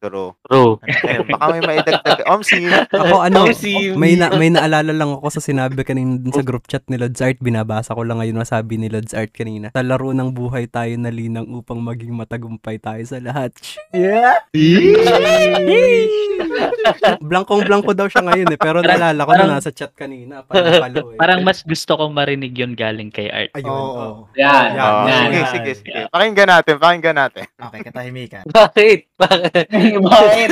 True. 0.04 0.36
True. 0.44 0.76
Ayun, 0.84 1.24
baka 1.32 1.44
may 1.56 1.64
maidagdag. 1.64 2.28
Omsi. 2.28 2.68
Ako 2.92 3.24
ano, 3.24 3.48
Omsi. 3.48 3.96
may 3.96 4.20
na, 4.20 4.28
may 4.36 4.52
naalala 4.52 4.92
lang 4.92 5.16
ako 5.16 5.32
sa 5.32 5.40
sinabi 5.40 5.80
kanina 5.80 6.20
dun 6.20 6.28
sa 6.28 6.44
group 6.44 6.68
chat 6.68 6.84
ni 6.92 7.00
Lods 7.00 7.24
Art. 7.24 7.40
Binabasa 7.40 7.96
ko 7.96 8.04
lang 8.04 8.20
ngayon 8.20 8.36
masabi 8.36 8.76
ni 8.76 8.92
Lods 8.92 9.16
Art 9.16 9.32
kanina. 9.32 9.72
Sa 9.72 9.80
laro 9.80 10.12
ng 10.12 10.36
buhay 10.36 10.68
tayo 10.68 10.92
na 11.00 11.08
linang 11.08 11.48
upang 11.56 11.80
maging 11.80 12.12
matagumpay 12.12 12.76
tayo 12.76 13.00
sa 13.08 13.16
lahat. 13.16 13.56
Yeah. 13.96 14.44
Blankong-blanko 17.24 17.96
daw 17.96 18.04
siya 18.04 18.28
ngayon 18.28 18.52
eh. 18.52 18.60
Pero 18.60 18.84
naalala 18.84 19.24
ko 19.24 19.32
na 19.32 19.56
nasa 19.56 19.72
chat 19.72 19.96
kanina. 19.96 20.44
Palo, 20.44 20.68
eh. 20.68 21.16
Parang 21.20 21.40
mas 21.40 21.64
gusto 21.64 21.96
kong 21.96 22.12
marinig 22.12 22.52
yun 22.52 22.76
galing 22.76 23.08
kay 23.08 23.32
Art. 23.32 23.56
Ayun. 23.56 23.72
Oo. 23.72 23.80
oh. 23.80 24.28
Yan. 24.36 24.76
Yan, 24.76 24.84
Oo, 24.84 25.08
yan, 25.08 25.16
sige, 25.16 25.32
yan. 25.32 25.48
sige, 25.48 25.72
sige. 25.80 26.00
Pakinggan 26.12 26.48
natin, 26.52 26.76
pakinggan 26.76 27.16
natin. 27.16 27.48
Okay, 27.56 27.80
katahimikan. 27.88 28.44
Bakit? 28.52 29.13
Bakit? 29.30 30.00
Bakit? 30.02 30.50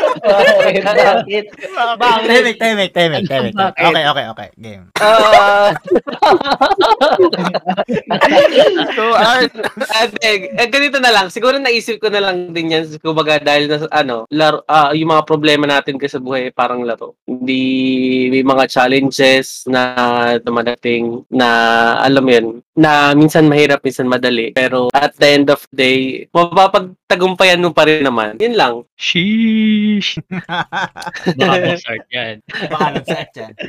Bakit? 0.24 0.82
Bakit? 0.84 1.44
Bakit? 2.00 2.24
Tahimik, 2.24 2.56
tahimik, 2.58 2.90
tahimik. 3.28 3.52
Bakit? 3.52 3.84
Okay, 3.84 4.04
okay, 4.08 4.24
okay. 4.32 4.48
Game. 4.56 4.88
Ah. 4.96 5.74
so, 8.96 9.12
Art, 9.12 9.52
ate, 10.00 10.48
eh, 10.56 10.68
ganito 10.72 10.96
na 11.00 11.12
lang. 11.12 11.28
Siguro 11.28 11.60
naisip 11.60 12.00
ko 12.00 12.08
na 12.08 12.24
lang 12.24 12.56
din 12.56 12.72
yan. 12.72 12.88
Kumbaga, 13.04 13.36
dahil 13.40 13.68
na, 13.68 13.84
ano, 13.92 14.24
laro, 14.32 14.64
ah, 14.64 14.96
yung 14.96 15.12
mga 15.12 15.28
problema 15.28 15.68
natin 15.68 16.00
kasi 16.00 16.16
sa 16.16 16.22
buhay, 16.22 16.54
parang 16.54 16.86
laro. 16.86 17.18
Hindi, 17.26 18.30
may 18.30 18.46
mga 18.46 18.70
challenges 18.70 19.66
na 19.66 20.38
dumadating 20.38 21.26
na, 21.28 21.48
alam 22.00 22.22
mo 22.22 22.30
yun, 22.30 22.62
na 22.74 23.14
minsan 23.14 23.46
mahirap, 23.50 23.82
minsan 23.82 24.06
madali. 24.06 24.54
Pero 24.54 24.88
at 24.94 25.14
the 25.18 25.26
end 25.26 25.50
of 25.50 25.66
the 25.70 25.74
day, 25.74 25.98
mapapagtagumpayan 26.30 27.62
mo 27.62 27.74
pa 27.74 27.86
rin 27.86 28.06
naman. 28.06 28.38
Yun 28.38 28.54
lang. 28.54 28.74
Sheesh! 28.94 30.13
Baka 31.38 31.54
boss 31.60 31.84
Art 31.86 32.06
yan. 32.10 32.36
Baka 32.72 32.86
yan. 33.34 33.52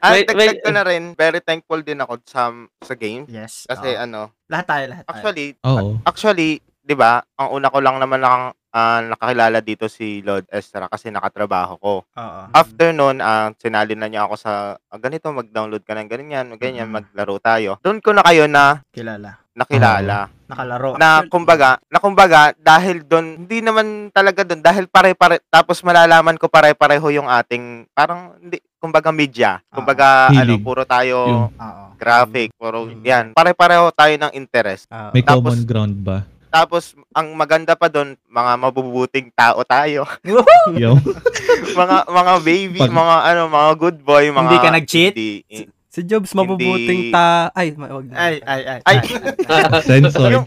Wait, 0.00 0.24
dagdag 0.24 0.56
wait. 0.56 0.64
ko 0.64 0.70
na 0.72 0.80
rin, 0.80 1.12
very 1.12 1.44
thankful 1.44 1.84
din 1.84 2.00
ako 2.00 2.16
sa 2.24 2.48
sa 2.80 2.94
game. 2.96 3.28
Yes. 3.28 3.68
Kasi 3.68 3.92
oo. 3.92 4.00
ano, 4.00 4.32
lahat 4.48 4.64
tayo, 4.64 4.84
lahat 4.96 5.04
tayo. 5.04 5.12
actually, 5.12 5.46
Oo. 5.60 5.88
actually, 6.08 6.50
'di 6.80 6.94
ba? 6.96 7.20
Ang 7.36 7.60
una 7.60 7.68
ko 7.68 7.84
lang 7.84 8.00
naman 8.00 8.24
lang 8.24 8.56
ah, 8.74 9.00
nakakilala 9.04 9.62
dito 9.62 9.86
si 9.86 10.24
Lord 10.24 10.48
Ezra 10.50 10.90
kasi 10.90 11.12
nakatrabaho 11.12 11.74
ko. 11.78 11.94
Oo. 12.02 12.42
After 12.50 12.90
noon, 12.90 13.20
ah, 13.20 13.52
sinali 13.60 13.94
na 13.94 14.08
niya 14.10 14.24
ako 14.26 14.34
sa 14.40 14.52
ah, 14.80 14.98
ganito, 14.98 15.30
mag-download 15.30 15.84
ka 15.86 15.94
ng 15.94 16.08
ganyan, 16.10 16.46
ganyan, 16.58 16.88
Mhm. 16.90 16.94
maglaro 17.04 17.36
tayo. 17.38 17.76
Doon 17.84 18.00
ko 18.00 18.10
na 18.16 18.24
kayo 18.26 18.48
na 18.50 18.80
Kilala. 18.90 19.43
Nakilala. 19.54 20.28
Nakalaro. 20.44 21.00
na 21.00 21.24
kumbaga, 21.24 21.80
na 21.88 21.96
kumbaga 21.96 22.52
dahil 22.54 23.00
doon 23.00 23.40
hindi 23.40 23.64
naman 23.64 24.12
talaga 24.12 24.44
doon 24.44 24.60
dahil 24.60 24.84
pare-pare 24.84 25.40
tapos 25.48 25.80
malalaman 25.80 26.36
ko 26.36 26.52
pare-pareho 26.52 27.08
yung 27.10 27.24
ating 27.24 27.88
parang 27.90 28.36
hindi 28.36 28.60
kumbaga 28.76 29.08
media. 29.08 29.64
Kumbaga 29.72 30.28
ano, 30.28 30.36
Hilig. 30.36 30.60
puro 30.60 30.84
tayo 30.84 31.16
Yung- 31.24 31.48
Oo. 31.50 31.84
graphic, 31.96 32.52
puro 32.54 32.84
Mm. 32.84 33.00
yan. 33.00 33.24
Pare-pareho 33.32 33.88
tayo 33.90 34.12
ng 34.14 34.32
interest. 34.34 34.84
Ah, 34.92 35.08
May 35.10 35.24
Tapos- 35.24 35.40
common 35.40 35.64
ground 35.64 35.96
ba? 35.96 36.28
Tapos 36.52 36.94
ang 37.10 37.32
maganda 37.32 37.74
pa 37.74 37.88
doon, 37.88 38.14
mga 38.24 38.52
mabubuting 38.60 39.26
tao 39.32 39.64
tayo. 39.64 40.04
Yo. 40.76 40.94
mga 41.80 41.96
mga 42.06 42.32
baby, 42.44 42.78
Pag- 42.78 42.92
mga 42.92 43.16
ano, 43.26 43.42
mga 43.48 43.70
good 43.74 43.98
boy, 43.98 44.28
mga 44.28 44.38
Hindi 44.38 44.58
ka 44.60 44.70
nag-cheat? 44.70 45.14
hindi- 45.16 45.72
si 45.94 46.02
Jobs 46.02 46.34
mabubuting 46.34 47.08
Hindi- 47.08 47.14
ta... 47.14 47.54
Ay, 47.54 47.70
ma- 47.72 47.86
wag 47.88 48.10
na. 48.10 48.14
Ay, 48.18 48.34
ay, 48.42 48.60
ay. 48.66 48.80
Ay, 48.82 48.96
Sensor. 49.86 50.30
yung, 50.34 50.46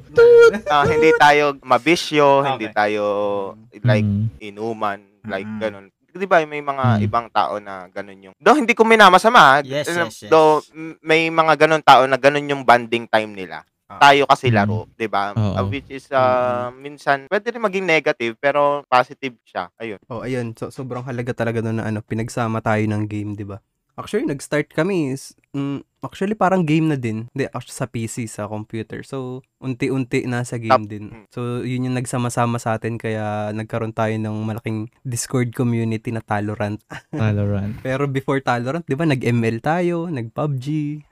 ah, 0.67 0.83
hindi 0.83 1.15
tayo 1.15 1.55
mabisyo, 1.63 2.43
Okay. 2.43 2.49
hindi 2.51 2.67
tayo 2.69 3.03
like 3.79 4.03
Mm. 4.03 4.27
inuman, 4.43 4.99
like 5.23 5.47
Mm. 5.47 5.59
ganun. 5.59 5.85
'Di 6.11 6.25
ba 6.25 6.41
may 6.41 6.59
mga 6.59 6.97
Mm. 6.97 7.05
ibang 7.05 7.27
tao 7.29 7.61
na 7.61 7.85
ganun 7.87 8.19
yung. 8.19 8.35
Do 8.35 8.57
hindi 8.57 8.73
ko 8.73 8.81
minamasama. 8.81 9.61
Yes, 9.61 9.85
eh, 9.85 9.95
yes, 9.95 10.25
yes. 10.25 10.31
Do 10.33 10.65
may 10.99 11.29
mga 11.29 11.53
ganun 11.55 11.79
tao 11.79 12.03
na 12.03 12.17
ganun 12.17 12.43
yung 12.43 12.65
bonding 12.65 13.05
time 13.05 13.31
nila. 13.31 13.61
Ah. 13.85 14.01
Tayo 14.01 14.25
kasi 14.25 14.49
Mm. 14.49 14.55
laro, 14.57 14.89
'di 14.91 15.07
ba? 15.07 15.31
Uh, 15.31 15.61
which 15.63 15.87
is 15.87 16.09
uh, 16.09 16.73
minsan 16.73 17.29
pwede 17.29 17.53
rin 17.53 17.61
maging 17.61 17.85
negative 17.85 18.33
pero 18.35 18.81
positive 18.83 19.37
siya. 19.43 19.69
Ayun. 19.77 20.01
Oh, 20.07 20.19
ayun. 20.19 20.51
So, 20.51 20.67
sobrang 20.67 21.05
halaga 21.05 21.31
talaga 21.31 21.61
nun 21.61 21.77
na 21.77 21.85
ano, 21.85 22.01
pinagsama 22.01 22.59
tayo 22.59 22.81
ng 22.83 23.05
game, 23.05 23.31
di 23.31 23.45
ba? 23.45 23.61
Actually, 23.97 24.29
nag-start 24.29 24.69
kami 24.69 25.17
is, 25.17 25.33
mm, 25.57 25.81
actually 26.05 26.37
parang 26.37 26.61
game 26.61 26.85
na 26.85 26.93
din. 26.93 27.25
Hindi, 27.33 27.49
actually 27.49 27.73
sa 27.73 27.89
PC, 27.89 28.29
sa 28.29 28.45
computer. 28.45 29.01
So, 29.01 29.41
unti-unti 29.57 30.29
na 30.29 30.45
sa 30.45 30.61
game 30.61 30.85
din. 30.85 31.25
So, 31.33 31.65
yun 31.65 31.89
yung 31.89 31.97
nagsama-sama 31.97 32.61
sa 32.61 32.77
atin 32.77 33.01
kaya 33.01 33.49
nagkaroon 33.57 33.97
tayo 33.97 34.13
ng 34.13 34.37
malaking 34.45 34.93
Discord 35.01 35.49
community 35.57 36.13
na 36.13 36.21
Talorant. 36.21 36.77
Valorant. 37.09 37.73
Pero 37.81 38.05
before 38.05 38.37
Talorant, 38.45 38.85
di 38.85 38.93
ba, 38.93 39.09
nag-ML 39.09 39.57
tayo, 39.65 40.05
nag-PUBG, 40.13 40.65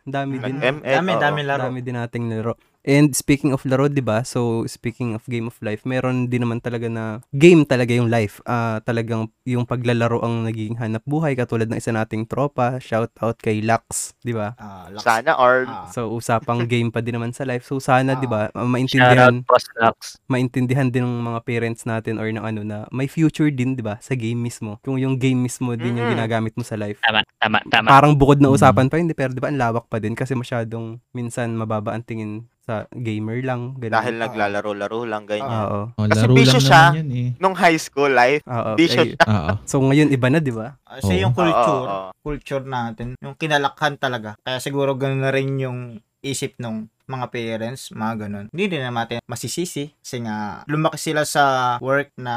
ang 0.05 0.13
dami 0.13 0.33
din. 0.37 0.61
Nag-ML, 0.61 0.95
Dami, 1.01 1.11
dami 1.17 1.41
laro. 1.41 1.61
Dami 1.65 1.79
din 1.81 1.97
nating 1.97 2.25
laro. 2.29 2.53
And 2.85 3.17
speaking 3.17 3.49
of 3.49 3.65
laro, 3.65 3.89
'di 3.89 4.05
ba? 4.05 4.21
So 4.21 4.61
speaking 4.69 5.17
of 5.17 5.25
game 5.25 5.49
of 5.49 5.57
life, 5.65 5.81
meron 5.89 6.29
din 6.29 6.45
naman 6.45 6.61
talaga 6.61 6.85
na 6.85 7.17
game 7.33 7.65
talaga 7.65 7.97
yung 7.97 8.13
life. 8.13 8.45
Ah, 8.45 8.77
talagang 8.85 9.33
yung 9.41 9.65
paglalaro 9.65 10.21
ang 10.21 10.45
naging 10.45 10.77
hanap 10.77 11.01
buhay 11.09 11.33
katulad 11.33 11.65
ng 11.65 11.81
isa 11.81 11.89
nating 11.89 12.29
tropa, 12.29 12.77
shout 12.77 13.09
out 13.25 13.41
kay 13.41 13.65
Lux, 13.65 14.13
'di 14.21 14.37
ba? 14.37 14.53
Ah, 14.61 14.85
lakas. 14.93 15.01
Sana 15.25 15.33
or 15.41 15.65
Ah. 15.65 15.89
So 15.89 16.13
usapang 16.13 16.61
game 16.69 16.93
pa 16.93 17.01
din 17.01 17.17
naman 17.17 17.33
sa 17.33 17.41
life. 17.41 17.65
So 17.65 17.81
sana, 17.81 18.13
Ah. 18.13 18.17
'di 18.21 18.29
ba, 18.29 18.53
Shout 18.53 18.61
out, 18.61 18.69
maintindihan 18.69 19.33
Proslax. 19.49 20.21
maintindihan 20.29 20.87
din 20.93 21.09
ng 21.09 21.25
mga 21.25 21.39
parents 21.41 21.89
natin 21.89 22.21
or 22.21 22.29
ng 22.29 22.45
ano 22.45 22.61
na 22.61 22.85
may 22.93 23.09
future 23.09 23.49
din, 23.49 23.73
'di 23.73 23.81
ba, 23.81 23.97
sa 23.97 24.13
game 24.13 24.37
mismo. 24.37 24.77
Kung 24.85 25.01
yung 25.01 25.17
game 25.17 25.41
mismo 25.41 25.73
din 25.73 25.97
yung 25.97 26.05
Mm. 26.05 26.21
ginagamit 26.21 26.53
mo 26.53 26.61
sa 26.61 26.77
life. 26.77 27.01
Tama, 27.01 27.25
tama, 27.41 27.57
tama. 27.65 27.87
Parang 27.89 28.13
bukod 28.13 28.37
na 28.37 28.53
Mm. 28.53 28.61
usapan 28.61 28.87
pa 28.93 29.01
hindi 29.01 29.17
pero 29.17 29.33
'di 29.33 29.41
ba 29.41 29.49
ang 29.49 29.57
lawak 29.57 29.89
pa 29.89 29.97
din 29.97 30.13
kasi 30.13 30.37
masyadong 30.37 31.01
minsan 31.17 31.49
mababa 31.57 31.97
ang 31.97 32.05
tingin 32.05 32.45
sa 32.65 32.89
gamer 32.89 33.45
lang 33.45 33.77
ganun. 33.77 33.93
dahil 33.93 34.13
naglalaro-laro 34.17 35.05
lang 35.05 35.29
ganyan. 35.29 35.53
Oo. 35.69 35.79
Oh, 35.93 36.09
Kasi 36.09 36.25
laro 36.25 36.33
bisyo 36.33 36.57
lang 36.57 36.65
siya. 36.65 36.81
naman 36.89 36.97
yan 36.97 37.09
eh. 37.13 37.29
Nung 37.37 37.55
high 37.55 37.77
school 37.77 38.09
life, 38.09 38.41
Oo. 38.49 38.73
di 38.73 38.85
siya 38.89 39.03
eh, 39.05 39.13
Oo. 39.21 39.51
so 39.69 39.77
ngayon 39.77 40.09
iba 40.09 40.27
na, 40.33 40.41
'di 40.41 40.49
ba? 40.49 40.73
Kasi 40.81 41.13
Oo. 41.13 41.21
yung 41.29 41.33
culture, 41.37 41.85
Oo, 41.85 42.09
oo. 42.09 42.11
culture 42.25 42.65
natin, 42.65 43.13
yung 43.21 43.37
kinalakhan 43.37 44.01
talaga. 44.01 44.33
Kaya 44.41 44.57
siguro 44.57 44.97
ganun 44.97 45.21
na 45.21 45.29
rin 45.29 45.61
yung 45.61 46.01
isip 46.25 46.57
nung 46.57 46.89
mga 47.05 47.29
parents, 47.29 47.93
mga 47.93 48.25
ganun. 48.25 48.45
Hindi 48.49 48.65
din 48.65 48.81
naman 48.81 49.05
natin 49.05 49.21
masisisi 49.29 49.93
kasi 50.01 50.25
nga 50.25 50.65
lumaki 50.65 50.97
sila 50.97 51.21
sa 51.21 51.77
work 51.77 52.09
na 52.17 52.33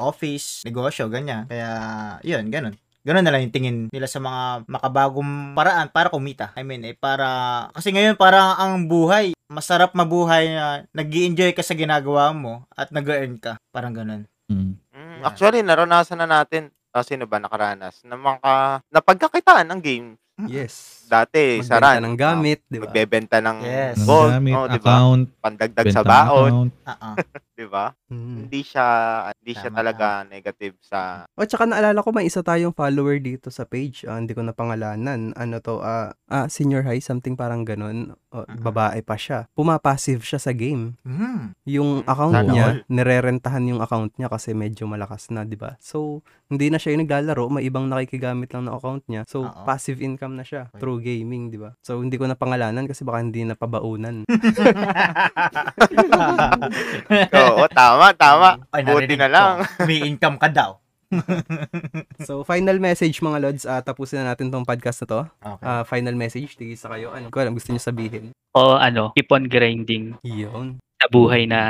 office, 0.00 0.64
negosyo, 0.64 1.12
ganyan. 1.12 1.44
Kaya, 1.44 1.68
yun, 2.24 2.48
ganun. 2.48 2.72
Ganun 3.08 3.24
na 3.24 3.32
lang 3.32 3.48
yung 3.48 3.56
tingin 3.56 3.76
nila 3.88 4.04
sa 4.04 4.20
mga 4.20 4.68
makabagong 4.68 5.56
paraan 5.56 5.88
para 5.88 6.12
kumita. 6.12 6.52
I 6.52 6.60
mean, 6.60 6.84
eh, 6.84 6.92
para... 6.92 7.24
Kasi 7.72 7.88
ngayon 7.88 8.20
parang 8.20 8.52
ang 8.60 8.84
buhay, 8.84 9.32
masarap 9.48 9.96
mabuhay 9.96 10.52
na 10.52 10.84
nag 10.92 11.08
enjoy 11.08 11.56
ka 11.56 11.64
sa 11.64 11.72
ginagawa 11.72 12.36
mo 12.36 12.68
at 12.76 12.92
nag-earn 12.92 13.40
ka. 13.40 13.56
Parang 13.72 13.96
ganun. 13.96 14.28
Mm. 14.52 14.76
Mm, 14.92 15.18
actually, 15.24 15.64
naranasan 15.64 16.20
na 16.20 16.28
natin. 16.28 16.68
Ah, 16.92 17.00
sino 17.00 17.24
ba 17.24 17.40
nakaranas? 17.40 18.04
Na 18.04 18.20
mga 18.20 18.84
napagkakitaan 18.92 19.72
ng 19.72 19.80
game. 19.80 20.08
Yes. 20.44 20.97
Dati, 21.08 21.58
Magbenta 21.58 21.72
saran. 21.80 22.00
ng 22.04 22.14
gamit, 22.14 22.58
'di 22.68 22.76
ah, 22.76 22.80
ba? 22.80 22.86
Magbebenta 22.86 23.36
ng 23.40 23.58
Yes. 23.64 23.96
Ng 23.96 24.06
gold. 24.06 24.30
gamit, 24.36 24.54
oh, 24.54 24.66
di 24.68 24.78
ba? 24.78 24.92
account, 24.94 25.22
Pandagdag 25.40 25.86
sa 25.88 26.02
ng 26.02 26.06
baon. 26.06 26.50
account. 26.52 26.70
Ah, 26.84 26.92
ah. 27.10 27.16
Di 27.58 27.66
ba? 27.66 27.90
Mm. 28.06 28.46
Hindi 28.46 28.62
siya, 28.62 28.86
hindi 29.34 29.50
siya 29.50 29.66
Tama, 29.66 29.78
talaga 29.82 30.06
negative 30.30 30.78
sa... 30.78 31.26
O 31.34 31.42
tsaka 31.42 31.66
naalala 31.66 32.06
ko 32.06 32.14
may 32.14 32.22
isa 32.22 32.38
tayong 32.38 32.70
follower 32.70 33.18
dito 33.18 33.50
sa 33.50 33.66
page. 33.66 34.06
Ah, 34.06 34.14
hindi 34.14 34.30
ko 34.30 34.46
na 34.46 34.54
pangalanan. 34.54 35.34
Ano 35.34 35.58
to? 35.58 35.82
Ah, 35.82 36.14
ah 36.30 36.46
senior 36.46 36.86
high 36.86 37.02
something 37.02 37.34
parang 37.34 37.66
ganun. 37.66 38.14
O, 38.30 38.46
Mhm. 38.46 38.62
babae 38.62 39.02
pa 39.02 39.18
siya. 39.18 39.50
Pumapassive 39.58 40.22
siya 40.22 40.38
sa 40.38 40.54
game. 40.54 40.94
Mm. 41.02 41.58
Yung 41.66 41.90
Mm, 41.98 42.06
account 42.06 42.34
sana 42.38 42.46
niya, 42.46 42.66
all. 42.70 42.78
nirerentahan 42.86 43.64
yung 43.66 43.82
account 43.82 44.14
niya 44.14 44.30
kasi 44.30 44.54
medyo 44.54 44.86
malakas 44.86 45.26
na, 45.34 45.42
'di 45.42 45.58
ba? 45.58 45.74
So, 45.82 46.22
hindi 46.46 46.70
na 46.70 46.78
siya 46.78 46.94
yung 46.94 47.10
naglalaro, 47.10 47.50
may 47.50 47.66
ibang 47.66 47.90
nakikigamit 47.90 48.54
lang 48.54 48.70
ng 48.70 48.74
account 48.78 49.02
niya. 49.10 49.26
So, 49.26 49.50
Oo. 49.50 49.66
passive 49.66 49.98
income 49.98 50.38
na 50.38 50.46
siya 50.46 50.70
through 50.78 50.97
gaming, 51.00 51.48
'di 51.48 51.58
ba? 51.58 51.70
So, 51.80 52.02
hindi 52.02 52.18
ko 52.18 52.26
na 52.26 52.36
pangalanan 52.36 52.86
kasi 52.86 53.02
baka 53.02 53.22
hindi 53.22 53.46
na 53.46 53.54
pabaunan. 53.54 54.26
Oo, 57.48 57.64
tama, 57.72 58.12
tama. 58.14 58.50
Ay, 58.70 58.82
Buti 58.84 59.16
na 59.16 59.28
lang. 59.30 59.50
ko. 59.64 59.86
May 59.86 60.04
income 60.04 60.36
ka 60.36 60.48
daw. 60.50 60.70
so, 62.28 62.44
final 62.44 62.76
message 62.76 63.24
mga 63.24 63.38
lods, 63.40 63.64
ah, 63.64 63.80
tapusin 63.80 64.20
na 64.20 64.34
natin 64.34 64.52
tong 64.52 64.68
podcast 64.68 65.00
na 65.04 65.06
to. 65.08 65.20
Okay. 65.40 65.64
Ah, 65.64 65.82
final 65.88 66.12
message, 66.12 66.52
tigisa 66.56 66.88
kayo. 66.92 67.16
Ano 67.16 67.32
ko 67.32 67.40
alam, 67.40 67.56
gusto 67.56 67.72
niyo 67.72 67.80
sabihin? 67.80 68.36
O 68.52 68.76
ano, 68.76 69.16
keep 69.16 69.30
on 69.32 69.48
grinding 69.48 70.16
Yun. 70.24 70.76
sa 71.00 71.06
buhay 71.08 71.48
na 71.48 71.60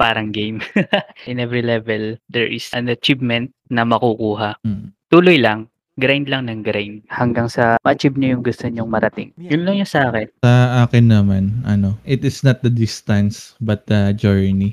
parang 0.00 0.32
game. 0.32 0.64
In 1.30 1.42
every 1.42 1.60
level, 1.60 2.16
there 2.32 2.48
is 2.48 2.72
an 2.72 2.88
achievement 2.88 3.52
na 3.68 3.84
makukuha. 3.84 4.56
Mm. 4.64 4.96
Tuloy 5.08 5.40
lang, 5.40 5.68
grind 5.98 6.30
lang 6.30 6.46
ng 6.46 6.62
grind 6.62 7.02
hanggang 7.10 7.50
sa 7.50 7.74
ma-achieve 7.82 8.14
niyo 8.14 8.38
yung 8.38 8.44
gusto 8.46 8.64
niyong 8.70 8.86
marating. 8.86 9.34
Yun 9.34 9.66
lang 9.66 9.82
yung 9.82 9.90
sa 9.90 10.08
akin. 10.08 10.30
Sa 10.46 10.54
akin 10.86 11.04
naman, 11.10 11.58
ano, 11.66 11.98
it 12.06 12.22
is 12.22 12.46
not 12.46 12.62
the 12.62 12.70
distance 12.70 13.58
but 13.58 13.84
the 13.90 14.14
journey. 14.14 14.72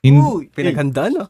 Hin- 0.00 0.22
Uy, 0.22 0.46
Pinaghanda, 0.54 1.10
no? 1.10 1.26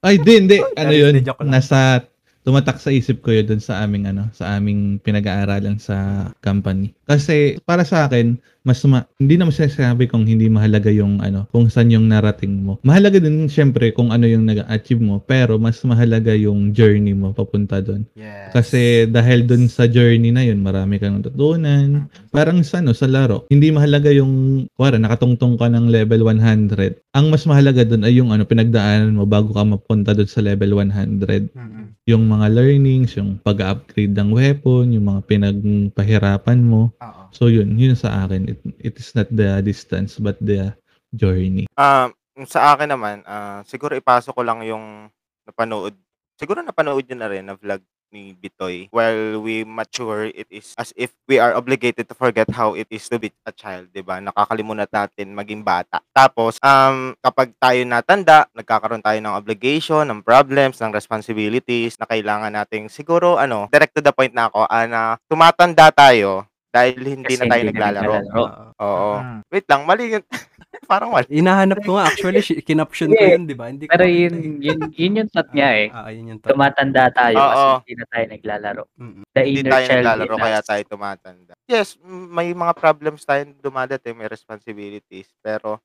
Ay, 0.00 0.16
di, 0.18 0.40
hindi. 0.40 0.58
Ano 0.80 0.90
yun? 0.90 1.20
Nasa 1.46 2.02
tumatak 2.42 2.78
sa 2.82 2.90
isip 2.90 3.22
ko 3.22 3.30
yun 3.30 3.46
dun 3.46 3.62
sa 3.62 3.82
aming 3.86 4.10
ano, 4.10 4.26
sa 4.34 4.58
aming 4.58 4.98
pinag-aaralan 5.02 5.78
sa 5.78 6.28
company. 6.42 6.90
Kasi 7.06 7.58
para 7.62 7.86
sa 7.86 8.06
akin, 8.10 8.38
mas 8.62 8.78
ma- 8.86 9.06
hindi 9.18 9.34
naman 9.34 9.50
sinasabi 9.50 10.06
kung 10.06 10.22
hindi 10.22 10.46
mahalaga 10.46 10.90
yung 10.90 11.18
ano, 11.18 11.50
kung 11.50 11.66
saan 11.66 11.90
yung 11.90 12.06
narating 12.06 12.62
mo. 12.62 12.78
Mahalaga 12.86 13.18
din 13.18 13.50
syempre 13.50 13.90
kung 13.90 14.14
ano 14.14 14.26
yung 14.26 14.46
nag-achieve 14.46 15.02
mo, 15.02 15.18
pero 15.18 15.58
mas 15.58 15.82
mahalaga 15.82 16.30
yung 16.34 16.70
journey 16.70 17.14
mo 17.14 17.34
papunta 17.34 17.82
doon. 17.82 18.06
Yes. 18.14 18.54
Kasi 18.54 19.10
dahil 19.10 19.46
dun 19.46 19.66
sa 19.66 19.90
journey 19.90 20.30
na 20.30 20.46
yun, 20.46 20.62
marami 20.62 21.02
kang 21.02 21.18
natutunan. 21.18 22.06
Parang 22.30 22.62
sa, 22.62 22.78
ano, 22.78 22.94
sa 22.94 23.10
laro, 23.10 23.50
hindi 23.50 23.74
mahalaga 23.74 24.14
yung, 24.14 24.64
wala, 24.78 24.96
nakatungtong 24.98 25.58
ka 25.58 25.66
ng 25.66 25.90
level 25.90 26.22
100. 26.30 27.02
Ang 27.18 27.26
mas 27.34 27.42
mahalaga 27.44 27.82
dun 27.82 28.06
ay 28.06 28.22
yung 28.22 28.30
ano, 28.30 28.46
pinagdaanan 28.46 29.18
mo 29.18 29.26
bago 29.26 29.50
ka 29.50 29.66
mapunta 29.66 30.14
dun 30.14 30.30
sa 30.30 30.38
level 30.38 30.78
100. 30.78 31.50
Mm-mm. 31.50 31.84
Yung 32.06 32.24
mga 32.32 32.48
learnings, 32.48 33.12
yung 33.20 33.36
pag-upgrade 33.44 34.16
ng 34.16 34.32
weapon, 34.32 34.96
yung 34.96 35.06
mga 35.12 35.20
pinagpahirapan 35.28 36.60
mo. 36.64 36.88
Oo. 37.04 37.22
So 37.32 37.52
yun, 37.52 37.76
yun 37.76 37.92
sa 37.92 38.24
akin. 38.24 38.48
It, 38.48 38.60
it 38.80 38.94
is 38.96 39.12
not 39.12 39.28
the 39.28 39.60
distance, 39.60 40.16
but 40.16 40.40
the 40.40 40.72
journey. 41.12 41.68
Um, 41.76 42.16
sa 42.48 42.72
akin 42.72 42.88
naman, 42.92 43.20
ah, 43.28 43.60
siguro 43.68 43.92
ipasok 43.92 44.32
ko 44.32 44.42
lang 44.42 44.64
yung 44.64 45.12
napanood. 45.44 45.92
Siguro 46.40 46.64
napanood 46.64 47.04
nyo 47.04 47.16
na 47.20 47.28
rin 47.28 47.44
na 47.44 47.54
vlog 47.54 47.84
ni 48.12 48.36
Bitoy. 48.36 48.92
While 48.92 49.40
we 49.40 49.64
mature, 49.64 50.28
it 50.28 50.46
is 50.52 50.76
as 50.76 50.92
if 50.94 51.10
we 51.26 51.40
are 51.40 51.56
obligated 51.56 52.06
to 52.06 52.14
forget 52.14 52.46
how 52.52 52.76
it 52.76 52.86
is 52.92 53.08
to 53.08 53.16
be 53.16 53.32
a 53.48 53.50
child, 53.50 53.88
'di 53.90 54.04
ba? 54.04 54.20
Nakakalimutan 54.20 54.86
natin 54.92 55.32
maging 55.32 55.64
bata. 55.64 56.04
Tapos, 56.12 56.60
um, 56.60 57.16
kapag 57.24 57.56
tayo 57.56 57.80
natanda, 57.88 58.46
nagkakaroon 58.52 59.02
tayo 59.02 59.18
ng 59.18 59.34
obligation, 59.34 60.04
ng 60.04 60.20
problems, 60.20 60.78
ng 60.78 60.92
responsibilities 60.92 61.96
na 61.96 62.04
kailangan 62.06 62.52
nating 62.52 62.92
siguro 62.92 63.40
ano, 63.40 63.66
direct 63.72 63.96
to 63.96 64.04
the 64.04 64.12
point 64.12 64.36
na 64.36 64.52
ako, 64.52 64.68
ah, 64.68 64.86
na 64.86 65.00
tumatanda 65.26 65.88
tayo 65.88 66.44
dahil 66.72 66.96
hindi 67.04 67.36
Kasi 67.36 67.44
na 67.44 67.52
tayo 67.52 67.62
hindi 67.68 67.76
na 67.76 67.92
naglalaro. 67.92 68.12
naglalaro. 68.16 68.44
Oo. 68.80 69.10
Mm. 69.20 69.38
Wait 69.52 69.66
lang, 69.68 69.82
mali 69.84 70.04
yun. 70.16 70.24
Parang 70.90 71.14
mali. 71.14 71.26
Hinahanap 71.30 71.78
ko 71.86 71.94
nga. 71.98 72.10
Actually, 72.10 72.42
kinoption 72.66 73.14
ko 73.14 73.22
yun, 73.22 73.46
di 73.46 73.54
ba? 73.54 73.70
Hindi 73.70 73.86
ko 73.86 73.94
Pero 73.94 74.06
yun, 74.06 74.34
eh. 74.34 74.70
yun, 74.70 74.80
yun 74.90 75.18
yung 75.22 75.30
thought 75.30 75.50
niya 75.54 75.70
eh. 75.78 75.88
Ah, 75.94 76.08
ah, 76.08 76.10
yun 76.10 76.26
yung 76.34 76.40
thought. 76.42 76.52
Tumatanda 76.54 77.04
tayo 77.14 77.36
Oo. 77.38 77.46
kasi 77.46 77.62
hindi 77.86 77.92
na 77.94 78.06
tayo 78.10 78.24
naglalaro. 78.26 78.82
Mm-mm. 78.98 79.22
The 79.32 79.42
Hindi 79.46 79.60
inner 79.62 79.72
tayo 79.72 79.84
child 79.86 79.98
naglalaro 80.02 80.34
in 80.34 80.42
kaya 80.42 80.58
us. 80.60 80.66
tayo 80.66 80.82
tumatanda. 80.90 81.52
Yes, 81.70 81.88
may 82.04 82.48
mga 82.50 82.72
problems 82.76 83.22
tayong 83.22 83.54
dumadating, 83.62 84.14
may 84.18 84.28
responsibilities, 84.28 85.30
pero 85.38 85.78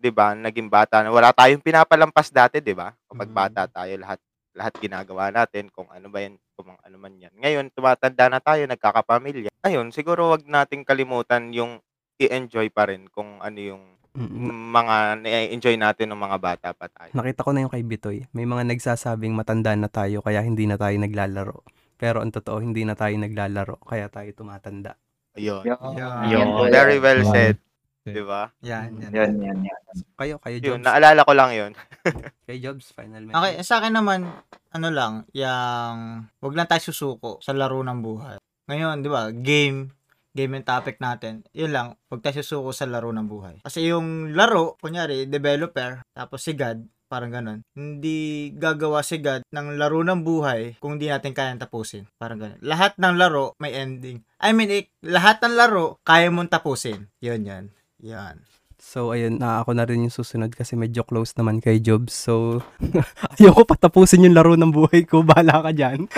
'di 0.00 0.10
ba, 0.10 0.34
naging 0.34 0.66
bata 0.66 1.04
na 1.04 1.12
wala 1.14 1.30
tayong 1.30 1.62
pinapalampas 1.62 2.32
dati, 2.32 2.58
'di 2.58 2.74
ba? 2.74 2.90
Kapag 3.06 3.28
Mm. 3.30 3.36
bata 3.36 3.62
tayo 3.70 3.94
lahat 4.00 4.20
lahat 4.52 4.74
ginagawa 4.84 5.32
natin 5.32 5.72
kung 5.72 5.88
ano 5.88 6.12
ba 6.12 6.20
yan, 6.20 6.36
kung 6.58 6.76
ano 6.76 6.96
man 7.00 7.14
yan. 7.16 7.32
Ngayon, 7.40 7.72
tumatanda 7.72 8.28
na 8.28 8.36
tayo, 8.36 8.60
nagkakapamilya. 8.68 9.48
Ayun, 9.64 9.88
siguro 9.96 10.28
wag 10.36 10.44
nating 10.44 10.84
kalimutan 10.84 11.48
yung 11.56 11.80
i-enjoy 12.20 12.68
pa 12.68 12.84
rin 12.84 13.08
kung 13.08 13.40
ano 13.40 13.56
yung 13.56 13.82
Mm-mm. 14.12 14.52
mga 14.76 15.24
na-enjoy 15.24 15.76
natin 15.80 16.12
ng 16.12 16.20
mga 16.20 16.36
bata 16.36 16.68
pa 16.76 16.86
tayo. 16.92 17.16
Nakita 17.16 17.44
ko 17.44 17.50
na 17.56 17.64
yung 17.64 17.72
kay 17.72 17.80
Bitoy. 17.80 18.28
May 18.36 18.44
mga 18.44 18.68
nagsasabing 18.68 19.32
matanda 19.32 19.72
na 19.72 19.88
tayo 19.88 20.20
kaya 20.20 20.44
hindi 20.44 20.68
na 20.68 20.76
tayo 20.76 20.92
naglalaro. 21.00 21.64
Pero 21.96 22.20
ang 22.20 22.28
totoo, 22.28 22.60
hindi 22.60 22.84
na 22.84 22.92
tayo 22.92 23.16
naglalaro 23.16 23.80
kaya 23.80 24.12
tayo 24.12 24.28
tumatanda. 24.36 25.00
Ayun. 25.32 25.64
Yun. 25.64 25.78
Yan. 25.96 26.28
Yun. 26.28 26.46
Very 26.68 27.00
well 27.00 27.24
said, 27.24 27.56
Okay. 28.02 28.18
'di 28.18 28.22
ba? 28.26 28.50
Yan, 28.66 28.98
yan. 28.98 29.10
Yan, 29.14 29.32
yan, 29.38 29.58
yan. 29.62 29.80
Kayo, 30.18 30.34
kayo 30.42 30.56
Yun, 30.58 30.82
Jobs. 30.82 30.84
naalala 30.90 31.22
ko 31.22 31.32
lang 31.38 31.50
'yun. 31.54 31.72
Kay 32.50 32.58
Jobs, 32.58 32.90
final 32.90 33.22
message. 33.22 33.38
Okay, 33.38 33.54
sa 33.62 33.78
akin 33.78 33.94
naman, 33.94 34.26
ano 34.74 34.88
lang, 34.90 35.22
yung, 35.30 36.26
wag 36.42 36.54
lang 36.58 36.66
tayo 36.66 36.82
susuko 36.82 37.38
sa 37.38 37.54
laro 37.54 37.78
ng 37.78 38.02
buhay. 38.02 38.42
Ngayon, 38.66 39.06
di 39.06 39.10
ba, 39.10 39.30
game, 39.30 39.94
game 40.32 40.60
yung 40.60 40.66
topic 40.66 40.96
natin. 40.98 41.44
Yun 41.52 41.72
lang, 41.72 41.86
wag 42.08 42.20
tayo 42.24 42.40
susuko 42.40 42.72
sa 42.72 42.88
laro 42.88 43.12
ng 43.12 43.28
buhay. 43.28 43.54
Kasi 43.64 43.88
yung 43.88 44.32
laro, 44.32 44.80
kunyari, 44.80 45.28
developer, 45.28 46.00
tapos 46.16 46.40
si 46.40 46.56
God, 46.56 46.84
parang 47.12 47.28
ganun. 47.28 47.60
Hindi 47.76 48.48
gagawa 48.56 49.04
si 49.04 49.20
God 49.20 49.44
ng 49.52 49.76
laro 49.76 50.00
ng 50.00 50.24
buhay 50.24 50.80
kung 50.80 50.96
di 50.96 51.12
natin 51.12 51.36
kayang 51.36 51.60
tapusin. 51.60 52.08
Parang 52.16 52.40
ganun. 52.40 52.56
Lahat 52.64 52.96
ng 52.96 53.20
laro 53.20 53.52
may 53.60 53.76
ending. 53.76 54.24
I 54.40 54.56
mean, 54.56 54.72
eh, 54.72 54.88
lahat 55.04 55.44
ng 55.44 55.52
laro 55.52 56.00
kaya 56.08 56.32
mong 56.32 56.48
tapusin. 56.48 57.12
Yun, 57.20 57.44
yan. 57.44 57.64
Yan. 58.00 58.40
So, 58.82 59.14
ayun, 59.14 59.38
na 59.38 59.62
ako 59.62 59.78
na 59.78 59.86
rin 59.86 60.02
yung 60.02 60.12
susunod 60.12 60.50
kasi 60.50 60.74
medyo 60.74 61.06
close 61.06 61.38
naman 61.38 61.62
kay 61.62 61.78
Jobs. 61.78 62.10
So, 62.18 62.66
ayoko 63.38 63.62
patapusin 63.62 64.26
yung 64.26 64.34
laro 64.34 64.58
ng 64.58 64.74
buhay 64.74 65.06
ko. 65.06 65.22
Bahala 65.22 65.62
ka 65.62 65.70
dyan. 65.70 66.10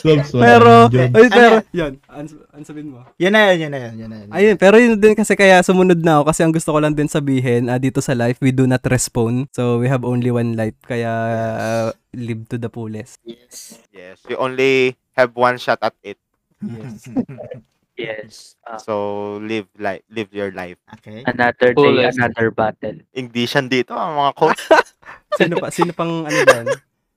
Jobs, 0.00 0.32
pero, 0.32 0.88
ay, 0.88 1.28
pero, 1.28 1.60
yan. 1.76 2.00
Ans- 2.08 2.40
ansabin 2.56 2.88
mo. 2.88 3.04
Yan 3.20 3.36
na 3.36 3.52
yan, 3.52 3.68
yan 3.68 3.72
na 3.76 3.78
yan, 3.84 3.94
yan 4.00 4.08
na 4.08 4.16
yan. 4.24 4.28
Ayun, 4.32 4.56
pero 4.56 4.80
yun 4.80 4.96
din 4.96 5.12
kasi 5.12 5.36
kaya 5.36 5.60
sumunod 5.60 6.00
na 6.00 6.18
ako 6.18 6.32
kasi 6.32 6.40
ang 6.48 6.56
gusto 6.56 6.72
ko 6.72 6.80
lang 6.80 6.96
din 6.96 7.12
sabihin 7.12 7.68
ah, 7.68 7.76
dito 7.76 8.00
sa 8.00 8.16
life, 8.16 8.40
we 8.40 8.56
do 8.56 8.64
not 8.64 8.80
respawn. 8.88 9.52
So, 9.52 9.84
we 9.84 9.92
have 9.92 10.00
only 10.00 10.32
one 10.32 10.56
life. 10.56 10.80
Kaya, 10.88 11.12
uh, 11.60 11.88
live 12.16 12.48
to 12.48 12.56
the 12.56 12.72
fullest. 12.72 13.20
Yes. 13.20 13.84
Yes, 13.92 14.24
you 14.32 14.40
only 14.40 14.96
have 15.12 15.36
one 15.36 15.60
shot 15.60 15.84
at 15.84 15.92
it. 16.00 16.16
Yes. 16.64 17.04
Yes. 17.98 18.54
Ah, 18.62 18.78
So 18.78 18.94
live 19.42 19.66
like 19.74 20.06
live 20.06 20.30
your 20.30 20.54
life. 20.54 20.78
Okay. 20.94 21.26
another 21.26 21.74
day, 21.74 21.82
Fullest. 21.82 22.14
another 22.16 22.54
battle. 22.54 23.02
English 23.10 23.58
yan 23.58 23.66
dito, 23.66 23.92
ang 23.92 24.14
mga 24.14 24.32
quote. 24.38 24.62
sino 25.38 25.58
pa, 25.58 25.68
sino 25.68 25.90
pang 25.90 26.22
ano 26.22 26.38
dyan? 26.46 26.66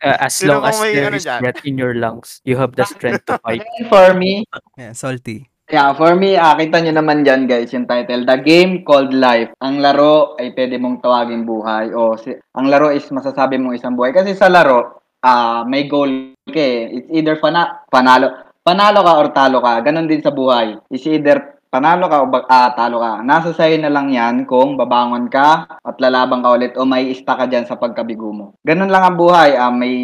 Uh, 0.02 0.18
as 0.26 0.34
Sino 0.34 0.58
long 0.58 0.66
bang 0.66 0.74
as 0.74 0.78
may 0.82 0.92
there 0.92 1.06
ano 1.06 1.16
is 1.16 1.26
dyan? 1.30 1.40
breath 1.40 1.62
in 1.64 1.76
your 1.78 1.94
lungs, 1.94 2.42
you 2.42 2.58
have 2.58 2.74
the 2.74 2.82
strength 2.84 3.30
to 3.30 3.38
fight. 3.40 3.62
For 3.94 4.18
me, 4.18 4.50
Yeah, 4.74 4.98
salty. 4.98 5.46
Yeah, 5.72 5.96
for 5.96 6.20
me, 6.20 6.36
ah, 6.36 6.60
kita 6.60 6.84
nyo 6.84 7.00
naman 7.00 7.24
dyan 7.24 7.48
guys, 7.48 7.72
yung 7.72 7.88
title, 7.88 8.28
The 8.28 8.44
Game 8.44 8.84
Called 8.84 9.16
Life. 9.16 9.56
Ang 9.64 9.80
laro 9.80 10.36
ay 10.36 10.52
pwede 10.52 10.76
mong 10.76 11.00
tawagin 11.00 11.48
buhay 11.48 11.96
o 11.96 12.20
si, 12.20 12.36
ang 12.52 12.68
laro 12.68 12.92
is 12.92 13.08
masasabi 13.08 13.56
mong 13.56 13.80
isang 13.80 13.96
buhay. 13.96 14.12
Kasi 14.12 14.36
sa 14.36 14.52
laro, 14.52 15.00
ah 15.24 15.64
may 15.64 15.88
goal 15.88 16.12
ka 16.44 16.60
eh. 16.60 16.92
It's 16.92 17.08
either 17.16 17.40
pana, 17.40 17.88
panalo, 17.88 18.51
panalo 18.62 19.00
ka 19.02 19.14
or 19.18 19.28
talo 19.34 19.58
ka. 19.62 19.82
Ganon 19.82 20.10
din 20.10 20.22
sa 20.22 20.34
buhay. 20.34 20.78
It's 20.94 21.06
either 21.06 21.62
panalo 21.72 22.12
ka 22.12 22.22
o 22.22 22.28
ah, 22.52 22.70
talo 22.76 23.02
ka. 23.02 23.24
Nasa 23.24 23.56
sa'yo 23.56 23.80
na 23.80 23.90
lang 23.90 24.12
yan 24.12 24.44
kung 24.46 24.76
babangon 24.76 25.32
ka 25.32 25.80
at 25.82 25.96
lalaban 26.04 26.44
ka 26.44 26.50
ulit 26.52 26.74
o 26.76 26.84
may 26.84 27.10
ista 27.10 27.34
ka 27.40 27.48
dyan 27.48 27.66
sa 27.66 27.80
pagkabigo 27.80 28.30
mo. 28.30 28.46
Ganon 28.62 28.92
lang 28.92 29.04
ang 29.08 29.18
buhay. 29.18 29.56
Ah, 29.56 29.72
may, 29.72 29.96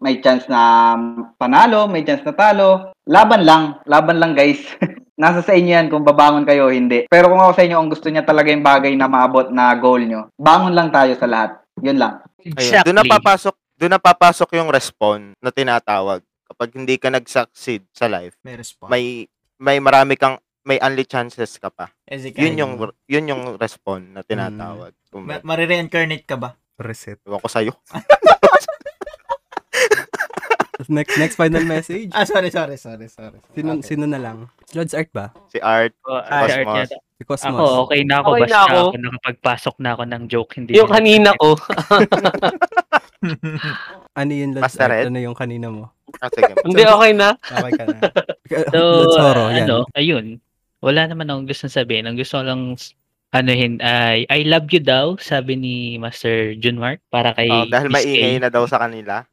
may 0.00 0.18
chance 0.24 0.48
na 0.48 0.94
panalo, 1.36 1.86
may 1.86 2.02
chance 2.02 2.24
na 2.24 2.34
talo. 2.34 2.96
Laban 3.06 3.44
lang. 3.44 3.78
Laban 3.84 4.18
lang 4.18 4.32
guys. 4.32 4.64
Nasa 5.14 5.46
sa 5.46 5.54
inyo 5.54 5.70
yan 5.78 5.88
kung 5.94 6.02
babangon 6.02 6.42
kayo 6.42 6.66
o 6.66 6.74
hindi. 6.74 7.06
Pero 7.06 7.30
kung 7.30 7.38
ako 7.38 7.54
sa 7.54 7.62
inyo, 7.62 7.78
ang 7.78 7.86
gusto 7.86 8.10
niya 8.10 8.26
talaga 8.26 8.50
yung 8.50 8.66
bagay 8.66 8.98
na 8.98 9.06
maabot 9.06 9.46
na 9.46 9.70
goal 9.78 10.02
nyo, 10.02 10.26
bangon 10.34 10.74
lang 10.74 10.90
tayo 10.90 11.14
sa 11.14 11.30
lahat. 11.30 11.62
Yun 11.78 12.02
lang. 12.02 12.18
Ayun, 12.42 12.82
doon 12.82 12.98
na 12.98 13.06
papasok, 13.06 13.54
doon 13.78 13.92
na 13.94 14.02
papasok 14.02 14.50
yung 14.58 14.74
respawn 14.74 15.38
na 15.38 15.54
tinatawag. 15.54 16.26
Kapag 16.44 16.68
hindi 16.74 16.96
ka 16.96 17.08
nag-succeed 17.08 17.88
sa 17.88 18.06
life, 18.06 18.36
May 18.40 18.54
response. 18.54 18.88
may 18.88 19.04
may 19.56 19.78
marami 19.78 20.14
kang 20.14 20.36
may 20.62 20.76
only 20.78 21.04
chances 21.04 21.56
ka 21.56 21.68
pa. 21.68 21.92
Ezekiel. 22.04 22.40
Yun 22.42 22.54
yung 22.56 22.72
yun 23.06 23.24
yung 23.26 23.42
respawn 23.54 24.12
na 24.12 24.20
tinatawag. 24.20 24.92
Kung 25.08 25.24
Ma- 25.24 25.40
Mare-reincarnate 25.42 26.24
ka 26.24 26.36
ba? 26.36 26.56
Reset. 26.76 27.20
Ewan 27.22 27.38
ko 27.38 27.48
sa'yo. 27.48 27.72
Next 30.84 31.16
next 31.16 31.36
final 31.36 31.64
message. 31.64 32.10
Ah, 32.10 32.26
sorry, 32.26 32.50
sorry, 32.50 32.76
sorry, 32.76 33.06
sorry. 33.08 33.38
Sino, 33.54 33.78
Okay. 33.78 33.94
sino 33.94 34.04
na 34.04 34.18
lang? 34.18 34.50
Lods 34.74 34.92
Art 34.92 35.08
ba? 35.12 35.30
Si 35.46 35.56
Art, 35.56 35.94
Oh, 36.02 36.18
Ay, 36.18 36.50
art 36.50 36.66
Cosmos. 36.66 36.90
Si 37.14 37.22
Cosmos. 37.22 37.54
Ako, 37.54 37.86
okay 37.86 38.02
na 38.02 38.20
ako. 38.20 38.28
Okay 38.34 38.40
na 38.40 38.44
basta 38.44 38.60
ako. 38.66 38.78
ako. 38.78 38.96
nakapagpasok 38.98 39.74
na 39.78 39.88
ako 39.94 40.02
ng 40.10 40.22
joke. 40.26 40.52
Hindi 40.58 40.70
Yung 40.74 40.90
na- 40.90 40.94
kanina 40.98 41.30
ko, 41.38 41.54
Ano 44.20 44.32
yun, 44.32 44.50
Lods 44.54 44.64
Master 44.70 44.90
Art? 44.90 45.04
Ed? 45.04 45.06
Ano 45.10 45.18
yung 45.20 45.36
kanina 45.36 45.66
mo? 45.70 45.90
sige. 46.30 46.52
hindi 46.68 46.82
okay 46.86 47.12
na. 47.14 47.28
Okay 47.38 47.72
ka 47.74 47.84
na. 47.90 47.98
So, 48.70 48.80
Horo, 49.18 49.50
uh, 49.50 49.54
yan. 49.54 49.66
ano, 49.66 49.76
ayun. 49.98 50.38
Wala 50.84 51.08
naman 51.08 51.26
akong 51.26 51.48
gusto 51.48 51.66
sabihin. 51.66 52.06
Ang 52.06 52.20
gusto 52.20 52.38
ko 52.38 52.44
lang 52.44 52.76
anuhin 53.34 53.82
ay 53.82 54.28
I 54.30 54.46
love 54.46 54.70
you 54.70 54.78
daw, 54.78 55.18
sabi 55.18 55.58
ni 55.58 55.74
Master 55.98 56.54
Junmark 56.54 57.02
para 57.10 57.34
kay 57.34 57.50
Oh, 57.50 57.66
dahil 57.66 57.90
maingay 57.90 58.38
na 58.38 58.52
daw 58.52 58.62
sa 58.68 58.78
kanila. 58.86 59.26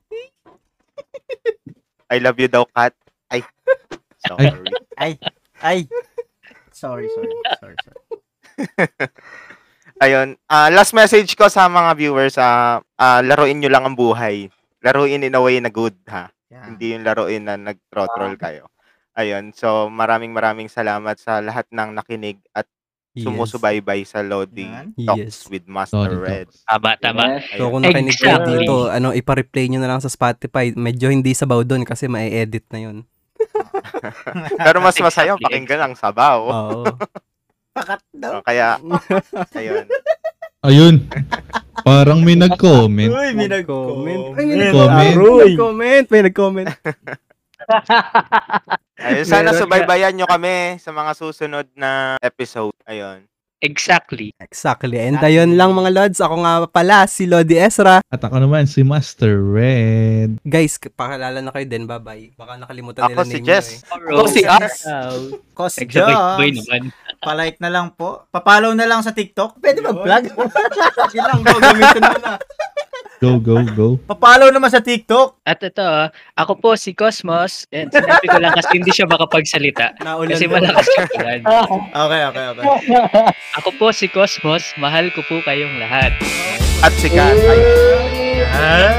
I 2.10 2.18
love 2.18 2.40
you 2.42 2.50
daw, 2.50 2.66
Kat. 2.74 2.96
Ay. 3.30 3.46
Sorry. 4.26 4.50
Ay. 5.62 5.86
Sorry, 6.82 7.06
sorry, 7.14 7.30
sorry, 7.62 7.78
sorry. 7.86 8.02
Ayun. 10.02 10.34
ah 10.50 10.74
last 10.74 10.98
message 10.98 11.38
ko 11.38 11.46
sa 11.46 11.70
mga 11.70 11.94
viewers, 11.94 12.36
ah 12.42 12.82
ah, 12.98 13.22
laruin 13.22 13.62
nyo 13.62 13.70
lang 13.70 13.86
ang 13.86 13.94
buhay. 13.94 14.50
Laruin 14.82 15.22
in 15.22 15.38
a 15.38 15.42
way 15.42 15.62
na 15.62 15.70
good, 15.70 15.94
ha? 16.10 16.34
Yan. 16.50 16.74
Hindi 16.74 16.98
yung 16.98 17.06
laruin 17.06 17.46
na 17.46 17.54
nag-throttle 17.54 18.34
kayo. 18.36 18.66
Ayun. 19.14 19.54
So, 19.54 19.94
maraming 19.94 20.34
maraming 20.34 20.68
salamat 20.68 21.22
sa 21.22 21.38
lahat 21.38 21.70
ng 21.70 21.94
nakinig 21.94 22.42
at 22.52 22.66
Yes. 23.12 23.28
sumusubaybay 23.28 24.08
sa 24.08 24.24
Lodi 24.24 24.72
Yan. 24.72 24.96
Talks 25.04 25.44
Yes. 25.44 25.52
with 25.52 25.68
Master 25.68 26.08
Lodi 26.08 26.16
Red. 26.16 26.48
Talks. 26.48 26.64
Tama, 26.64 26.90
tama. 26.96 27.24
Yes. 27.44 27.60
So 27.60 27.68
kung 27.68 27.84
nakinig 27.84 28.16
kayo 28.16 28.40
Exactly. 28.40 28.64
dito, 28.64 28.76
ano, 28.88 29.12
ipa-replay 29.12 29.68
nyo 29.68 29.84
na 29.84 29.92
lang 29.92 30.00
sa 30.00 30.08
Spotify. 30.08 30.72
Medyo 30.72 31.12
hindi 31.12 31.36
sabaw 31.36 31.68
doon 31.68 31.84
kasi 31.84 32.08
mai-edit 32.08 32.72
na 32.72 32.80
yun. 32.80 32.98
Pero 34.66 34.78
mas 34.84 34.98
masaya 34.98 35.34
Exactly, 35.36 35.46
pakinggan 35.46 35.82
ang 35.82 35.96
sabaw. 35.98 36.40
Oo. 36.46 36.84
Pakat 37.76 38.04
daw. 38.12 38.40
Oh, 38.40 38.44
Kaya, 38.44 38.76
ayun. 39.60 39.86
Ayun. 40.62 40.96
Parang 41.88 42.20
may 42.20 42.36
nag-comment. 42.36 43.10
Uy, 43.10 43.32
may 43.32 43.48
Nag-comment. 43.48 44.36
Ay, 44.36 44.44
may 44.44 44.58
nag-comment. 44.60 45.16
May 45.16 45.40
nag-comment. 45.56 46.06
May 46.12 46.22
nag-comment. 46.28 46.70
Ayun, 49.02 49.26
sana 49.26 49.56
subaybayan 49.56 50.14
nyo 50.14 50.28
kami 50.28 50.78
sa 50.84 50.92
mga 50.92 51.12
susunod 51.16 51.66
na 51.74 52.20
episode. 52.20 52.76
Ayun. 52.86 53.31
Exactly. 53.62 54.34
Exactly. 54.42 54.98
And 54.98 55.22
ayun 55.22 55.54
lang 55.54 55.78
mga 55.78 55.94
Lods. 55.94 56.18
Ako 56.18 56.42
nga 56.42 56.66
pala, 56.66 57.06
si 57.06 57.30
Lodi 57.30 57.62
Ezra. 57.62 58.02
At 58.02 58.18
ako 58.18 58.42
naman 58.42 58.66
si 58.66 58.82
Master 58.82 59.38
Red. 59.38 60.42
Guys, 60.42 60.82
pakilala 60.82 61.46
na 61.46 61.54
kayo 61.54 61.70
din. 61.70 61.86
Bye-bye. 61.86 62.34
Baka 62.34 62.58
nakalimutan 62.58 63.06
Ako 63.06 63.22
nila 63.22 63.24
si 63.24 63.38
name 63.38 63.46
Jess. 63.46 63.68
nyo 63.70 63.78
eh. 63.78 64.12
Ako 64.12 64.24
si 64.26 64.42
Ars. 64.44 64.78
Cos 65.54 65.76
Exactly. 65.78 66.50
Jobs. 66.50 66.66
naman. 66.66 66.82
Palike 67.22 67.60
na 67.62 67.70
lang 67.70 67.88
po. 67.94 68.26
Papalaw 68.34 68.74
na 68.74 68.90
lang 68.90 69.06
sa 69.06 69.14
TikTok. 69.14 69.62
Pwede 69.62 69.86
mag-vlog. 69.86 70.24
Sige 71.14 71.22
lang. 71.22 71.40
Gamitin 71.46 72.02
mo 72.02 72.18
na. 72.18 72.34
Go, 73.22 73.38
go, 73.38 73.62
go. 73.78 73.88
Papalaw 74.10 74.50
naman 74.50 74.74
sa 74.74 74.82
TikTok. 74.82 75.46
At 75.46 75.62
ito, 75.62 75.86
ah, 75.86 76.10
ako 76.34 76.58
po 76.58 76.70
si 76.74 76.98
Cosmos. 76.98 77.70
Yan, 77.70 77.94
sinabi 77.94 78.26
ko 78.26 78.42
lang 78.42 78.50
kasi 78.50 78.82
hindi 78.82 78.90
siya 78.90 79.06
makapagsalita. 79.06 80.02
Naulan 80.02 80.34
Kasi 80.34 80.50
malakas 80.50 80.90
yung 80.90 81.06
ulan. 81.22 81.40
Okay, 81.86 82.22
okay, 82.26 82.46
okay. 82.50 82.66
Ako 83.62 83.70
po 83.78 83.94
si 83.94 84.10
Cosmos. 84.10 84.74
Mahal 84.82 85.14
ko 85.14 85.22
po 85.22 85.38
kayong 85.46 85.78
lahat. 85.78 86.18
At 86.82 86.98
si 86.98 87.14
Kat. 87.14 87.38
Ay, 88.58 88.90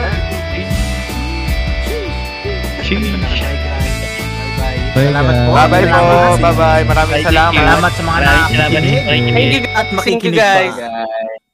Bye, 4.93 5.09
Salamat 5.09 5.35
po. 5.35 5.51
Bye-bye 5.57 5.87
po. 5.89 6.01
Bye-bye. 6.39 6.83
Maraming 6.85 7.17
Bye, 7.17 7.27
salamat. 7.27 7.59
Salamat 7.59 7.91
sa 7.91 8.03
mga 8.05 8.19
nakikinig 8.23 9.03
pakikinig. 9.03 9.65
at 9.73 9.87
makikinig 9.91 10.37
guys. 10.39 10.77
pa. 10.77 11.02